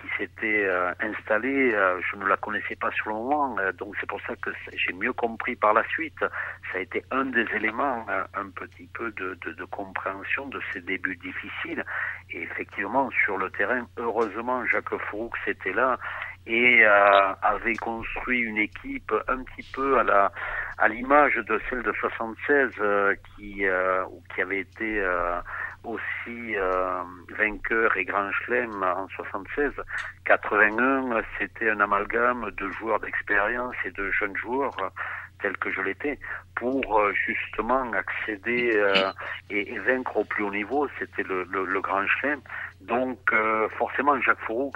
qui 0.00 0.08
s'était 0.18 0.66
euh, 0.66 0.92
installée, 1.00 1.74
euh, 1.74 2.00
je 2.10 2.16
ne 2.16 2.26
la 2.26 2.36
connaissais 2.36 2.76
pas 2.76 2.90
sur 2.92 3.08
le 3.08 3.14
moment, 3.14 3.56
donc 3.78 3.94
c'est 4.00 4.08
pour 4.08 4.20
ça 4.22 4.34
que 4.36 4.50
j'ai 4.74 4.92
mieux 4.92 5.12
compris 5.12 5.56
par 5.56 5.74
la 5.74 5.84
suite. 5.88 6.18
Ça 6.20 6.78
a 6.78 6.80
été 6.80 7.04
un 7.10 7.24
des 7.26 7.46
éléments, 7.54 8.06
un 8.34 8.48
petit 8.50 8.88
peu 8.94 9.10
de, 9.12 9.36
de, 9.44 9.52
de, 9.52 9.64
compréhension 9.64 10.46
de 10.46 10.60
ces 10.72 10.80
débuts 10.80 11.16
difficiles. 11.16 11.84
Et 12.30 12.42
effectivement, 12.42 13.10
sur 13.24 13.36
le 13.36 13.50
terrain, 13.50 13.86
heureusement, 13.96 14.64
Jacques 14.66 14.96
Froux 15.08 15.30
était 15.46 15.72
là 15.72 15.98
et 16.46 16.84
avait 16.84 17.76
construit 17.76 18.40
une 18.40 18.58
équipe 18.58 19.12
un 19.28 19.42
petit 19.44 19.68
peu 19.74 19.98
à 19.98 20.02
la 20.04 20.32
à 20.76 20.88
l'image 20.88 21.36
de 21.36 21.60
celle 21.70 21.82
de 21.82 21.92
76 21.92 22.70
qui 23.36 23.64
qui 24.34 24.42
avait 24.42 24.60
été 24.60 25.02
aussi 25.84 26.56
euh, 26.56 27.02
vainqueur 27.38 27.96
et 27.96 28.04
grand 28.04 28.30
chelem 28.32 28.82
en 28.82 29.08
76, 29.08 29.72
81, 30.24 31.22
c'était 31.38 31.70
un 31.70 31.80
amalgame 31.80 32.50
de 32.52 32.70
joueurs 32.72 33.00
d'expérience 33.00 33.74
et 33.84 33.90
de 33.90 34.10
jeunes 34.10 34.36
joueurs 34.36 34.76
tel 35.44 35.56
que 35.58 35.70
je 35.70 35.80
l'étais, 35.82 36.18
pour 36.56 36.98
euh, 36.98 37.12
justement 37.12 37.92
accéder 37.92 38.72
euh, 38.76 39.12
et, 39.50 39.78
vaincre 39.80 40.16
au 40.16 40.24
plus 40.24 40.42
haut 40.42 40.50
niveau. 40.50 40.88
C'était 40.98 41.22
le, 41.22 41.80
grand 41.80 42.06
chelem. 42.06 42.40
Donc 42.80 43.18
euh, 43.32 43.68
forcément, 43.78 44.18
Jacques 44.22 44.40
Fouroux 44.46 44.72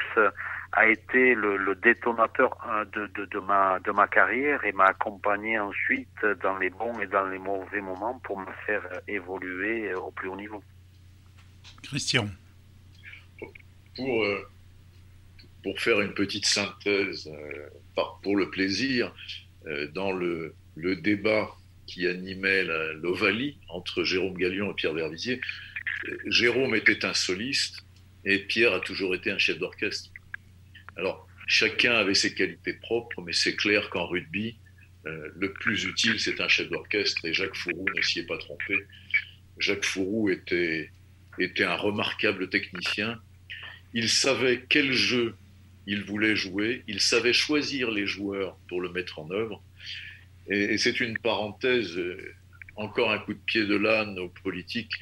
a 0.72 0.86
été 0.86 1.34
le, 1.34 1.74
détonateur 1.76 2.50
de, 2.92 3.06
de, 3.06 3.38
ma, 3.40 3.78
de 3.80 3.90
ma 3.92 4.06
carrière 4.06 4.62
et 4.64 4.72
m'a 4.72 4.86
accompagné 4.86 5.58
ensuite 5.58 6.24
dans 6.42 6.58
les 6.58 6.68
bons 6.68 6.98
et 7.00 7.06
dans 7.06 7.24
les 7.24 7.38
mauvais 7.38 7.80
moments 7.80 8.18
pour 8.22 8.38
me 8.38 8.52
faire 8.66 8.82
évoluer 9.08 9.94
au 9.94 10.10
plus 10.10 10.28
haut 10.28 10.36
niveau. 10.36 10.62
Christian. 11.82 12.28
Pour, 13.96 14.24
pour 15.62 15.80
faire 15.80 16.00
une 16.00 16.14
petite 16.14 16.46
synthèse, 16.46 17.28
pour 18.22 18.36
le 18.36 18.50
plaisir, 18.50 19.14
euh, 19.66 19.88
dans 19.88 20.12
le, 20.12 20.54
débat 20.76 21.50
qui 21.86 22.06
animait 22.06 22.64
l'Ovalie 22.94 23.58
entre 23.68 24.04
Jérôme 24.04 24.36
Gallion 24.38 24.70
et 24.70 24.74
Pierre 24.74 24.94
Vervisier, 24.94 25.40
euh, 26.08 26.16
Jérôme 26.26 26.74
était 26.76 27.04
un 27.04 27.14
soliste 27.14 27.84
et 28.24 28.38
Pierre 28.38 28.72
a 28.74 28.80
toujours 28.80 29.14
été 29.14 29.30
un 29.30 29.38
chef 29.38 29.58
d'orchestre. 29.58 30.10
Alors, 30.96 31.26
chacun 31.48 31.94
avait 31.94 32.14
ses 32.14 32.34
qualités 32.34 32.74
propres, 32.74 33.22
mais 33.22 33.32
c'est 33.32 33.56
clair 33.56 33.90
qu'en 33.90 34.06
rugby, 34.06 34.56
euh, 35.06 35.28
le 35.34 35.52
plus 35.52 35.84
utile, 35.84 36.20
c'est 36.20 36.40
un 36.40 36.48
chef 36.48 36.68
d'orchestre, 36.68 37.24
et 37.24 37.32
Jacques 37.32 37.56
Fourou 37.56 37.86
ne 37.96 38.02
s'y 38.02 38.20
est 38.20 38.26
pas 38.26 38.38
trompé. 38.38 38.74
Jacques 39.58 39.84
Fourou 39.84 40.30
était, 40.30 40.90
était 41.40 41.64
un 41.64 41.76
remarquable 41.76 42.48
technicien. 42.48 43.20
Il 43.94 44.08
savait 44.08 44.64
quel 44.68 44.92
jeu 44.92 45.34
il 45.86 46.04
voulait 46.04 46.36
jouer, 46.36 46.82
il 46.86 47.00
savait 47.00 47.32
choisir 47.32 47.90
les 47.90 48.06
joueurs 48.06 48.56
pour 48.68 48.80
le 48.80 48.90
mettre 48.90 49.18
en 49.18 49.30
œuvre. 49.30 49.62
Et, 50.50 50.76
c'est 50.78 51.00
une 51.00 51.16
parenthèse, 51.18 51.96
euh, 51.96 52.34
encore 52.76 53.10
un 53.10 53.18
coup 53.18 53.34
de 53.34 53.38
pied 53.38 53.64
de 53.64 53.74
l'âne 53.74 54.18
aux 54.18 54.28
politiques, 54.28 54.92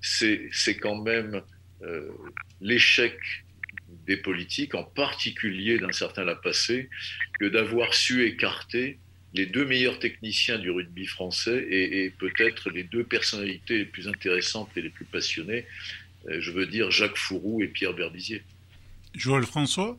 c'est 0.00 0.50
quand 0.80 1.00
même 1.00 1.42
euh, 1.82 2.08
l'échec 2.60 3.16
des 4.06 4.16
politiques, 4.16 4.74
en 4.74 4.82
particulier 4.82 5.78
d'un 5.78 5.92
certain 5.92 6.24
Lapassé, 6.24 6.90
que 7.38 7.46
d'avoir 7.46 7.94
su 7.94 8.24
écarter 8.24 8.98
les 9.34 9.46
deux 9.46 9.64
meilleurs 9.64 9.98
techniciens 9.98 10.58
du 10.58 10.70
rugby 10.70 11.06
français 11.06 11.66
et, 11.70 12.10
peut-être 12.10 12.70
les 12.70 12.84
deux 12.84 13.04
personnalités 13.04 13.78
les 13.78 13.84
plus 13.86 14.08
intéressantes 14.08 14.70
et 14.76 14.82
les 14.82 14.90
plus 14.90 15.04
passionnées, 15.04 15.66
euh, 16.28 16.40
je 16.40 16.50
veux 16.50 16.66
dire 16.66 16.90
Jacques 16.90 17.16
Fourou 17.16 17.62
et 17.62 17.68
Pierre 17.68 17.94
Berbizier. 17.94 18.42
Joël 19.14 19.44
François? 19.44 19.98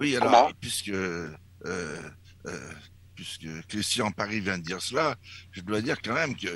Oui, 0.00 0.16
alors, 0.16 0.52
puisque, 0.60 0.88
euh, 0.88 1.28
euh, 1.66 2.00
puisque 3.14 3.46
Christian 3.68 4.10
Paris 4.10 4.40
vient 4.40 4.58
de 4.58 4.64
dire 4.64 4.82
cela, 4.82 5.16
je 5.52 5.60
dois 5.60 5.80
dire 5.80 6.00
quand 6.02 6.14
même 6.14 6.36
que 6.36 6.48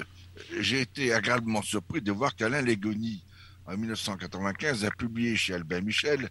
j'ai 0.60 0.80
été 0.80 1.12
agréablement 1.12 1.62
surpris 1.62 2.00
de 2.00 2.10
voir 2.10 2.34
qu'Alain 2.34 2.62
Légoni, 2.62 3.22
en 3.66 3.76
1995, 3.76 4.84
a 4.84 4.90
publié 4.90 5.36
chez 5.36 5.54
Albin 5.54 5.80
Michel 5.82 6.30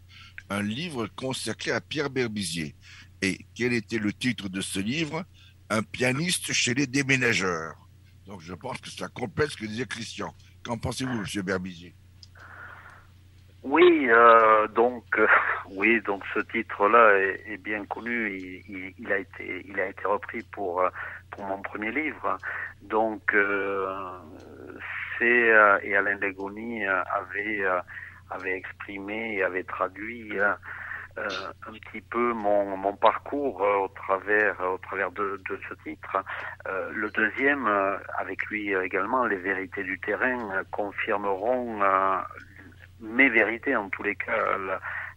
un 0.50 0.62
livre 0.62 1.08
consacré 1.16 1.72
à 1.72 1.82
Pierre 1.82 2.10
Berbizier. 2.10 2.76
Et 3.22 3.40
quel 3.56 3.74
était 3.74 4.00
le 4.00 4.14
titre 4.14 4.50
de 4.50 4.62
ce 4.62 4.80
livre? 4.80 5.26
Un 5.70 5.84
pianiste 5.84 6.54
chez 6.54 6.74
les 6.74 6.88
déménageurs. 6.88 7.76
Donc 8.26 8.42
je 8.42 8.54
pense 8.54 8.80
que 8.80 8.90
ça 8.90 9.08
complète 9.08 9.52
ce 9.52 9.58
que 9.58 9.66
disait 9.66 9.86
Christian. 9.86 10.34
Qu'en 10.64 10.78
pensez-vous, 10.78 11.12
M. 11.12 11.44
Berbizier? 11.44 11.94
Oui, 13.64 14.08
euh, 14.10 14.68
donc 14.70 15.04
euh, 15.18 15.28
oui, 15.72 16.00
donc 16.02 16.24
ce 16.34 16.40
titre-là 16.40 17.18
est, 17.46 17.58
bien 17.58 17.86
connu. 17.86 18.34
Il, 18.38 18.94
il, 18.98 19.12
a 19.12 19.18
été, 19.18 19.66
il 19.68 19.78
a 19.80 19.88
été 19.88 20.06
repris 20.06 20.42
pour 20.54 20.82
euh, 20.82 20.90
pour 21.32 21.44
mon 21.44 21.62
premier 21.62 21.92
livre. 21.92 22.38
Donc 22.84 23.36
c'est 25.20 25.50
et 25.84 25.96
Alain 25.98 26.18
Legoni 26.20 26.86
avait 26.86 27.66
avait 28.30 28.56
exprimé 28.56 29.36
et 29.36 29.44
avait 29.44 29.64
traduit 29.64 30.32
un 31.18 31.74
petit 31.74 32.02
peu 32.02 32.34
mon, 32.34 32.78
mon 32.78 32.96
parcours 32.96 33.62
au 33.62 33.88
travers 33.90 34.60
au 34.62 34.78
travers 34.78 35.12
de, 35.12 35.42
ce 35.68 35.74
titre. 35.84 36.24
le 36.94 37.10
deuxième, 37.12 37.68
avec 38.18 38.46
lui 38.48 38.74
également, 38.74 39.26
les 39.26 39.38
vérités 39.38 39.84
du 39.84 40.00
terrain 40.00 40.64
confirmeront 40.72 41.82
mes 43.00 43.30
vérités 43.30 43.76
en 43.76 43.90
tous 43.90 44.04
les 44.04 44.16
cas, 44.16 44.34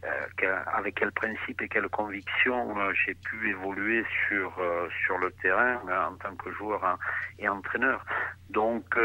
euh, 0.04 0.58
avec 0.72 0.94
quel 0.94 1.12
principe 1.12 1.60
et 1.60 1.68
quelle 1.68 1.88
conviction 1.88 2.78
euh, 2.78 2.92
j'ai 3.04 3.14
pu 3.14 3.50
évoluer 3.50 4.02
sur 4.26 4.50
euh, 4.58 4.88
sur 5.04 5.18
le 5.18 5.30
terrain 5.42 5.78
en 6.08 6.14
tant 6.16 6.34
que 6.36 6.50
joueur 6.52 6.98
et 7.38 7.48
entraîneur. 7.48 8.04
Donc 8.48 8.96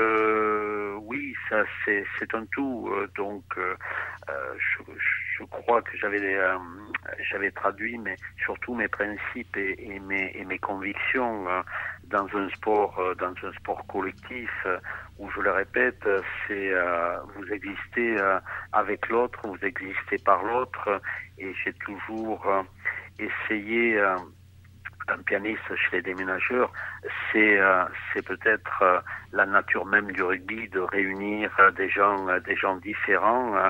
oui, 1.01 1.35
ça 1.49 1.63
c'est 1.83 2.33
un 2.33 2.45
tout. 2.45 2.89
donc 3.15 3.43
je, 3.57 4.91
je, 5.37 5.43
crois 5.43 5.81
que 5.81 5.97
j'avais 5.97 6.37
j'avais 7.29 7.51
traduit 7.51 7.97
mais 7.97 8.15
surtout 8.43 8.75
mes 8.75 8.87
principes 8.87 9.57
et, 9.57 9.99
mes 9.99 10.31
et 10.35 10.45
mes 10.45 10.59
convictions 10.59 11.45
dans 12.05 12.27
un 12.35 12.49
sport 12.49 12.99
dans 13.17 13.33
un 13.43 13.53
sport 13.53 13.85
collectif 13.87 14.49
où 15.17 15.29
je 15.31 15.39
le 15.39 15.51
répète, 15.51 16.03
c'est 16.47 16.71
euh, 16.71 17.19
vous 17.35 17.45
existez 17.51 18.17
euh, 18.17 18.39
avec 18.73 19.07
l'autre, 19.09 19.39
vous 19.43 19.57
existez 19.61 20.17
par 20.17 20.43
l'autre, 20.43 21.01
et 21.37 21.53
j'ai 21.63 21.73
toujours 21.73 22.45
euh, 22.47 22.63
essayé 23.17 24.01
un 25.07 25.17
pianiste 25.19 25.75
chez 25.75 25.97
les 25.97 26.01
déménageurs, 26.01 26.71
c'est 27.31 27.59
c'est 28.13 28.25
peut-être 28.25 29.03
la 29.31 29.45
nature 29.45 29.85
même 29.85 30.11
du 30.11 30.23
rugby 30.23 30.67
de 30.69 30.79
réunir 30.79 31.51
des 31.77 31.89
gens 31.89 32.25
des 32.39 32.55
gens 32.55 32.77
différents 32.77 33.69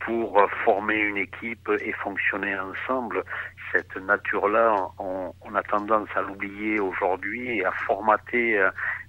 pour 0.00 0.50
former 0.64 0.96
une 0.96 1.18
équipe 1.18 1.70
et 1.80 1.92
fonctionner 1.92 2.58
ensemble. 2.58 3.22
Cette 3.72 3.96
nature-là, 3.96 4.74
on, 4.98 5.32
on, 5.42 5.54
a 5.54 5.62
tendance 5.62 6.08
à 6.14 6.22
l'oublier 6.22 6.78
aujourd'hui 6.78 7.58
et 7.58 7.64
à 7.64 7.72
formater 7.72 8.60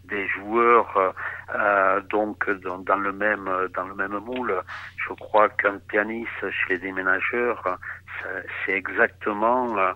des 0.07 0.27
joueurs 0.27 0.95
euh, 0.97 1.11
euh, 1.55 2.01
donc 2.01 2.49
dans, 2.49 2.97
le 2.97 3.11
même 3.11 3.49
dans 3.75 3.87
le 3.87 3.95
même 3.95 4.17
moule. 4.19 4.61
Je 4.97 5.13
crois 5.13 5.49
qu'un 5.49 5.79
pianiste 5.79 6.49
chez 6.49 6.73
les 6.73 6.79
déménageurs, 6.79 7.77
c'est 8.65 8.73
exactement 8.73 9.77
euh, 9.77 9.93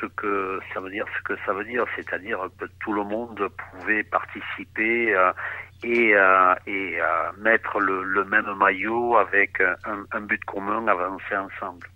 ce 0.00 0.06
que 0.16 0.60
ça 0.72 0.80
veut 0.80 0.90
dire, 0.90 1.06
ce 1.18 1.22
que 1.22 1.38
ça 1.46 1.52
veut 1.52 1.64
dire, 1.64 1.84
c'est-à-dire 1.96 2.48
que 2.58 2.66
tout 2.80 2.92
le 2.92 3.04
monde 3.04 3.48
pouvait 3.70 4.02
participer 4.02 5.16
et, 5.82 6.14
et 6.66 6.98
mettre 7.38 7.80
le, 7.80 8.24
même 8.24 8.52
maillot 8.58 9.16
avec 9.16 9.60
un, 9.60 10.04
un 10.12 10.20
but 10.20 10.44
commun, 10.44 10.86
avancer 10.88 11.36
ensemble. 11.36 11.88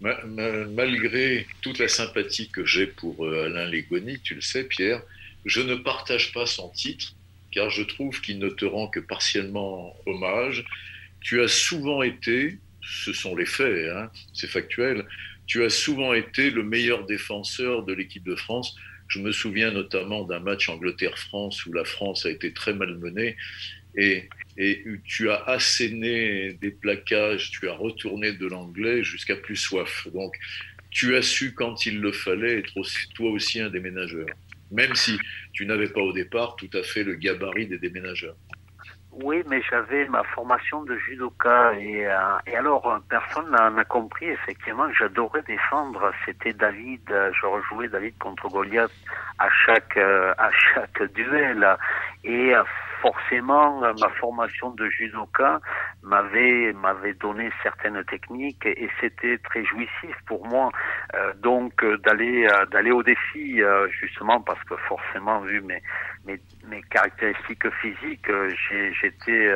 Malgré 0.00 1.46
toute 1.60 1.78
la 1.78 1.88
sympathie 1.88 2.50
que 2.50 2.64
j'ai 2.64 2.86
pour 2.86 3.26
Alain 3.26 3.66
Légoni, 3.66 4.20
tu 4.20 4.34
le 4.34 4.40
sais, 4.40 4.64
Pierre, 4.64 5.02
je 5.44 5.60
ne 5.60 5.74
partage 5.74 6.32
pas 6.32 6.46
son 6.46 6.68
titre, 6.70 7.14
car 7.50 7.70
je 7.70 7.82
trouve 7.82 8.20
qu'il 8.20 8.38
ne 8.38 8.48
te 8.48 8.64
rend 8.64 8.88
que 8.88 9.00
partiellement 9.00 9.96
hommage. 10.06 10.64
Tu 11.20 11.42
as 11.42 11.48
souvent 11.48 12.02
été, 12.02 12.58
ce 12.82 13.12
sont 13.12 13.34
les 13.34 13.46
faits, 13.46 13.90
hein, 13.90 14.10
c'est 14.32 14.46
factuel, 14.46 15.04
tu 15.48 15.64
as 15.64 15.70
souvent 15.70 16.12
été 16.12 16.50
le 16.50 16.62
meilleur 16.62 17.04
défenseur 17.06 17.82
de 17.82 17.92
l'équipe 17.92 18.22
de 18.22 18.36
France. 18.36 18.76
Je 19.08 19.18
me 19.18 19.32
souviens 19.32 19.72
notamment 19.72 20.22
d'un 20.22 20.38
match 20.38 20.68
Angleterre-France 20.68 21.66
où 21.66 21.72
la 21.72 21.84
France 21.84 22.26
a 22.26 22.30
été 22.30 22.52
très 22.52 22.74
malmenée 22.74 23.36
et, 23.96 24.28
et 24.56 24.84
tu 25.04 25.30
as 25.30 25.42
asséné 25.44 26.52
des 26.60 26.70
plaquages, 26.70 27.50
tu 27.50 27.68
as 27.68 27.72
retourné 27.72 28.32
de 28.32 28.46
l'anglais 28.46 29.02
jusqu'à 29.02 29.34
plus 29.34 29.56
soif. 29.56 30.06
Donc, 30.12 30.36
tu 30.90 31.16
as 31.16 31.22
su 31.22 31.54
quand 31.54 31.86
il 31.86 32.00
le 32.00 32.12
fallait 32.12 32.58
être 32.58 32.74
toi 33.14 33.30
aussi 33.30 33.60
un 33.60 33.70
déménageur 33.70 34.26
même 34.70 34.94
si 34.94 35.18
tu 35.52 35.66
n'avais 35.66 35.88
pas 35.88 36.00
au 36.00 36.12
départ 36.12 36.56
tout 36.56 36.70
à 36.74 36.82
fait 36.82 37.04
le 37.04 37.14
gabarit 37.14 37.66
des 37.66 37.78
déménageurs. 37.78 38.36
Oui, 39.20 39.42
mais 39.48 39.60
j'avais 39.62 40.06
ma 40.06 40.22
formation 40.22 40.84
de 40.84 40.96
judoka 40.96 41.72
et, 41.74 42.06
euh, 42.06 42.16
et 42.46 42.56
alors 42.56 42.86
euh, 42.86 42.98
personne 43.08 43.50
n'a 43.50 43.84
compris 43.84 44.26
effectivement 44.26 44.84
j'adorais 44.92 45.42
défendre. 45.42 46.12
C'était 46.24 46.52
David, 46.52 47.00
euh, 47.10 47.32
je 47.32 47.46
rejouais 47.46 47.88
David 47.88 48.16
contre 48.18 48.48
Goliath 48.48 48.92
à 49.40 49.48
chaque 49.50 49.96
à 49.96 50.50
chaque 50.52 51.02
duel 51.14 51.66
et 52.22 52.52
forcément, 53.00 53.80
ma 53.80 54.08
formation 54.20 54.70
de 54.70 54.88
judoka 54.88 55.60
m'avait 56.02 56.72
m'avait 56.72 57.14
donné 57.14 57.50
certaines 57.62 58.02
techniques 58.04 58.64
et, 58.66 58.88
c'était 59.00 59.38
très 59.38 59.64
jouissif 59.64 60.16
pour 60.26 60.46
moi. 60.46 60.70
Euh, 61.14 61.32
donc 61.34 61.82
euh, 61.82 61.96
d'aller 61.98 62.46
euh, 62.46 62.66
d'aller 62.66 62.90
au 62.90 63.02
défi 63.02 63.60
justement 64.00 64.40
parce 64.40 64.62
que 64.64 64.76
forcément 64.88 65.40
vu 65.40 65.60
mes 65.60 65.82
mes, 66.26 66.40
mes 66.66 66.82
caractéristiques 66.82 67.68
physiques, 67.80 68.30
j'étais 69.00 69.50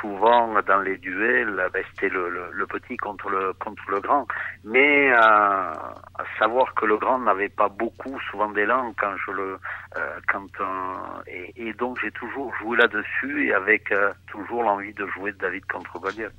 souvent 0.00 0.54
dans 0.62 0.80
les 0.80 0.98
duels, 0.98 1.68
ben, 1.72 1.82
c'était 1.90 2.08
le, 2.08 2.66
petit 2.66 2.96
contre 2.96 3.28
le 3.28 4.00
grand. 4.00 4.26
Mais 4.64 5.10
euh, 5.12 5.16
à 5.16 6.24
savoir 6.38 6.74
que 6.74 6.86
le 6.86 6.96
grand 6.96 7.18
n'avait 7.18 7.48
pas 7.48 7.68
beaucoup 7.68 8.18
souvent 8.30 8.50
d'élan 8.50 8.94
quand 8.98 9.14
je 9.26 9.32
le 9.32 9.58
euh, 9.96 10.18
quand 10.28 10.46
et, 11.26 11.72
donc 11.74 11.98
j'ai 12.02 12.10
toujours 12.10 12.54
joué 12.56 12.76
là-dessus 12.76 13.46
et 13.46 13.52
avec 13.52 13.92
toujours 14.26 14.62
l'envie 14.62 14.92
de 14.92 15.06
jouer 15.08 15.32
David 15.32 15.64
contre 15.66 15.98
Goliath. 15.98 16.32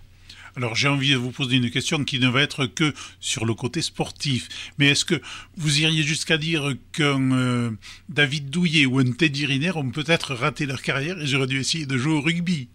Alors 0.58 0.76
j'ai 0.76 0.88
envie 0.88 1.12
de 1.12 1.18
vous 1.18 1.32
poser 1.32 1.58
une 1.58 1.70
question 1.70 2.04
qui 2.06 2.20
ne 2.20 2.30
va 2.30 2.42
être 2.42 2.66
que 2.66 2.94
sur 3.20 3.46
le 3.46 3.54
côté 3.54 3.82
sportif. 3.82 4.72
Mais 4.78 4.88
est-ce 4.88 5.04
que 5.04 5.22
vous 5.58 5.82
iriez 5.82 6.04
jusqu'à 6.04 6.38
dire 6.38 6.74
qu'un 6.94 7.32
euh, 7.32 7.72
David 8.08 8.50
Douillet 8.50 8.86
ou 8.86 9.00
un 9.00 9.12
Teddy 9.12 9.46
Riner 9.46 9.76
ont 9.76 9.92
peut-être 9.92 10.34
raté 10.34 10.66
leur 10.66 10.82
carrière 10.82 11.20
et 11.20 11.28
j'aurais 11.28 11.48
dû 11.48 11.60
essayer 11.60 11.86
de 11.86 11.98
jouer 11.98 12.14
au 12.14 12.22
rugby? 12.22 12.70
euh, 12.70 12.75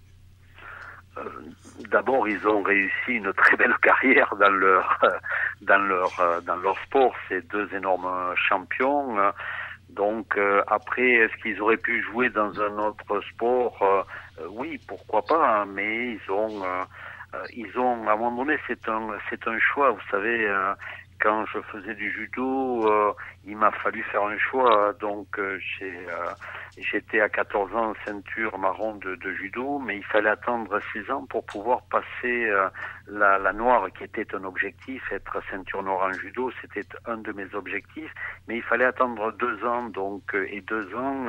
D'abord, 1.90 2.28
ils 2.28 2.46
ont 2.46 2.62
réussi 2.62 3.14
une 3.14 3.32
très 3.32 3.56
belle 3.56 3.76
carrière 3.82 4.34
dans 4.36 4.50
leur 4.50 4.98
dans 5.62 5.78
leur 5.78 6.20
euh, 6.20 6.40
dans 6.42 6.56
leur 6.56 6.78
sport. 6.80 7.14
Ces 7.28 7.42
deux 7.42 7.68
énormes 7.74 8.34
champions. 8.36 9.16
Donc 9.90 10.38
après, 10.68 11.10
est-ce 11.14 11.36
qu'ils 11.42 11.60
auraient 11.60 11.76
pu 11.76 12.00
jouer 12.04 12.30
dans 12.30 12.60
un 12.60 12.78
autre 12.78 13.20
sport? 13.32 14.06
Oui, 14.48 14.80
pourquoi 14.86 15.22
pas. 15.22 15.62
Hein, 15.62 15.66
mais 15.66 16.12
ils 16.12 16.30
ont 16.30 16.62
euh, 17.34 17.44
ils 17.54 17.78
ont, 17.78 18.08
à 18.08 18.12
un 18.12 18.16
moment 18.16 18.44
donné, 18.44 18.58
c'est 18.66 18.88
un, 18.88 19.08
c'est 19.28 19.46
un 19.46 19.58
choix. 19.58 19.90
Vous 19.90 20.10
savez, 20.10 20.46
euh, 20.48 20.74
quand 21.20 21.44
je 21.46 21.60
faisais 21.60 21.94
du 21.94 22.10
judo, 22.12 22.86
euh, 22.86 23.12
il 23.44 23.56
m'a 23.56 23.70
fallu 23.70 24.02
faire 24.04 24.22
un 24.24 24.38
choix. 24.38 24.94
Donc, 25.00 25.38
j'ai, 25.58 26.06
j'étais 26.78 27.20
à 27.20 27.28
14 27.28 27.74
ans 27.74 27.92
ceinture 28.06 28.58
marron 28.58 28.96
de, 28.96 29.14
de, 29.16 29.32
judo, 29.32 29.78
mais 29.78 29.96
il 29.96 30.04
fallait 30.04 30.30
attendre 30.30 30.80
6 30.92 31.10
ans 31.10 31.26
pour 31.26 31.44
pouvoir 31.44 31.82
passer 31.82 32.50
la, 33.06 33.38
la 33.38 33.52
noire, 33.52 33.86
qui 33.96 34.04
était 34.04 34.34
un 34.34 34.44
objectif. 34.44 35.02
Être 35.12 35.42
ceinture 35.50 35.82
noire 35.82 36.08
en 36.08 36.12
judo, 36.12 36.50
c'était 36.60 36.86
un 37.06 37.18
de 37.18 37.32
mes 37.32 37.54
objectifs. 37.54 38.12
Mais 38.48 38.56
il 38.56 38.62
fallait 38.62 38.84
attendre 38.84 39.32
2 39.32 39.64
ans, 39.64 39.84
donc, 39.84 40.34
et 40.34 40.60
2 40.62 40.94
ans 40.94 41.26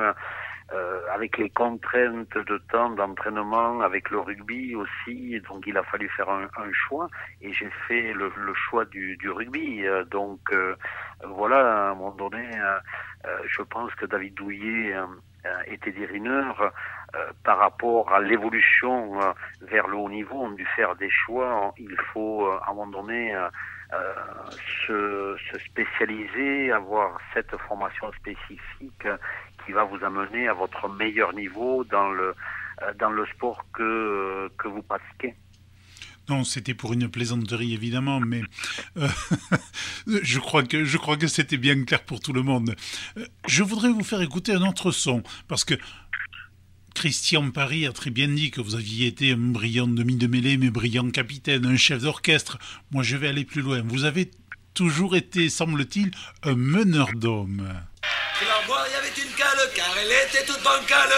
euh, 0.74 1.00
avec 1.12 1.36
les 1.36 1.50
contraintes 1.50 2.38
de 2.38 2.58
temps 2.70 2.88
d'entraînement, 2.90 3.82
avec 3.82 4.08
le 4.10 4.20
rugby 4.20 4.74
aussi. 4.74 5.38
Donc 5.48 5.66
il 5.66 5.76
a 5.76 5.82
fallu 5.82 6.08
faire 6.08 6.30
un, 6.30 6.44
un 6.56 6.72
choix 6.72 7.08
et 7.42 7.52
j'ai 7.52 7.68
fait 7.86 8.14
le, 8.14 8.32
le, 8.36 8.54
choix 8.54 8.86
du, 8.86 9.16
du 9.18 9.28
rugby. 9.28 9.86
Euh, 9.86 10.04
donc 10.04 10.40
euh, 10.52 10.74
voilà, 11.26 11.88
à 11.88 11.90
un 11.90 11.94
moment 11.94 12.12
donné, 12.12 12.48
je 13.46 13.62
pense 13.62 13.94
que 13.96 14.06
David 14.06 14.34
Douillet 14.34 14.96
était 15.66 15.92
des 15.92 16.08
par 17.44 17.58
rapport 17.58 18.12
à 18.12 18.20
l'évolution 18.20 19.18
vers 19.60 19.86
le 19.86 19.96
haut 19.96 20.08
niveau, 20.08 20.36
ont 20.36 20.50
dû 20.52 20.66
faire 20.74 20.96
des 20.96 21.10
choix. 21.10 21.72
Il 21.76 21.96
faut 22.12 22.46
à 22.46 22.70
un 22.70 22.74
moment 22.74 22.86
donné 22.86 23.36
se, 24.86 25.36
se, 25.50 25.58
spécialiser, 25.58 26.72
avoir 26.72 27.18
cette 27.34 27.54
formation 27.68 28.10
spécifique 28.12 29.06
qui 29.64 29.72
va 29.72 29.84
vous 29.84 30.02
amener 30.04 30.48
à 30.48 30.54
votre 30.54 30.88
meilleur 30.88 31.34
niveau 31.34 31.84
dans 31.84 32.10
le, 32.10 32.34
euh, 32.82 32.92
dans 32.98 33.10
le 33.10 33.26
sport 33.26 33.64
que, 33.72 34.50
que 34.58 34.68
vous 34.68 34.82
pratiquez. 34.82 35.34
Non, 36.28 36.44
c'était 36.44 36.74
pour 36.74 36.92
une 36.92 37.08
plaisanterie 37.08 37.74
évidemment, 37.74 38.20
mais 38.20 38.42
euh, 38.96 39.08
je 40.06 40.38
crois 40.38 40.62
que 40.62 40.84
je 40.84 40.96
crois 40.96 41.16
que 41.16 41.26
c'était 41.26 41.56
bien 41.56 41.84
clair 41.84 42.02
pour 42.04 42.20
tout 42.20 42.32
le 42.32 42.42
monde. 42.42 42.74
Euh, 43.16 43.26
je 43.48 43.62
voudrais 43.62 43.90
vous 43.90 44.04
faire 44.04 44.22
écouter 44.22 44.52
un 44.52 44.62
autre 44.62 44.92
son 44.92 45.22
parce 45.48 45.64
que 45.64 45.74
Christian 46.94 47.50
Paris 47.50 47.86
a 47.86 47.92
très 47.92 48.10
bien 48.10 48.28
dit 48.28 48.50
que 48.50 48.60
vous 48.60 48.76
aviez 48.76 49.08
été 49.08 49.32
un 49.32 49.36
brillant 49.36 49.88
demi 49.88 50.16
de 50.16 50.26
mêlée, 50.26 50.58
mais 50.58 50.70
brillant 50.70 51.10
capitaine, 51.10 51.66
un 51.66 51.76
chef 51.76 52.02
d'orchestre. 52.02 52.58
Moi, 52.92 53.02
je 53.02 53.16
vais 53.16 53.28
aller 53.28 53.44
plus 53.44 53.62
loin. 53.62 53.82
Vous 53.84 54.04
avez 54.04 54.30
toujours 54.74 55.16
été, 55.16 55.48
semble-t-il, 55.48 56.10
un 56.42 56.54
meneur 56.54 57.08
d'hommes. 57.14 57.66
Il 58.04 58.92
y 58.92 58.94
avait 58.94 59.08
une 59.08 59.32
cale, 59.36 59.70
car 59.74 59.94
elle 59.98 60.10
était 60.28 60.44
toute 60.44 60.62
bancale. 60.62 61.10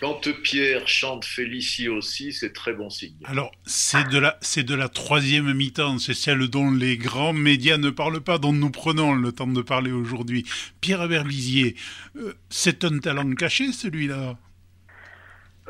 Quand, 0.00 0.20
quand 0.24 0.32
Pierre 0.42 0.88
chante 0.88 1.24
Félicie 1.24 1.88
aussi, 1.88 2.32
c'est 2.32 2.52
très 2.52 2.72
bon 2.72 2.90
signe. 2.90 3.14
Alors, 3.24 3.52
c'est 3.64 4.08
de 4.08 4.18
la, 4.18 4.36
c'est 4.40 4.64
de 4.64 4.74
la 4.74 4.88
troisième 4.88 5.52
mi-temps, 5.52 5.98
c'est 5.98 6.14
celle 6.14 6.48
dont 6.48 6.70
les 6.70 6.96
grands 6.96 7.32
médias 7.32 7.78
ne 7.78 7.90
parlent 7.90 8.20
pas, 8.20 8.38
dont 8.38 8.52
nous 8.52 8.70
prenons 8.70 9.14
le 9.14 9.30
temps 9.32 9.46
de 9.46 9.62
parler 9.62 9.92
aujourd'hui. 9.92 10.44
Pierre 10.80 11.06
Berlisier, 11.06 11.76
euh, 12.16 12.34
c'est 12.50 12.84
un 12.84 12.98
talent 12.98 13.32
caché 13.34 13.72
celui-là? 13.72 14.36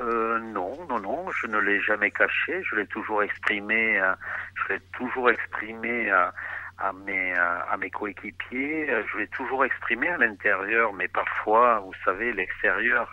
Euh, 0.00 0.38
non, 0.38 0.72
non, 0.88 1.00
non, 1.00 1.30
je 1.30 1.46
ne 1.46 1.58
l'ai 1.58 1.80
jamais 1.80 2.10
caché. 2.10 2.62
Je 2.62 2.76
l'ai 2.76 2.86
toujours 2.86 3.22
exprimé. 3.22 3.98
Euh, 3.98 4.14
je 4.54 4.74
l'ai 4.74 4.80
toujours 4.92 5.30
exprimé 5.30 6.10
à, 6.10 6.32
à 6.78 6.92
mes 6.92 7.32
à 7.34 7.76
mes 7.76 7.90
coéquipiers. 7.90 8.88
Je 9.12 9.18
l'ai 9.18 9.28
toujours 9.28 9.64
exprimé 9.64 10.08
à 10.08 10.16
l'intérieur, 10.16 10.92
mais 10.92 11.08
parfois, 11.08 11.80
vous 11.80 11.94
savez, 12.04 12.32
l'extérieur 12.32 13.10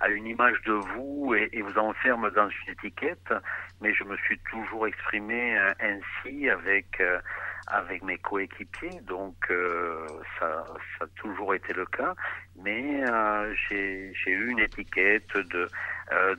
a, 0.00 0.08
une 0.08 0.26
image 0.26 0.60
de 0.62 0.72
vous 0.72 1.34
et, 1.34 1.62
vous 1.62 1.78
enferme 1.78 2.30
dans 2.30 2.48
une 2.48 2.72
étiquette. 2.72 3.32
Mais 3.80 3.92
je 3.94 4.04
me 4.04 4.16
suis 4.18 4.38
toujours 4.50 4.86
exprimé 4.86 5.58
euh, 5.58 5.72
ainsi 5.80 6.48
avec 6.48 7.00
euh, 7.00 7.18
avec 7.66 8.02
mes 8.02 8.18
coéquipiers, 8.18 9.00
donc 9.06 9.34
euh, 9.50 10.06
ça, 10.38 10.64
a 11.00 11.06
toujours 11.16 11.54
été 11.54 11.72
le 11.72 11.86
cas. 11.86 12.14
Mais 12.56 13.02
euh, 13.08 13.54
j'ai 13.70 14.12
eu 14.26 14.50
une 14.50 14.58
étiquette 14.58 15.36
de, 15.36 15.58
euh, 15.58 15.68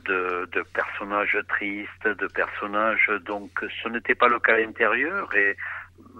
de, 0.04 0.48
de 0.52 0.62
personnage 0.62 1.36
triste, 1.48 2.06
de 2.06 2.26
personnage 2.28 3.10
donc 3.24 3.50
ce 3.82 3.88
n'était 3.88 4.14
pas 4.14 4.28
le 4.28 4.38
cas 4.38 4.54
à 4.54 4.58
l'intérieur 4.58 5.34
et 5.34 5.56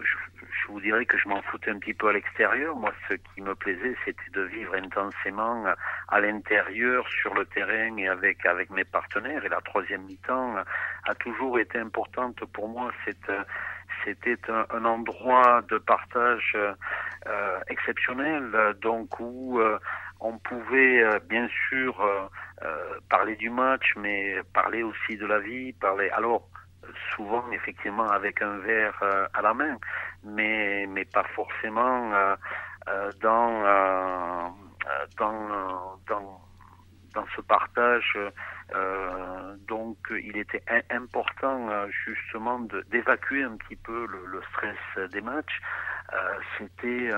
je, 0.01 0.17
je, 0.39 0.69
vous 0.69 0.81
dirais 0.81 1.05
que 1.05 1.19
je 1.19 1.29
m'en 1.29 1.43
foutais 1.43 1.71
un 1.71 1.79
petit 1.79 1.95
peu 1.95 2.09
à 2.09 2.13
l'extérieur. 2.13 2.77
Moi, 2.77 2.93
ce 3.09 3.15
qui 3.15 3.43
me 3.43 3.55
plaisait, 3.55 3.97
c'était 4.05 4.31
de 4.33 4.43
vivre 4.43 4.75
intensément 4.75 5.65
à 6.09 6.21
l'intérieur, 6.21 7.07
sur 7.09 7.35
le 7.35 7.45
terrain 7.45 7.97
et 7.97 8.09
avec 8.09 8.47
avec 8.47 8.71
mes 8.71 8.85
partenaires. 8.85 9.45
Et 9.45 9.49
la 9.49 9.61
troisième 9.61 10.03
mi-temps 10.03 10.57
a 11.07 11.15
toujours 11.17 11.59
été 11.59 11.79
importante 11.79 12.45
pour 12.53 12.69
moi. 12.69 12.93
Cette 13.05 13.31
c'était 14.05 14.39
un, 14.49 14.67
un, 14.71 14.85
endroit 14.85 15.63
de 15.69 15.79
partage 15.79 16.57
euh, 16.57 17.61
exceptionnel, 17.69 18.75
donc 18.81 19.19
où 19.19 19.59
euh, 19.59 19.79
on 20.25 20.39
pouvait 20.39 21.03
euh, 21.03 21.19
bien 21.29 21.49
sûr 21.69 21.95
parler 23.11 23.37
du 23.37 23.51
match, 23.51 23.93
mais 23.97 24.37
parler 24.55 24.83
aussi 24.83 25.17
de 25.17 25.27
la 25.27 25.39
vie, 25.39 25.73
parler 25.75 26.09
alors 26.11 26.49
souvent 27.15 27.45
effectivement 27.53 28.09
avec 28.09 28.41
un 28.43 28.57
verre 28.59 29.03
à 29.35 29.43
la 29.43 29.53
main, 29.53 29.77
mais 30.25 30.87
mais 30.89 31.05
pas 31.05 31.25
forcément 31.35 32.11
dans 37.15 37.27
ce 37.37 37.41
partage 37.43 38.19
euh, 38.75 39.55
donc 39.69 39.97
il 40.11 40.37
était 40.37 40.63
important 40.91 41.69
euh, 41.69 41.87
justement 42.05 42.61
d'évacuer 42.91 43.43
un 43.43 43.57
petit 43.57 43.77
peu 43.77 44.07
le, 44.07 44.41
stress 44.51 45.11
des 45.11 45.21
matchs. 45.21 45.61
Euh, 46.13 46.17
C'était 46.59 47.11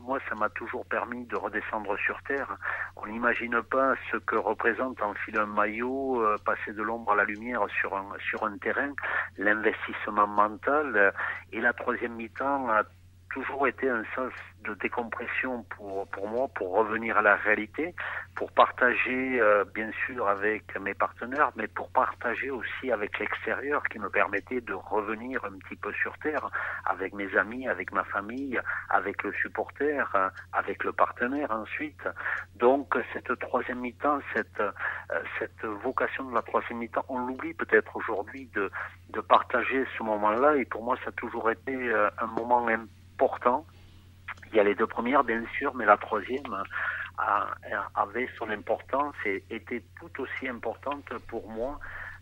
moi 0.00 0.18
ça 0.28 0.34
m'a 0.34 0.48
toujours 0.50 0.84
permis 0.86 1.24
de 1.26 1.36
redescendre 1.36 1.98
sur 1.98 2.20
terre. 2.22 2.56
On 2.96 3.06
n'imagine 3.06 3.62
pas 3.62 3.94
ce 4.10 4.16
que 4.16 4.36
représente 4.36 5.00
enfiler 5.02 5.38
un 5.38 5.46
maillot, 5.46 6.24
passer 6.44 6.72
de 6.72 6.82
l'ombre 6.82 7.12
à 7.12 7.16
la 7.16 7.24
lumière 7.24 7.66
sur 7.80 7.94
un 7.94 8.58
terrain, 8.58 8.92
l'investissement 9.38 10.26
mental 10.26 11.12
et 11.52 11.60
la 11.60 11.72
troisième 11.72 12.14
mi-temps 12.14 12.68
a 12.70 12.82
toujours 13.32 13.68
été 13.68 13.88
un 13.88 14.02
sens 14.16 14.32
de 14.64 14.74
décompression 14.74 15.64
pour, 15.64 16.06
pour 16.08 16.28
moi, 16.28 16.48
pour 16.54 16.74
revenir 16.74 17.16
à 17.18 17.22
la 17.22 17.36
réalité, 17.36 17.94
pour 18.34 18.52
partager 18.52 19.40
euh, 19.40 19.64
bien 19.74 19.90
sûr 20.06 20.28
avec 20.28 20.78
mes 20.78 20.94
partenaires, 20.94 21.50
mais 21.56 21.66
pour 21.68 21.88
partager 21.90 22.50
aussi 22.50 22.92
avec 22.92 23.18
l'extérieur 23.18 23.82
qui 23.84 23.98
me 23.98 24.10
permettait 24.10 24.60
de 24.60 24.74
revenir 24.74 25.44
un 25.44 25.58
petit 25.58 25.76
peu 25.76 25.92
sur 25.92 26.16
terre 26.18 26.48
avec 26.84 27.14
mes 27.14 27.34
amis, 27.36 27.68
avec 27.68 27.92
ma 27.92 28.04
famille, 28.04 28.60
avec 28.88 29.22
le 29.22 29.32
supporter, 29.32 30.04
euh, 30.14 30.28
avec 30.52 30.84
le 30.84 30.92
partenaire 30.92 31.50
ensuite. 31.50 32.02
Donc 32.56 32.94
cette 33.12 33.38
troisième 33.38 33.80
mi-temps, 33.80 34.20
cette, 34.34 34.60
euh, 34.60 34.72
cette 35.38 35.64
vocation 35.64 36.24
de 36.24 36.34
la 36.34 36.42
troisième 36.42 36.78
mi-temps, 36.78 37.04
on 37.08 37.18
l'oublie 37.26 37.54
peut-être 37.54 37.96
aujourd'hui 37.96 38.48
de, 38.54 38.70
de 39.10 39.20
partager 39.20 39.84
ce 39.96 40.02
moment-là 40.02 40.56
et 40.56 40.64
pour 40.64 40.82
moi 40.82 40.96
ça 41.04 41.08
a 41.08 41.12
toujours 41.12 41.50
été 41.50 41.74
euh, 41.74 42.10
un 42.18 42.26
moment 42.26 42.66
important. 42.68 43.64
Il 44.52 44.56
y 44.56 44.60
a 44.60 44.64
les 44.64 44.74
deux 44.74 44.86
premières, 44.86 45.24
bien 45.24 45.42
sûr, 45.58 45.74
mais 45.74 45.84
la 45.84 45.96
troisième 45.96 46.64
a, 47.18 47.46
avait 47.94 48.28
son 48.38 48.50
importance 48.50 49.14
et 49.24 49.44
était 49.50 49.82
tout 49.98 50.22
aussi 50.22 50.48
importante 50.48 51.12
pour 51.28 51.48
moi 51.48 51.78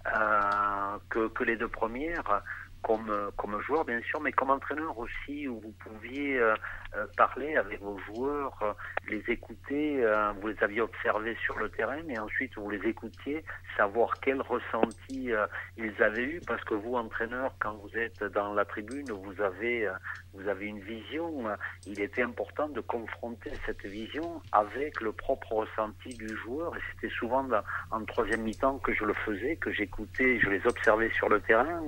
euh, 0.07 0.99
que, 1.11 1.45
les 1.45 1.57
deux 1.57 1.69
premières, 1.69 2.43
comme, 2.83 3.13
comme 3.37 3.61
joueur, 3.63 3.85
bien 3.85 4.01
sûr, 4.03 4.21
mais 4.21 4.33
comme 4.33 4.51
entraîneur 4.51 4.97
aussi, 4.99 5.49
où 5.49 5.61
vous 5.61 5.75
pouviez 5.85 6.39
euh, 6.39 6.55
euh, 6.97 7.07
parler 7.17 7.57
avec 7.57 7.81
vos 7.81 7.99
joueurs, 7.99 8.57
euh, 8.63 8.73
les 9.09 9.23
écouter, 9.29 10.05
vous 10.41 10.49
les 10.49 10.63
aviez 10.63 10.81
observés 10.81 11.37
sur 11.45 11.59
le 11.59 11.69
terrain, 11.71 12.01
et 12.09 12.19
ensuite 12.19 12.57
vous 12.57 12.71
les 12.71 12.87
écoutiez, 12.89 13.45
savoir 13.77 14.13
quel 14.21 14.41
ressenti 14.41 15.31
ils 15.77 16.03
avaient 16.03 16.25
eu, 16.25 16.41
parce 16.47 16.63
que 16.65 16.75
vous, 16.75 16.95
entraîneur, 16.95 17.55
quand 17.59 17.75
vous 17.75 17.97
êtes 17.97 18.23
dans 18.23 18.53
la 18.55 18.65
tribune, 18.65 19.11
vous 19.11 19.41
avez, 19.43 19.91
vous 20.35 20.47
avez 20.49 20.67
une 20.67 20.81
vision. 20.81 21.45
Il 21.87 22.01
était 22.01 22.23
important 22.23 22.69
de 22.69 22.81
confronter 22.81 23.51
cette 23.65 23.85
vision 23.87 24.43
avec 24.53 25.01
le 25.01 25.13
propre 25.13 25.53
ressenti 25.53 26.15
du 26.15 26.29
joueur, 26.37 26.77
et 26.77 26.81
c'était 26.93 27.15
souvent 27.15 27.47
en 27.91 28.05
troisième 28.05 28.43
mi-temps 28.43 28.79
que 28.79 28.93
je 28.93 29.05
le 29.05 29.15
faisais, 29.15 29.57
que 29.57 29.73
j'écoutais, 29.73 30.39
je 30.41 30.51
les 30.51 30.67
observais 30.67 31.11
sur 31.11 31.29
le 31.29 31.41
terrain, 31.41 31.83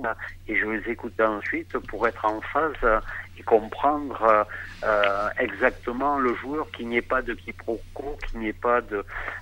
et 0.47 0.55
je 0.55 0.65
les 0.65 0.80
écouter 0.87 1.23
ensuite 1.23 1.77
pour 1.79 2.07
être 2.07 2.25
en 2.25 2.41
phase 2.41 3.01
et 3.37 3.43
comprendre 3.43 4.45
euh, 4.83 5.29
exactement 5.39 6.19
le 6.19 6.35
joueur, 6.35 6.69
qu'il 6.71 6.89
n'y 6.89 6.97
ait 6.97 7.01
pas 7.01 7.21
de 7.21 7.33
quiproquo, 7.33 8.17
qu'il 8.29 8.39
n'y 8.39 8.47
ait 8.47 8.53
pas 8.53 8.81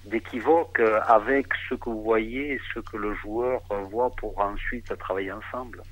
d'équivoque 0.06 0.82
avec 1.08 1.48
ce 1.70 1.76
que 1.76 1.90
vous 1.90 2.04
voyez 2.04 2.54
et 2.54 2.62
ce 2.74 2.80
que 2.80 2.98
le 2.98 3.14
joueur 3.16 3.62
voit 3.92 4.12
pour 4.12 4.40
ensuite 4.40 4.98
travailler 4.98 5.32
ensemble 5.32 5.84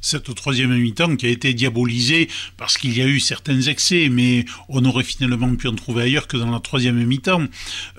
cette 0.00 0.34
troisième 0.34 0.76
mi-temps 0.76 1.16
qui 1.16 1.26
a 1.26 1.30
été 1.30 1.54
diabolisée 1.54 2.28
parce 2.56 2.78
qu'il 2.78 2.96
y 2.96 3.02
a 3.02 3.06
eu 3.06 3.20
certains 3.20 3.60
excès, 3.62 4.08
mais 4.10 4.44
on 4.68 4.84
aurait 4.84 5.04
finalement 5.04 5.54
pu 5.56 5.68
en 5.68 5.74
trouver 5.74 6.04
ailleurs 6.04 6.26
que 6.26 6.36
dans 6.36 6.50
la 6.50 6.60
troisième 6.60 7.04
mi-temps. 7.04 7.46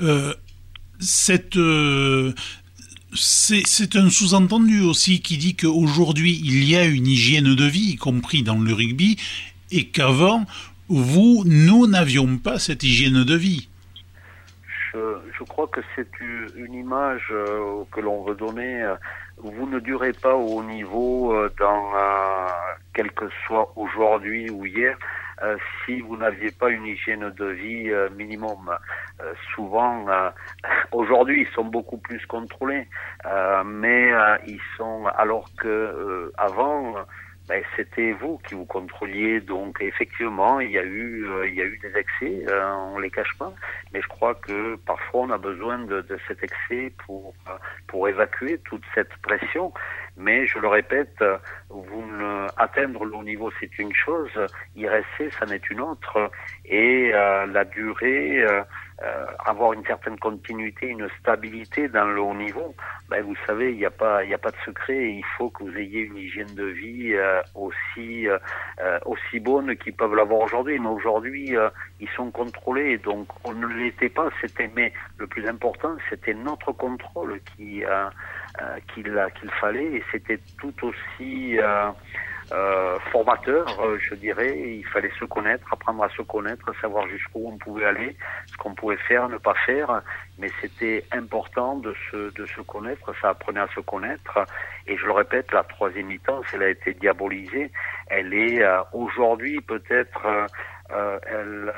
Euh, 0.01 0.33
cette, 0.99 1.57
euh, 1.57 2.33
c'est 3.13 3.95
un 3.95 4.09
sous-entendu 4.09 4.81
aussi 4.81 5.21
qui 5.21 5.37
dit 5.37 5.55
qu'aujourd'hui, 5.55 6.39
il 6.43 6.63
y 6.63 6.75
a 6.75 6.85
une 6.85 7.07
hygiène 7.07 7.55
de 7.55 7.65
vie, 7.65 7.91
y 7.91 7.95
compris 7.95 8.43
dans 8.43 8.59
le 8.59 8.73
rugby, 8.73 9.17
et 9.71 9.87
qu'avant, 9.87 10.45
vous, 10.89 11.43
nous 11.45 11.87
n'avions 11.87 12.37
pas 12.37 12.59
cette 12.59 12.83
hygiène 12.83 13.23
de 13.23 13.35
vie. 13.35 13.69
Je, 14.93 15.43
crois 15.47 15.67
que 15.67 15.81
c'est 15.95 16.07
une 16.55 16.73
image 16.73 17.27
euh, 17.31 17.83
que 17.91 17.99
l'on 17.99 18.23
veut 18.23 18.35
donner. 18.35 18.93
Vous 19.37 19.67
ne 19.67 19.79
durez 19.79 20.13
pas 20.13 20.35
au 20.35 20.63
niveau 20.63 21.33
euh, 21.33 21.51
dans 21.59 21.91
quel 22.93 23.11
que 23.11 23.25
soit 23.47 23.71
aujourd'hui 23.75 24.49
ou 24.49 24.65
hier. 24.65 24.97
Euh, 25.43 25.57
si 25.85 26.01
vous 26.01 26.17
n'aviez 26.17 26.51
pas 26.51 26.69
une 26.69 26.85
hygiène 26.85 27.31
de 27.31 27.45
vie 27.45 27.89
euh, 27.89 28.09
minimum. 28.11 28.69
Euh, 29.21 29.33
souvent, 29.55 30.05
aujourd'hui, 30.91 31.47
ils 31.47 31.53
sont 31.55 31.65
beaucoup 31.65 31.97
plus 31.97 32.23
contrôlés, 32.27 32.87
mais 33.65 34.11
ils 34.47 34.61
sont 34.77 35.05
alors 35.07 35.49
que 35.57 36.31
avant 36.37 36.95
ben, 37.51 37.63
c'était 37.75 38.13
vous 38.13 38.39
qui 38.47 38.55
vous 38.55 38.65
contrôliez. 38.65 39.41
Donc 39.41 39.81
effectivement, 39.81 40.59
il 40.59 40.71
y 40.71 40.77
a 40.77 40.83
eu, 40.83 41.27
il 41.47 41.55
y 41.55 41.61
a 41.61 41.65
eu 41.65 41.77
des 41.79 41.97
excès, 41.97 42.45
euh, 42.49 42.73
on 42.93 42.99
les 42.99 43.09
cache 43.09 43.35
pas. 43.37 43.51
Mais 43.93 44.01
je 44.01 44.07
crois 44.07 44.35
que 44.35 44.75
parfois 44.85 45.21
on 45.21 45.29
a 45.31 45.37
besoin 45.37 45.79
de, 45.79 46.05
cet 46.27 46.43
excès 46.43 46.93
pour 47.05 47.33
pour 47.87 48.07
évacuer 48.07 48.59
toute 48.59 48.83
cette 48.95 49.13
pression. 49.21 49.73
Mais 50.17 50.45
je 50.45 50.59
le 50.59 50.67
répète, 50.67 51.23
vous 51.69 52.05
ne, 52.05 52.47
atteindre 52.57 53.05
le 53.05 53.15
haut 53.15 53.23
niveau 53.23 53.51
c'est 53.59 53.79
une 53.79 53.93
chose, 53.93 54.31
y 54.75 54.87
rester 54.87 55.31
ça 55.31 55.45
n'est 55.45 55.61
une 55.69 55.81
autre. 55.81 56.31
Et 56.65 57.11
la 57.11 57.65
durée 57.65 58.45
euh, 59.03 59.25
avoir 59.45 59.73
une 59.73 59.83
certaine 59.83 60.19
continuité, 60.19 60.89
une 60.89 61.09
stabilité 61.19 61.87
dans 61.87 62.05
le 62.05 62.21
haut 62.21 62.35
niveau, 62.35 62.75
ben 63.09 63.23
vous 63.23 63.35
savez, 63.47 63.71
il 63.71 63.77
n'y 63.77 63.85
a 63.85 63.89
pas, 63.89 64.19
a 64.19 64.37
pas 64.37 64.51
de 64.51 64.57
secret. 64.63 65.13
Il 65.13 65.25
faut 65.37 65.49
que 65.49 65.63
vous 65.63 65.75
ayez 65.75 66.01
une 66.01 66.17
hygiène 66.17 66.53
de 66.53 66.65
vie 66.65 67.13
euh, 67.13 67.41
aussi, 67.55 68.27
euh, 68.27 68.37
aussi 69.05 69.39
bonne 69.39 69.75
qu'ils 69.75 69.95
peuvent 69.95 70.13
l'avoir 70.13 70.41
aujourd'hui. 70.41 70.77
Mais 70.77 70.87
aujourd'hui, 70.87 71.55
ils 71.99 72.09
sont 72.09 72.29
contrôlés, 72.29 72.99
donc 72.99 73.27
on 73.43 73.53
ne 73.53 73.65
l'était 73.65 74.09
pas. 74.09 74.29
C'était, 74.39 74.69
mais 74.75 74.93
le 75.17 75.25
plus 75.25 75.47
important, 75.47 75.95
c'était 76.11 76.35
notre 76.35 76.71
contrôle 76.71 77.39
qui, 77.55 77.83
qu'il, 78.93 79.25
qu'il 79.39 79.51
fallait, 79.51 79.93
et 79.93 80.03
c'était 80.11 80.39
tout 80.59 80.73
aussi 80.85 81.59
euh, 82.53 82.99
formateur, 83.13 83.65
euh, 83.79 83.97
je 83.97 84.13
dirais. 84.15 84.57
Il 84.57 84.85
fallait 84.87 85.11
se 85.17 85.23
connaître, 85.23 85.65
apprendre 85.71 86.03
à 86.03 86.09
se 86.09 86.21
connaître, 86.21 86.69
savoir 86.81 87.07
jusqu'où 87.07 87.47
on 87.47 87.57
pouvait 87.57 87.85
aller, 87.85 88.17
ce 88.47 88.57
qu'on 88.57 88.73
pouvait 88.73 88.97
faire, 88.97 89.29
ne 89.29 89.37
pas 89.37 89.53
faire. 89.65 90.01
Mais 90.37 90.49
c'était 90.59 91.05
important 91.13 91.77
de 91.77 91.95
se, 92.09 92.33
de 92.33 92.45
se 92.45 92.59
connaître, 92.61 93.13
ça 93.21 93.29
apprenait 93.29 93.61
à 93.61 93.69
se 93.73 93.79
connaître. 93.79 94.39
Et 94.85 94.97
je 94.97 95.05
le 95.05 95.13
répète, 95.13 95.49
la 95.53 95.63
troisième 95.63 96.07
mi-temps, 96.07 96.41
elle 96.53 96.63
a 96.63 96.69
été 96.69 96.93
diabolisée. 96.93 97.71
Elle 98.07 98.33
est 98.33 98.61
euh, 98.61 98.81
aujourd'hui 98.91 99.61
peut-être... 99.61 100.25
Euh, 100.93 101.17
elle, 101.25 101.73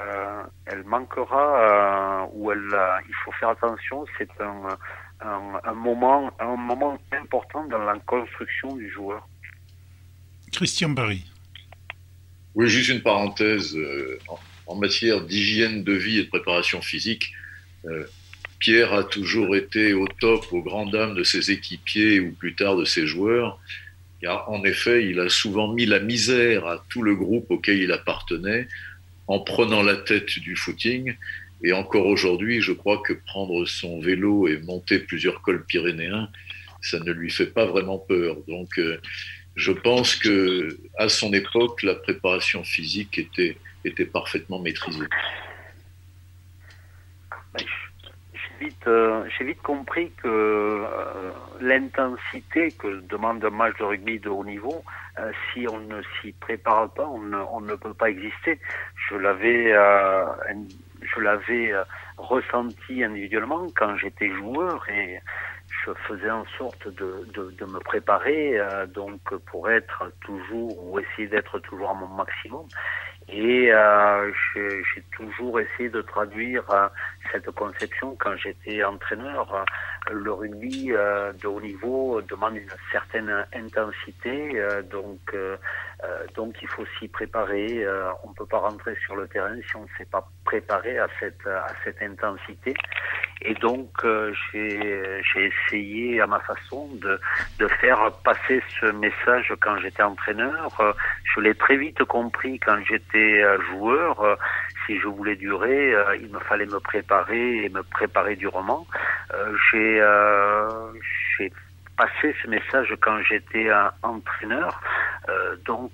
elle 0.66 0.84
manquera 0.86 2.28
ou 2.34 2.52
elle, 2.52 2.76
il 3.08 3.14
faut 3.24 3.32
faire 3.34 3.50
attention. 3.50 4.06
C'est 4.18 4.42
un, 4.42 4.70
un, 5.24 5.60
un, 5.64 5.74
moment, 5.74 6.32
un 6.40 6.56
moment 6.56 7.00
important 7.12 7.66
dans 7.68 7.84
la 7.84 7.98
construction 8.00 8.76
du 8.76 8.90
joueur. 8.90 9.28
Christian 10.52 10.90
Barry. 10.90 11.26
Oui, 12.56 12.70
juste 12.70 12.90
une 12.90 13.02
parenthèse. 13.02 13.76
Euh, 13.76 14.20
en, 14.68 14.76
matière 14.76 15.22
d'hygiène 15.22 15.84
de 15.84 15.94
vie 15.94 16.20
et 16.20 16.24
de 16.24 16.30
préparation 16.30 16.82
physique, 16.82 17.34
euh, 17.86 18.06
Pierre 18.60 18.94
a 18.94 19.04
toujours 19.04 19.56
été 19.56 19.94
au 19.94 20.08
top, 20.08 20.46
aux 20.52 20.64
grandes 20.64 20.92
dames 20.92 21.16
de 21.16 21.24
ses 21.24 21.52
équipiers 21.52 22.20
ou 22.20 22.32
plus 22.32 22.56
tard 22.56 22.76
de 22.76 22.86
ses 22.86 23.06
joueurs. 23.06 23.60
en 24.26 24.64
effet, 24.64 25.06
il 25.06 25.20
a 25.20 25.30
souvent 25.30 25.72
mis 25.74 25.86
la 25.86 26.00
misère 26.00 26.66
à 26.66 26.84
tout 26.90 27.04
le 27.04 27.16
groupe 27.16 27.52
auquel 27.52 27.78
il 27.78 27.92
appartenait 27.92 28.68
en 29.28 29.40
prenant 29.40 29.84
la 29.84 29.96
tête 29.96 30.40
du 30.40 30.56
footing. 30.56 31.16
Et 31.64 31.72
encore 31.72 32.06
aujourd'hui, 32.06 32.62
je 32.62 32.74
crois 32.74 33.02
que 33.02 33.14
prendre 33.14 33.66
son 33.66 34.02
vélo 34.02 34.48
et 34.48 34.60
monter 34.60 35.00
plusieurs 35.00 35.42
cols 35.42 35.64
pyrénéens, 35.66 36.30
ça 36.82 37.00
ne 37.00 37.12
lui 37.12 37.32
fait 37.32 37.48
pas 37.48 37.66
vraiment 37.66 37.98
peur. 37.98 38.36
Donc, 38.50 38.78
euh, 38.78 39.00
je 39.56 39.72
pense 39.72 40.16
que 40.16 40.78
à 40.98 41.08
son 41.08 41.32
époque, 41.32 41.82
la 41.84 41.96
préparation 41.96 42.64
physique 42.66 43.18
était, 43.18 43.58
était 43.86 44.06
parfaitement 44.06 44.60
maîtrisée. 44.60 45.08
J'ai 47.58 48.66
vite, 48.66 48.88
euh, 48.88 49.24
vite, 49.40 49.62
compris 49.62 50.12
que 50.22 50.28
euh, 50.28 51.32
l'intensité 51.62 52.72
que 52.72 53.02
demande 53.08 53.44
un 53.46 53.50
match 53.52 53.78
de 53.78 53.84
rugby 53.84 54.20
de 54.20 54.30
haut 54.30 54.44
niveau, 54.44 54.84
si 55.54 55.66
on 55.70 55.80
ne 55.80 56.02
s'y 56.22 56.34
prépare 56.34 56.92
pas, 56.94 57.08
on 57.08 57.22
ne, 57.22 57.38
on 57.38 57.62
ne, 57.62 57.76
peut 57.76 57.94
pas 57.94 58.10
exister. 58.10 58.60
Je 59.10 59.16
l'avais, 59.16 59.72
je 61.04 61.20
l'avais 61.20 61.74
ressenti 62.18 63.04
individuellement 63.04 63.68
quand 63.76 63.98
j'étais 63.98 64.30
joueur 64.30 64.88
et 64.90 65.20
je 65.86 65.92
faisais 66.08 66.30
en 66.30 66.46
sorte 66.58 66.88
de, 66.88 67.28
de, 67.34 67.66
me 67.66 67.80
préparer 67.80 68.60
euh, 68.60 68.86
donc 68.86 69.20
pour 69.46 69.70
être 69.70 70.12
toujours 70.22 70.84
ou 70.86 71.00
essayer 71.00 71.28
d'être 71.28 71.60
toujours 71.60 71.92
à 71.92 71.94
mon 71.94 72.08
maximum. 72.08 72.66
Et 73.30 73.72
euh, 73.72 74.32
j'ai 74.56 75.02
toujours 75.16 75.60
essayé 75.60 75.90
de 75.90 76.02
traduire 76.02 76.70
euh, 76.72 76.88
cette 77.32 77.50
conception 77.52 78.16
quand 78.20 78.36
j'étais 78.36 78.84
entraîneur. 78.84 79.54
Euh, 79.54 79.64
le 80.12 80.34
rugby 80.34 80.88
de 80.88 81.48
haut 81.48 81.62
niveau 81.62 82.22
demande 82.24 82.58
une 82.58 82.68
certaine 82.92 83.46
intensité, 83.54 84.62
donc 84.92 85.34
donc 86.36 86.56
il 86.62 86.68
faut 86.68 86.84
s'y 87.00 87.08
préparer. 87.08 87.88
on 88.26 88.30
ne 88.32 88.34
peut 88.34 88.46
pas 88.46 88.58
rentrer 88.58 88.98
sur 89.06 89.16
le 89.16 89.30
terrain 89.30 89.56
si 89.66 89.78
on 89.78 89.84
ne 89.84 89.88
s'est 89.98 90.10
pas 90.12 90.28
préparé 90.54 91.00
à 91.00 91.08
cette 91.20 91.48
à 91.48 91.74
cette 91.84 92.02
intensité. 92.02 92.74
Et 93.42 93.56
donc 93.56 93.90
j'ai 94.52 95.52
essayé 95.52 96.22
à 96.22 96.28
ma 96.28 96.40
façon 96.40 96.88
de 97.02 97.20
de 97.60 97.68
faire 97.82 98.12
passer 98.24 98.62
ce 98.80 98.88
message 99.06 99.54
quand 99.60 99.78
j'étais 99.80 100.04
entraîneur. 100.04 100.70
je 101.34 101.42
l'ai 101.42 101.56
très 101.56 101.78
vite 101.78 102.04
compris 102.04 102.60
quand 102.60 102.80
j'étais 102.88 103.42
euh, 103.42 103.58
joueur, 103.72 104.22
euh, 104.22 104.36
si 104.86 105.00
je 105.00 105.08
voulais 105.08 105.36
durer, 105.36 105.94
euh, 105.94 106.16
il 106.18 106.30
me 106.30 106.40
fallait 106.40 106.66
me 106.66 106.80
préparer 106.80 107.66
et 107.66 107.70
me 107.70 107.84
préparer 107.84 108.36
durement. 108.36 108.86
j'ai 109.72 110.02
passé 111.98 112.36
ce 112.42 112.48
message 112.48 112.96
quand 113.02 113.22
j'étais 113.24 113.70
entraîneur. 114.02 114.82
donc 115.66 115.92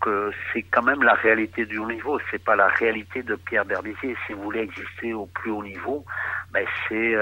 c'est 0.51 0.63
quand 0.63 0.83
même 0.83 1.03
la 1.03 1.13
réalité 1.13 1.65
du 1.65 1.77
haut 1.77 1.91
niveau. 1.91 2.19
C'est 2.31 2.43
pas 2.43 2.55
la 2.55 2.67
réalité 2.67 3.23
de 3.23 3.35
Pierre 3.35 3.65
Berbizier. 3.65 4.15
Si 4.25 4.33
vous 4.33 4.43
voulez 4.43 4.61
exister 4.61 5.13
au 5.13 5.25
plus 5.25 5.51
haut 5.51 5.63
niveau, 5.63 6.05
ben 6.51 6.65
c'est 6.87 7.15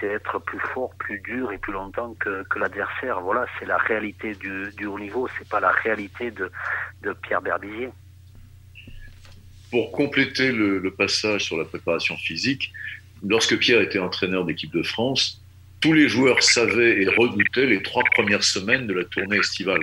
c'est 0.00 0.06
être 0.06 0.38
plus 0.40 0.60
fort, 0.72 0.90
plus 0.98 1.20
dur 1.20 1.52
et 1.52 1.58
plus 1.58 1.72
longtemps 1.72 2.14
que, 2.20 2.44
que 2.44 2.58
l'adversaire. 2.58 3.20
Voilà, 3.20 3.46
c'est 3.58 3.66
la 3.66 3.78
réalité 3.78 4.34
du, 4.34 4.70
du 4.76 4.86
haut 4.86 4.98
niveau. 4.98 5.28
C'est 5.38 5.48
pas 5.48 5.60
la 5.60 5.70
réalité 5.70 6.30
de, 6.30 6.50
de 7.02 7.12
Pierre 7.12 7.42
Berbizier. 7.42 7.90
Pour 9.70 9.92
compléter 9.92 10.52
le, 10.52 10.90
passage 10.90 11.44
sur 11.44 11.56
la 11.58 11.64
préparation 11.64 12.16
physique, 12.16 12.72
lorsque 13.22 13.58
Pierre 13.58 13.80
était 13.80 13.98
entraîneur 13.98 14.44
d'équipe 14.44 14.72
de 14.72 14.82
France, 14.82 15.37
tous 15.80 15.92
les 15.92 16.08
joueurs 16.08 16.42
savaient 16.42 17.02
et 17.02 17.08
redoutaient 17.08 17.66
les 17.66 17.82
trois 17.82 18.04
premières 18.14 18.44
semaines 18.44 18.86
de 18.86 18.94
la 18.94 19.04
tournée 19.04 19.38
estivale. 19.38 19.82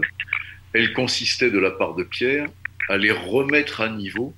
elle 0.74 0.94
consistait 0.94 1.52
de 1.52 1.60
la 1.60 1.72
part 1.72 1.96
de 1.96 2.04
Pierre 2.04 2.48
à 2.90 2.98
les 2.98 3.12
remettre 3.12 3.82
à 3.82 3.90
niveau 3.90 4.34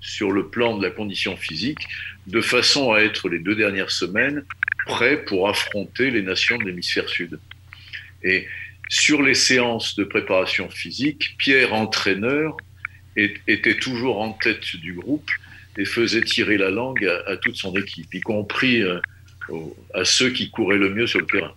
sur 0.00 0.30
le 0.30 0.48
plan 0.48 0.76
de 0.76 0.84
la 0.84 0.90
condition 0.90 1.36
physique, 1.36 1.80
de 2.26 2.40
façon 2.40 2.92
à 2.92 3.00
être 3.00 3.28
les 3.28 3.38
deux 3.38 3.56
dernières 3.56 3.90
semaines 3.90 4.44
prêts 4.86 5.24
pour 5.24 5.48
affronter 5.48 6.10
les 6.10 6.22
nations 6.22 6.58
de 6.58 6.64
l'hémisphère 6.64 7.08
sud. 7.08 7.40
Et 8.22 8.46
sur 8.88 9.22
les 9.22 9.34
séances 9.34 9.96
de 9.96 10.04
préparation 10.04 10.70
physique, 10.70 11.34
Pierre, 11.38 11.74
entraîneur, 11.74 12.56
était 13.16 13.76
toujours 13.78 14.20
en 14.20 14.32
tête 14.32 14.76
du 14.76 14.92
groupe 14.92 15.30
et 15.78 15.84
faisait 15.84 16.20
tirer 16.20 16.58
la 16.58 16.70
langue 16.70 17.04
à, 17.26 17.36
toute 17.38 17.56
son 17.56 17.74
équipe, 17.76 18.12
y 18.14 18.20
compris 18.20 18.82
à 19.94 20.04
ceux 20.04 20.30
qui 20.30 20.50
couraient 20.50 20.78
le 20.78 20.92
mieux 20.94 21.06
sur 21.06 21.20
le 21.20 21.26
terrain. 21.26 21.52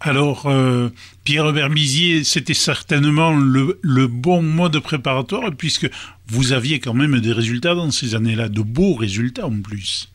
Alors, 0.00 0.44
euh, 0.46 0.90
Pierre 1.24 1.50
Berbizier, 1.54 2.24
c'était 2.24 2.52
certainement 2.52 3.34
le, 3.34 3.78
le, 3.80 4.06
bon 4.06 4.42
mode 4.42 4.78
préparatoire, 4.80 5.50
puisque 5.56 5.88
vous 6.26 6.52
aviez 6.52 6.78
quand 6.78 6.92
même 6.92 7.20
des 7.20 7.32
résultats 7.32 7.74
dans 7.74 7.90
ces 7.90 8.14
années-là, 8.14 8.50
de 8.50 8.60
beaux 8.60 8.94
résultats 8.94 9.46
en 9.46 9.62
plus. 9.62 10.10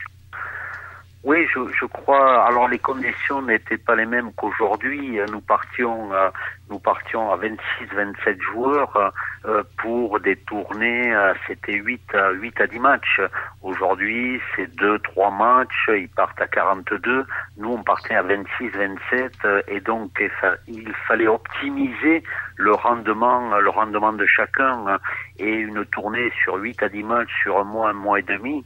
Oui, 1.22 1.46
je, 1.52 1.60
je, 1.78 1.84
crois. 1.84 2.46
Alors 2.46 2.66
les 2.66 2.78
conditions 2.78 3.42
n'étaient 3.42 3.76
pas 3.76 3.94
les 3.94 4.06
mêmes 4.06 4.32
qu'aujourd'hui. 4.32 5.18
Nous 5.30 5.42
partions, 5.42 6.10
euh, 6.14 6.30
nous 6.70 6.78
partions 6.78 7.30
à 7.30 7.36
26-27 7.36 8.40
joueurs 8.40 9.12
euh, 9.44 9.62
pour 9.82 10.18
des 10.20 10.36
tournées. 10.36 11.14
Euh, 11.14 11.34
c'était 11.46 11.74
8 11.74 12.14
à 12.14 12.30
8 12.30 12.60
à 12.62 12.66
10 12.66 12.78
matchs. 12.78 13.20
Aujourd'hui, 13.60 14.40
c'est 14.56 14.74
2-3 14.76 15.36
matchs. 15.36 15.90
Ils 15.90 16.08
partent 16.08 16.40
à 16.40 16.46
42. 16.46 17.26
Nous, 17.58 17.70
on 17.70 17.82
partait 17.82 18.14
à 18.14 18.22
26-27 18.22 19.64
et 19.68 19.80
donc 19.80 20.22
il 20.68 20.92
fallait 21.06 21.26
optimiser 21.26 22.22
le 22.56 22.72
rendement, 22.72 23.58
le 23.58 23.70
rendement 23.70 24.12
de 24.12 24.26
chacun 24.26 24.98
et 25.38 25.50
une 25.50 25.84
tournée 25.86 26.30
sur 26.42 26.54
8 26.54 26.82
à 26.82 26.88
10 26.88 27.02
matchs 27.02 27.42
sur 27.42 27.58
un 27.58 27.64
mois, 27.64 27.90
un 27.90 27.94
mois 27.94 28.18
et 28.18 28.22
demi. 28.22 28.64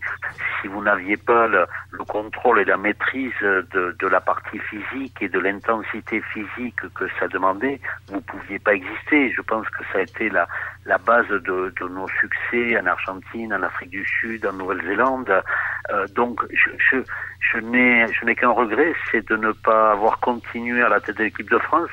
Si 0.61 0.69
vous 0.69 0.83
n'aviez 0.83 1.17
pas 1.17 1.47
le, 1.47 1.67
le 1.93 2.05
contrôle 2.05 2.44
et 2.45 2.65
la 2.65 2.77
maîtrise 2.77 3.33
de, 3.41 3.97
de 3.99 4.07
la 4.07 4.21
partie 4.21 4.59
physique 4.59 5.17
et 5.23 5.31
de 5.31 5.39
l'intensité 5.39 6.21
physique 6.33 6.77
que 6.95 7.07
ça 7.19 7.27
demandait, 7.29 7.81
vous 8.09 8.17
ne 8.17 8.21
pouviez 8.21 8.59
pas 8.59 8.75
exister. 8.75 9.33
Je 9.33 9.41
pense 9.41 9.67
que 9.71 9.83
ça 9.91 9.99
a 9.99 10.03
été 10.03 10.29
la, 10.29 10.47
la 10.85 10.99
base 10.99 11.27
de, 11.29 11.73
de 11.81 11.89
nos 11.89 12.07
succès 12.21 12.79
en 12.79 12.87
Argentine, 12.87 13.55
en 13.55 13.63
Afrique 13.63 13.91
du 13.91 14.05
Sud, 14.05 14.45
en 14.45 14.53
Nouvelle-Zélande. 14.53 15.43
Euh, 15.91 16.07
donc, 16.15 16.43
je, 16.53 16.71
je, 16.77 16.99
je 17.41 17.59
n'ai, 17.59 18.07
je 18.13 18.25
n'ai 18.27 18.35
qu'un 18.35 18.51
regret, 18.51 18.93
c'est 19.11 19.27
de 19.27 19.37
ne 19.37 19.53
pas 19.53 19.93
avoir 19.93 20.21
continué 20.21 20.83
à 20.83 20.91
la 20.91 21.01
tête 21.01 21.17
de 21.17 21.25
l'équipe 21.25 21.51
de 21.51 21.59
France. 21.59 21.89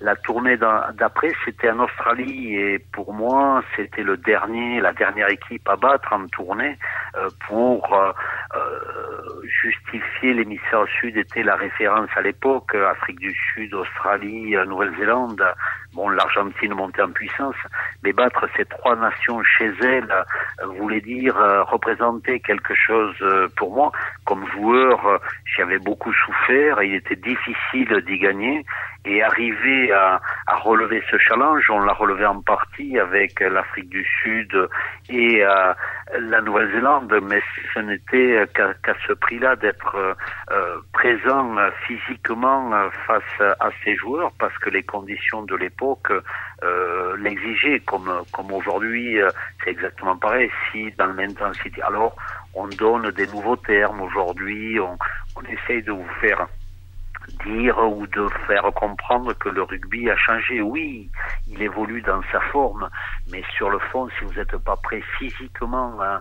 La 0.00 0.14
tournée 0.16 0.56
d'après, 0.58 1.32
c'était 1.44 1.70
en 1.70 1.80
Australie 1.80 2.54
et 2.54 2.78
pour 2.78 3.14
moi, 3.14 3.62
c'était 3.74 4.02
le 4.02 4.16
dernier, 4.16 4.80
la 4.80 4.92
dernière 4.92 5.30
équipe 5.30 5.66
à 5.68 5.76
battre 5.76 6.12
en 6.12 6.26
tournée 6.26 6.78
euh, 7.16 7.30
pour 7.48 7.94
euh, 7.94 8.12
euh, 8.54 9.42
justifier 9.62 10.34
l'hémisphère 10.34 10.86
sud 11.00 11.16
était 11.16 11.42
la 11.42 11.56
référence 11.56 12.10
à 12.14 12.20
l'époque, 12.20 12.74
Afrique 12.74 13.20
du 13.20 13.34
Sud, 13.54 13.72
Australie, 13.72 14.54
Nouvelle-Zélande. 14.66 15.42
Bon, 15.96 16.10
l'Argentine 16.10 16.74
montait 16.74 17.00
en 17.00 17.10
puissance, 17.10 17.56
mais 18.04 18.12
battre 18.12 18.46
ces 18.54 18.66
trois 18.66 18.96
nations 18.96 19.42
chez 19.42 19.72
elle 19.82 20.12
voulait 20.78 21.00
dire 21.00 21.34
représenter 21.70 22.38
quelque 22.40 22.74
chose 22.74 23.16
pour 23.56 23.74
moi. 23.74 23.90
Comme 24.26 24.46
joueur, 24.48 25.20
j'y 25.46 25.62
avais 25.62 25.78
beaucoup 25.78 26.12
souffert, 26.12 26.82
il 26.82 26.96
était 26.96 27.16
difficile 27.16 28.04
d'y 28.06 28.18
gagner 28.18 28.66
et 29.06 29.22
arriver 29.22 29.92
à, 29.92 30.20
relever 30.62 31.02
ce 31.10 31.16
challenge, 31.18 31.64
on 31.70 31.80
l'a 31.80 31.92
relevé 31.92 32.26
en 32.26 32.40
partie 32.42 32.98
avec 32.98 33.40
l'Afrique 33.40 33.88
du 33.88 34.04
Sud 34.22 34.68
et 35.08 35.44
euh, 35.44 35.72
la 36.18 36.40
Nouvelle-Zélande, 36.40 37.14
mais 37.22 37.40
ce 37.72 37.80
n'était 37.80 38.46
qu'à 38.52 38.94
ce 39.06 39.12
prix-là 39.12 39.54
d'être 39.56 39.96
euh, 40.50 40.80
présent 40.92 41.56
physiquement 41.86 42.72
face 43.06 43.40
à 43.60 43.70
ces 43.84 43.94
joueurs 43.96 44.32
parce 44.38 44.56
que 44.58 44.70
les 44.70 44.82
conditions 44.82 45.42
de 45.42 45.54
l'époque 45.54 45.85
euh, 46.10 47.16
l'exigeaient, 47.18 47.80
comme, 47.80 48.22
comme 48.32 48.52
aujourd'hui 48.52 49.18
c'est 49.62 49.70
exactement 49.70 50.16
pareil, 50.16 50.50
si 50.70 50.90
dans 50.98 51.12
l'intensité. 51.12 51.82
Alors 51.82 52.16
on 52.54 52.68
donne 52.68 53.10
des 53.10 53.26
nouveaux 53.26 53.56
termes 53.56 54.00
aujourd'hui, 54.00 54.78
on 54.80 55.42
essaye 55.42 55.82
de 55.82 55.92
vous 55.92 56.08
faire 56.20 56.46
dire 57.44 57.78
ou 57.78 58.06
de 58.06 58.28
faire 58.46 58.64
comprendre 58.74 59.32
que 59.34 59.48
le 59.48 59.62
rugby 59.62 60.10
a 60.10 60.16
changé. 60.16 60.60
Oui, 60.60 61.10
il 61.48 61.62
évolue 61.62 62.02
dans 62.02 62.22
sa 62.32 62.40
forme, 62.52 62.88
mais 63.30 63.42
sur 63.56 63.70
le 63.70 63.78
fond, 63.78 64.08
si 64.18 64.24
vous 64.24 64.34
n'êtes 64.34 64.56
pas 64.58 64.76
prêt 64.76 65.02
physiquement 65.18 65.96
hein, 66.00 66.20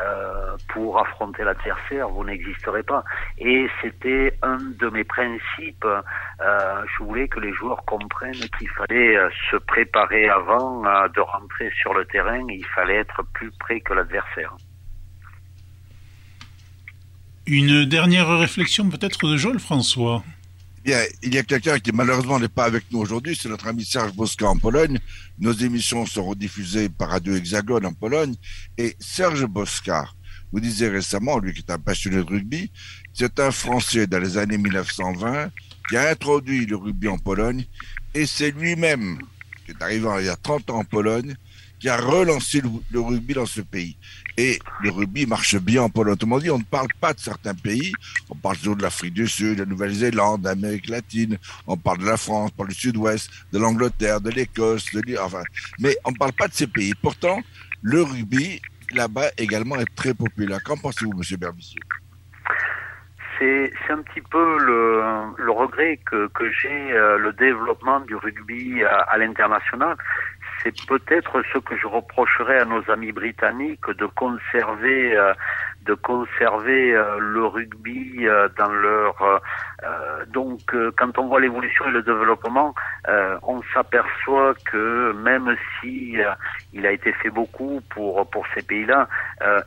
euh, 0.00 0.56
pour 0.68 0.98
affronter 0.98 1.44
l'adversaire, 1.44 2.08
vous 2.08 2.24
n'existerez 2.24 2.82
pas. 2.82 3.04
Et 3.38 3.68
c'était 3.82 4.36
un 4.42 4.58
de 4.58 4.88
mes 4.88 5.04
principes. 5.04 5.84
Euh, 5.84 6.84
je 6.98 7.04
voulais 7.04 7.28
que 7.28 7.40
les 7.40 7.52
joueurs 7.52 7.84
comprennent 7.84 8.32
qu'il 8.58 8.68
fallait 8.70 9.16
euh, 9.16 9.28
se 9.50 9.56
préparer 9.56 10.28
avant 10.28 10.82
de 10.82 11.20
rentrer 11.20 11.70
sur 11.80 11.94
le 11.94 12.04
terrain. 12.06 12.44
Il 12.48 12.64
fallait 12.74 12.96
être 12.96 13.22
plus 13.34 13.50
près 13.58 13.80
que 13.80 13.92
l'adversaire. 13.92 14.54
Une 17.46 17.84
dernière 17.84 18.26
réflexion 18.38 18.88
peut-être 18.90 19.24
de 19.28 19.36
Joël 19.36 19.60
François 19.60 20.24
il 21.22 21.34
y 21.34 21.38
a 21.38 21.42
quelqu'un 21.42 21.80
qui 21.80 21.90
malheureusement 21.92 22.38
n'est 22.38 22.48
pas 22.48 22.64
avec 22.64 22.84
nous 22.92 23.00
aujourd'hui, 23.00 23.36
c'est 23.40 23.48
notre 23.48 23.66
ami 23.66 23.84
Serge 23.84 24.12
Bosca 24.12 24.46
en 24.46 24.56
Pologne. 24.56 25.00
Nos 25.38 25.52
émissions 25.52 26.06
seront 26.06 26.34
diffusées 26.34 26.88
par 26.88 27.10
Radio 27.10 27.34
Hexagone 27.34 27.86
en 27.86 27.92
Pologne. 27.92 28.36
Et 28.78 28.94
Serge 29.00 29.46
Bosca 29.46 30.06
vous 30.52 30.60
disait 30.60 30.88
récemment, 30.88 31.38
lui 31.38 31.52
qui 31.52 31.58
est 31.58 31.72
un 31.72 31.78
passionné 31.80 32.18
de 32.18 32.22
rugby, 32.22 32.70
c'est 33.12 33.40
un 33.40 33.50
Français 33.50 34.06
dans 34.06 34.20
les 34.20 34.38
années 34.38 34.58
1920 34.58 35.50
qui 35.88 35.96
a 35.96 36.10
introduit 36.10 36.66
le 36.66 36.76
rugby 36.76 37.08
en 37.08 37.18
Pologne. 37.18 37.64
Et 38.14 38.26
c'est 38.26 38.52
lui-même, 38.52 39.18
qui 39.64 39.72
est 39.72 39.82
arrivé 39.82 40.08
il 40.20 40.26
y 40.26 40.28
a 40.28 40.36
30 40.36 40.70
ans 40.70 40.78
en 40.78 40.84
Pologne, 40.84 41.34
qui 41.80 41.88
a 41.88 41.96
relancé 41.96 42.62
le, 42.90 43.00
rugby 43.00 43.34
dans 43.34 43.46
ce 43.46 43.60
pays. 43.60 43.96
Et 44.38 44.58
le 44.82 44.90
rugby 44.90 45.26
marche 45.26 45.56
bien 45.56 45.82
en 45.82 45.88
Pologne. 45.88 46.14
Autrement 46.14 46.38
dit, 46.38 46.50
on 46.50 46.58
ne 46.58 46.64
parle 46.64 46.88
pas 47.00 47.14
de 47.14 47.20
certains 47.20 47.54
pays. 47.54 47.92
On 48.28 48.34
parle 48.34 48.56
toujours 48.58 48.76
de 48.76 48.82
l'Afrique 48.82 49.14
du 49.14 49.26
Sud, 49.26 49.56
de 49.56 49.62
la 49.62 49.66
Nouvelle-Zélande, 49.66 50.42
d'Amérique 50.42 50.88
latine. 50.88 51.38
On 51.66 51.76
parle 51.76 51.98
de 51.98 52.06
la 52.06 52.18
France, 52.18 52.50
on 52.52 52.56
parle 52.56 52.68
du 52.68 52.74
Sud-Ouest, 52.74 53.30
de 53.52 53.58
l'Angleterre, 53.58 54.20
de 54.20 54.30
l'Écosse, 54.30 54.92
de 54.92 55.18
enfin. 55.18 55.42
Mais 55.78 55.96
on 56.04 56.10
ne 56.10 56.16
parle 56.16 56.32
pas 56.32 56.48
de 56.48 56.54
ces 56.54 56.66
pays. 56.66 56.92
Pourtant, 57.00 57.40
le 57.80 58.02
rugby, 58.02 58.60
là-bas, 58.94 59.30
également 59.38 59.76
est 59.76 59.94
très 59.94 60.12
populaire. 60.12 60.62
Qu'en 60.62 60.76
pensez-vous, 60.76 61.14
Monsieur 61.14 61.38
Berbissier? 61.38 61.80
C'est 63.38 63.70
un 63.90 64.00
petit 64.00 64.22
peu 64.22 64.58
le, 64.58 65.50
regret 65.50 66.00
que, 66.06 66.28
j'ai, 66.62 66.92
euh, 66.92 67.18
le 67.18 67.34
développement 67.34 68.00
du 68.00 68.16
rugby 68.16 68.82
à 68.82 69.18
l'international 69.18 69.96
c'est 70.66 70.86
peut-être 70.86 71.42
ce 71.52 71.58
que 71.58 71.76
je 71.76 71.86
reprocherais 71.86 72.58
à 72.60 72.64
nos 72.64 72.82
amis 72.90 73.12
britanniques 73.12 73.88
de 73.90 74.06
conserver 74.06 75.16
euh, 75.16 75.32
de 75.84 75.94
conserver 75.94 76.94
euh, 76.94 77.18
le 77.20 77.46
rugby 77.46 78.26
euh, 78.26 78.48
dans 78.58 78.72
leur 78.72 79.40
donc 80.28 80.74
quand 80.96 81.18
on 81.18 81.26
voit 81.26 81.40
l'évolution 81.40 81.86
et 81.86 81.90
le 81.90 82.02
développement 82.02 82.74
on 83.42 83.62
s'aperçoit 83.74 84.54
que 84.64 85.12
même 85.12 85.54
si 85.78 86.16
il 86.72 86.86
a 86.86 86.92
été 86.92 87.12
fait 87.12 87.30
beaucoup 87.30 87.80
pour 87.90 88.28
pour 88.30 88.44
ces 88.54 88.62
pays-là 88.62 89.06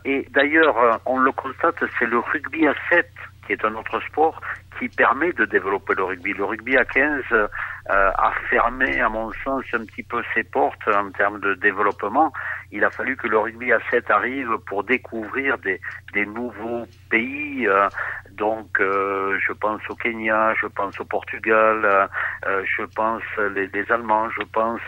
et 0.05 0.27
d'ailleurs 0.31 0.99
on 1.05 1.19
le 1.19 1.31
constate 1.31 1.83
c'est 1.97 2.07
le 2.07 2.19
rugby 2.19 2.67
à 2.67 2.73
7 2.89 3.07
qui 3.45 3.53
est 3.53 3.63
un 3.63 3.75
autre 3.75 4.01
sport 4.07 4.41
qui 4.79 4.87
permet 4.87 5.33
de 5.33 5.45
développer 5.45 5.93
le 5.95 6.03
rugby. 6.05 6.33
Le 6.33 6.45
rugby 6.45 6.77
à 6.77 6.85
15 6.85 7.23
euh, 7.31 7.47
a 7.87 8.31
fermé, 8.49 9.01
à 9.01 9.09
mon 9.09 9.31
sens, 9.43 9.63
un 9.73 9.83
petit 9.85 10.03
peu 10.03 10.21
ses 10.33 10.43
portes 10.43 10.87
en 10.87 11.11
termes 11.11 11.39
de 11.39 11.55
développement. 11.55 12.31
Il 12.71 12.83
a 12.83 12.89
fallu 12.91 13.17
que 13.17 13.27
le 13.27 13.39
rugby 13.39 13.73
à 13.73 13.79
7 13.91 14.09
arrive 14.09 14.57
pour 14.67 14.83
découvrir 14.83 15.57
des, 15.57 15.79
nouveaux 16.25 16.85
pays. 17.09 17.67
Euh, 17.67 17.89
donc, 18.31 18.79
euh, 18.79 19.37
je 19.45 19.51
pense 19.53 19.81
au 19.89 19.95
Kenya, 19.95 20.53
je 20.61 20.67
pense 20.67 20.97
au 20.99 21.05
Portugal, 21.05 22.07
je 22.45 22.83
pense 22.95 23.23
les, 23.55 23.91
Allemands, 23.91 24.29
je 24.29 24.43
pense 24.53 24.81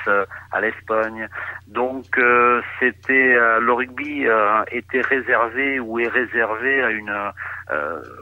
à 0.52 0.62
l'Espagne. 0.62 1.28
Donc, 1.68 2.06
c'était 2.80 3.36
le 3.60 3.74
rugby 3.74 4.28
était 4.72 5.02
réservé 5.02 5.80
ou 5.80 6.00
est 6.00 6.08
réservé 6.08 6.82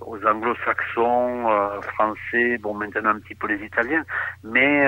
aux 0.02 0.26
anglo-saxons, 0.26 1.48
français, 1.94 2.58
bon 2.60 2.74
maintenant 2.74 3.12
un 3.12 3.20
petit 3.20 3.36
peu 3.36 3.48
les 3.48 3.64
Italiens, 3.64 4.04
mais 4.44 4.88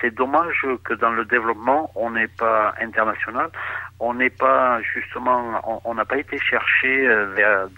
c'est 0.00 0.14
dommage 0.14 0.66
que 0.84 0.94
dans 0.94 1.10
le 1.10 1.24
développement 1.24 1.90
on 1.94 2.10
n'est 2.10 2.28
pas 2.28 2.74
international, 2.80 3.50
on 4.00 4.14
n'est 4.14 4.30
pas 4.30 4.80
justement, 4.82 5.80
on 5.84 5.94
n'a 5.94 6.04
pas 6.04 6.18
été 6.18 6.38
chercher 6.38 7.08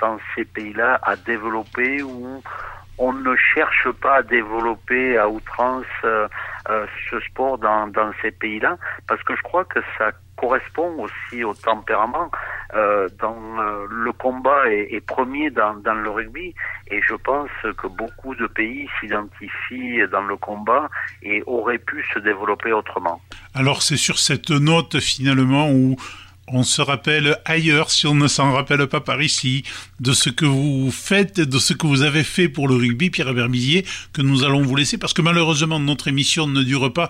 dans 0.00 0.18
ces 0.34 0.44
pays-là 0.44 0.98
à 1.02 1.16
développer 1.16 2.02
ou 2.02 2.42
on 2.98 3.12
ne 3.12 3.36
cherche 3.36 3.90
pas 4.00 4.16
à 4.16 4.22
développer 4.22 5.18
à 5.18 5.28
outrance 5.28 5.84
euh, 6.04 6.28
euh, 6.70 6.86
ce 7.10 7.20
sport 7.20 7.58
dans, 7.58 7.88
dans 7.88 8.10
ces 8.22 8.30
pays-là, 8.30 8.76
parce 9.06 9.22
que 9.22 9.36
je 9.36 9.42
crois 9.42 9.64
que 9.64 9.80
ça 9.98 10.12
correspond 10.36 10.96
aussi 10.98 11.44
au 11.44 11.54
tempérament. 11.54 12.30
Euh, 12.74 13.08
dans 13.20 13.36
euh, 13.60 13.86
le 13.88 14.12
combat 14.12 14.68
est, 14.68 15.00
premier 15.00 15.50
dans, 15.50 15.74
le 15.84 16.10
rugby, 16.10 16.52
et 16.90 17.00
je 17.00 17.14
pense 17.14 17.48
que 17.62 17.86
beaucoup 17.86 18.34
de 18.34 18.46
pays 18.48 18.88
s'identifient 18.98 20.00
dans 20.10 20.22
le 20.22 20.36
combat 20.36 20.88
et 21.22 21.42
auraient 21.46 21.78
pu 21.78 22.04
se 22.12 22.18
développer 22.18 22.72
autrement. 22.72 23.20
Alors 23.54 23.82
c'est 23.82 23.96
sur 23.96 24.18
cette 24.18 24.50
note 24.50 24.98
finalement 24.98 25.70
où 25.70 25.96
on 26.48 26.62
se 26.62 26.82
rappelle 26.82 27.38
ailleurs, 27.44 27.90
si 27.90 28.06
on 28.06 28.14
ne 28.14 28.28
s'en 28.28 28.52
rappelle 28.52 28.86
pas 28.86 29.00
par 29.00 29.22
ici, 29.22 29.64
de 30.00 30.12
ce 30.12 30.30
que 30.30 30.44
vous 30.44 30.90
faites, 30.90 31.40
de 31.40 31.58
ce 31.58 31.72
que 31.72 31.86
vous 31.86 32.02
avez 32.02 32.24
fait 32.24 32.48
pour 32.48 32.68
le 32.68 32.74
rugby, 32.74 33.10
Pierre 33.10 33.34
Berbizier, 33.34 33.84
que 34.12 34.22
nous 34.22 34.44
allons 34.44 34.62
vous 34.62 34.76
laisser, 34.76 34.98
parce 34.98 35.12
que 35.12 35.22
malheureusement 35.22 35.78
notre 35.78 36.08
émission 36.08 36.46
ne 36.46 36.62
dure 36.62 36.92
pas. 36.92 37.08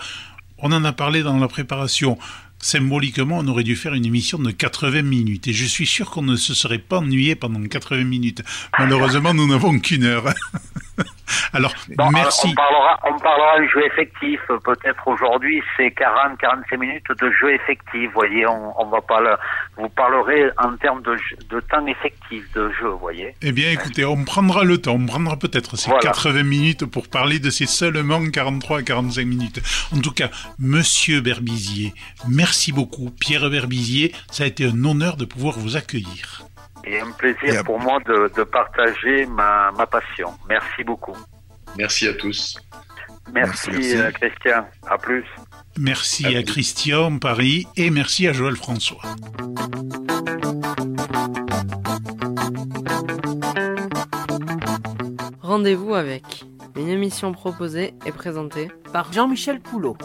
On 0.59 0.73
en 0.73 0.85
a 0.85 0.93
parlé 0.93 1.23
dans 1.23 1.39
la 1.39 1.49
préparation 1.49 2.19
symboliquement, 2.61 3.39
on 3.39 3.49
aurait 3.49 3.65
dû 3.65 3.77
faire 3.77 3.95
une 3.95 4.07
émission 4.07 4.39
de 4.39 4.51
80 4.51 5.03
minutes. 5.03 5.49
Et 5.49 5.53
je 5.53 5.65
suis 5.65 5.87
sûr 5.87 6.11
qu'on 6.11 6.23
ne 6.23 6.37
se 6.37 6.55
serait 6.55 6.79
pas 6.79 6.99
ennuyé 6.99 7.35
pendant 7.35 7.63
80 7.63 8.05
minutes. 8.05 8.43
Malheureusement, 8.79 9.35
nous 9.35 9.47
n'avons 9.47 9.79
qu'une 9.79 10.05
heure. 10.05 10.33
Alors, 11.53 11.73
bon, 11.97 12.11
merci. 12.11 12.49
On 12.51 12.55
parlera, 12.55 13.01
on 13.05 13.19
parlera 13.19 13.61
de 13.61 13.67
jeu 13.67 13.85
effectif. 13.87 14.41
Peut-être 14.65 15.07
aujourd'hui, 15.07 15.63
c'est 15.77 15.91
40, 15.91 16.39
45 16.39 16.79
minutes 16.79 17.05
de 17.21 17.31
jeu 17.33 17.55
effectif. 17.55 18.07
Vous 18.07 18.13
voyez, 18.15 18.47
on, 18.47 18.81
on 18.81 18.87
va 18.87 19.01
pas 19.01 19.21
le, 19.21 19.37
vous 19.77 19.89
parlerez 19.89 20.51
en 20.59 20.77
termes 20.77 21.03
de, 21.03 21.17
de, 21.51 21.61
temps 21.61 21.87
effectif 21.87 22.51
de 22.55 22.71
jeu, 22.81 22.89
voyez. 22.89 23.35
Eh 23.43 23.53
bien, 23.53 23.71
écoutez, 23.71 24.05
on 24.05 24.25
prendra 24.25 24.65
le 24.65 24.79
temps. 24.79 24.95
On 24.95 25.07
prendra 25.07 25.37
peut-être 25.37 25.77
ces 25.77 25.91
voilà. 25.91 26.03
80 26.03 26.43
minutes 26.43 26.87
pour 26.87 27.09
parler 27.09 27.39
de 27.39 27.51
ces 27.51 27.67
seulement 27.67 28.23
43 28.31 28.79
à 28.79 28.83
45 28.83 29.27
minutes. 29.27 29.61
En 29.95 30.01
tout 30.01 30.13
cas, 30.13 30.31
monsieur 30.59 31.21
Berbizier, 31.21 31.95
merci 32.29 32.73
beaucoup. 32.73 33.11
Pierre 33.11 33.49
Berbizier, 33.51 34.13
ça 34.31 34.45
a 34.45 34.47
été 34.47 34.67
un 34.67 34.85
honneur 34.85 35.17
de 35.17 35.25
pouvoir 35.25 35.59
vous 35.59 35.77
accueillir. 35.77 36.46
Et 36.87 37.01
un 37.01 37.11
plaisir 37.11 37.65
pour 37.65 37.81
moi 37.81 37.99
de, 38.07 38.31
de 38.37 38.45
partager 38.45 39.27
ma, 39.27 39.73
ma, 39.77 39.87
passion. 39.87 40.33
Merci 40.49 40.85
beaucoup. 40.85 41.17
Merci 41.77 42.07
à 42.07 42.15
tous. 42.15 42.57
Merci, 43.33 43.71
merci, 43.73 43.97
merci. 43.97 44.13
Christian. 44.15 44.67
À 44.87 44.97
plus. 44.97 45.25
Merci 45.79 46.37
à, 46.37 46.39
à 46.39 46.43
Christian 46.43 47.19
Paris 47.19 47.67
et 47.77 47.91
merci 47.91 48.29
à 48.29 48.33
Joël 48.33 48.57
François. 48.57 49.01
Rendez-vous 55.43 55.95
avec 55.95 56.45
une 56.77 56.89
émission 56.89 57.33
proposée 57.33 57.95
et 58.05 58.13
présentée 58.13 58.69
par 58.93 59.13
Jean-Michel 59.13 59.61
Poulot. 59.61 59.97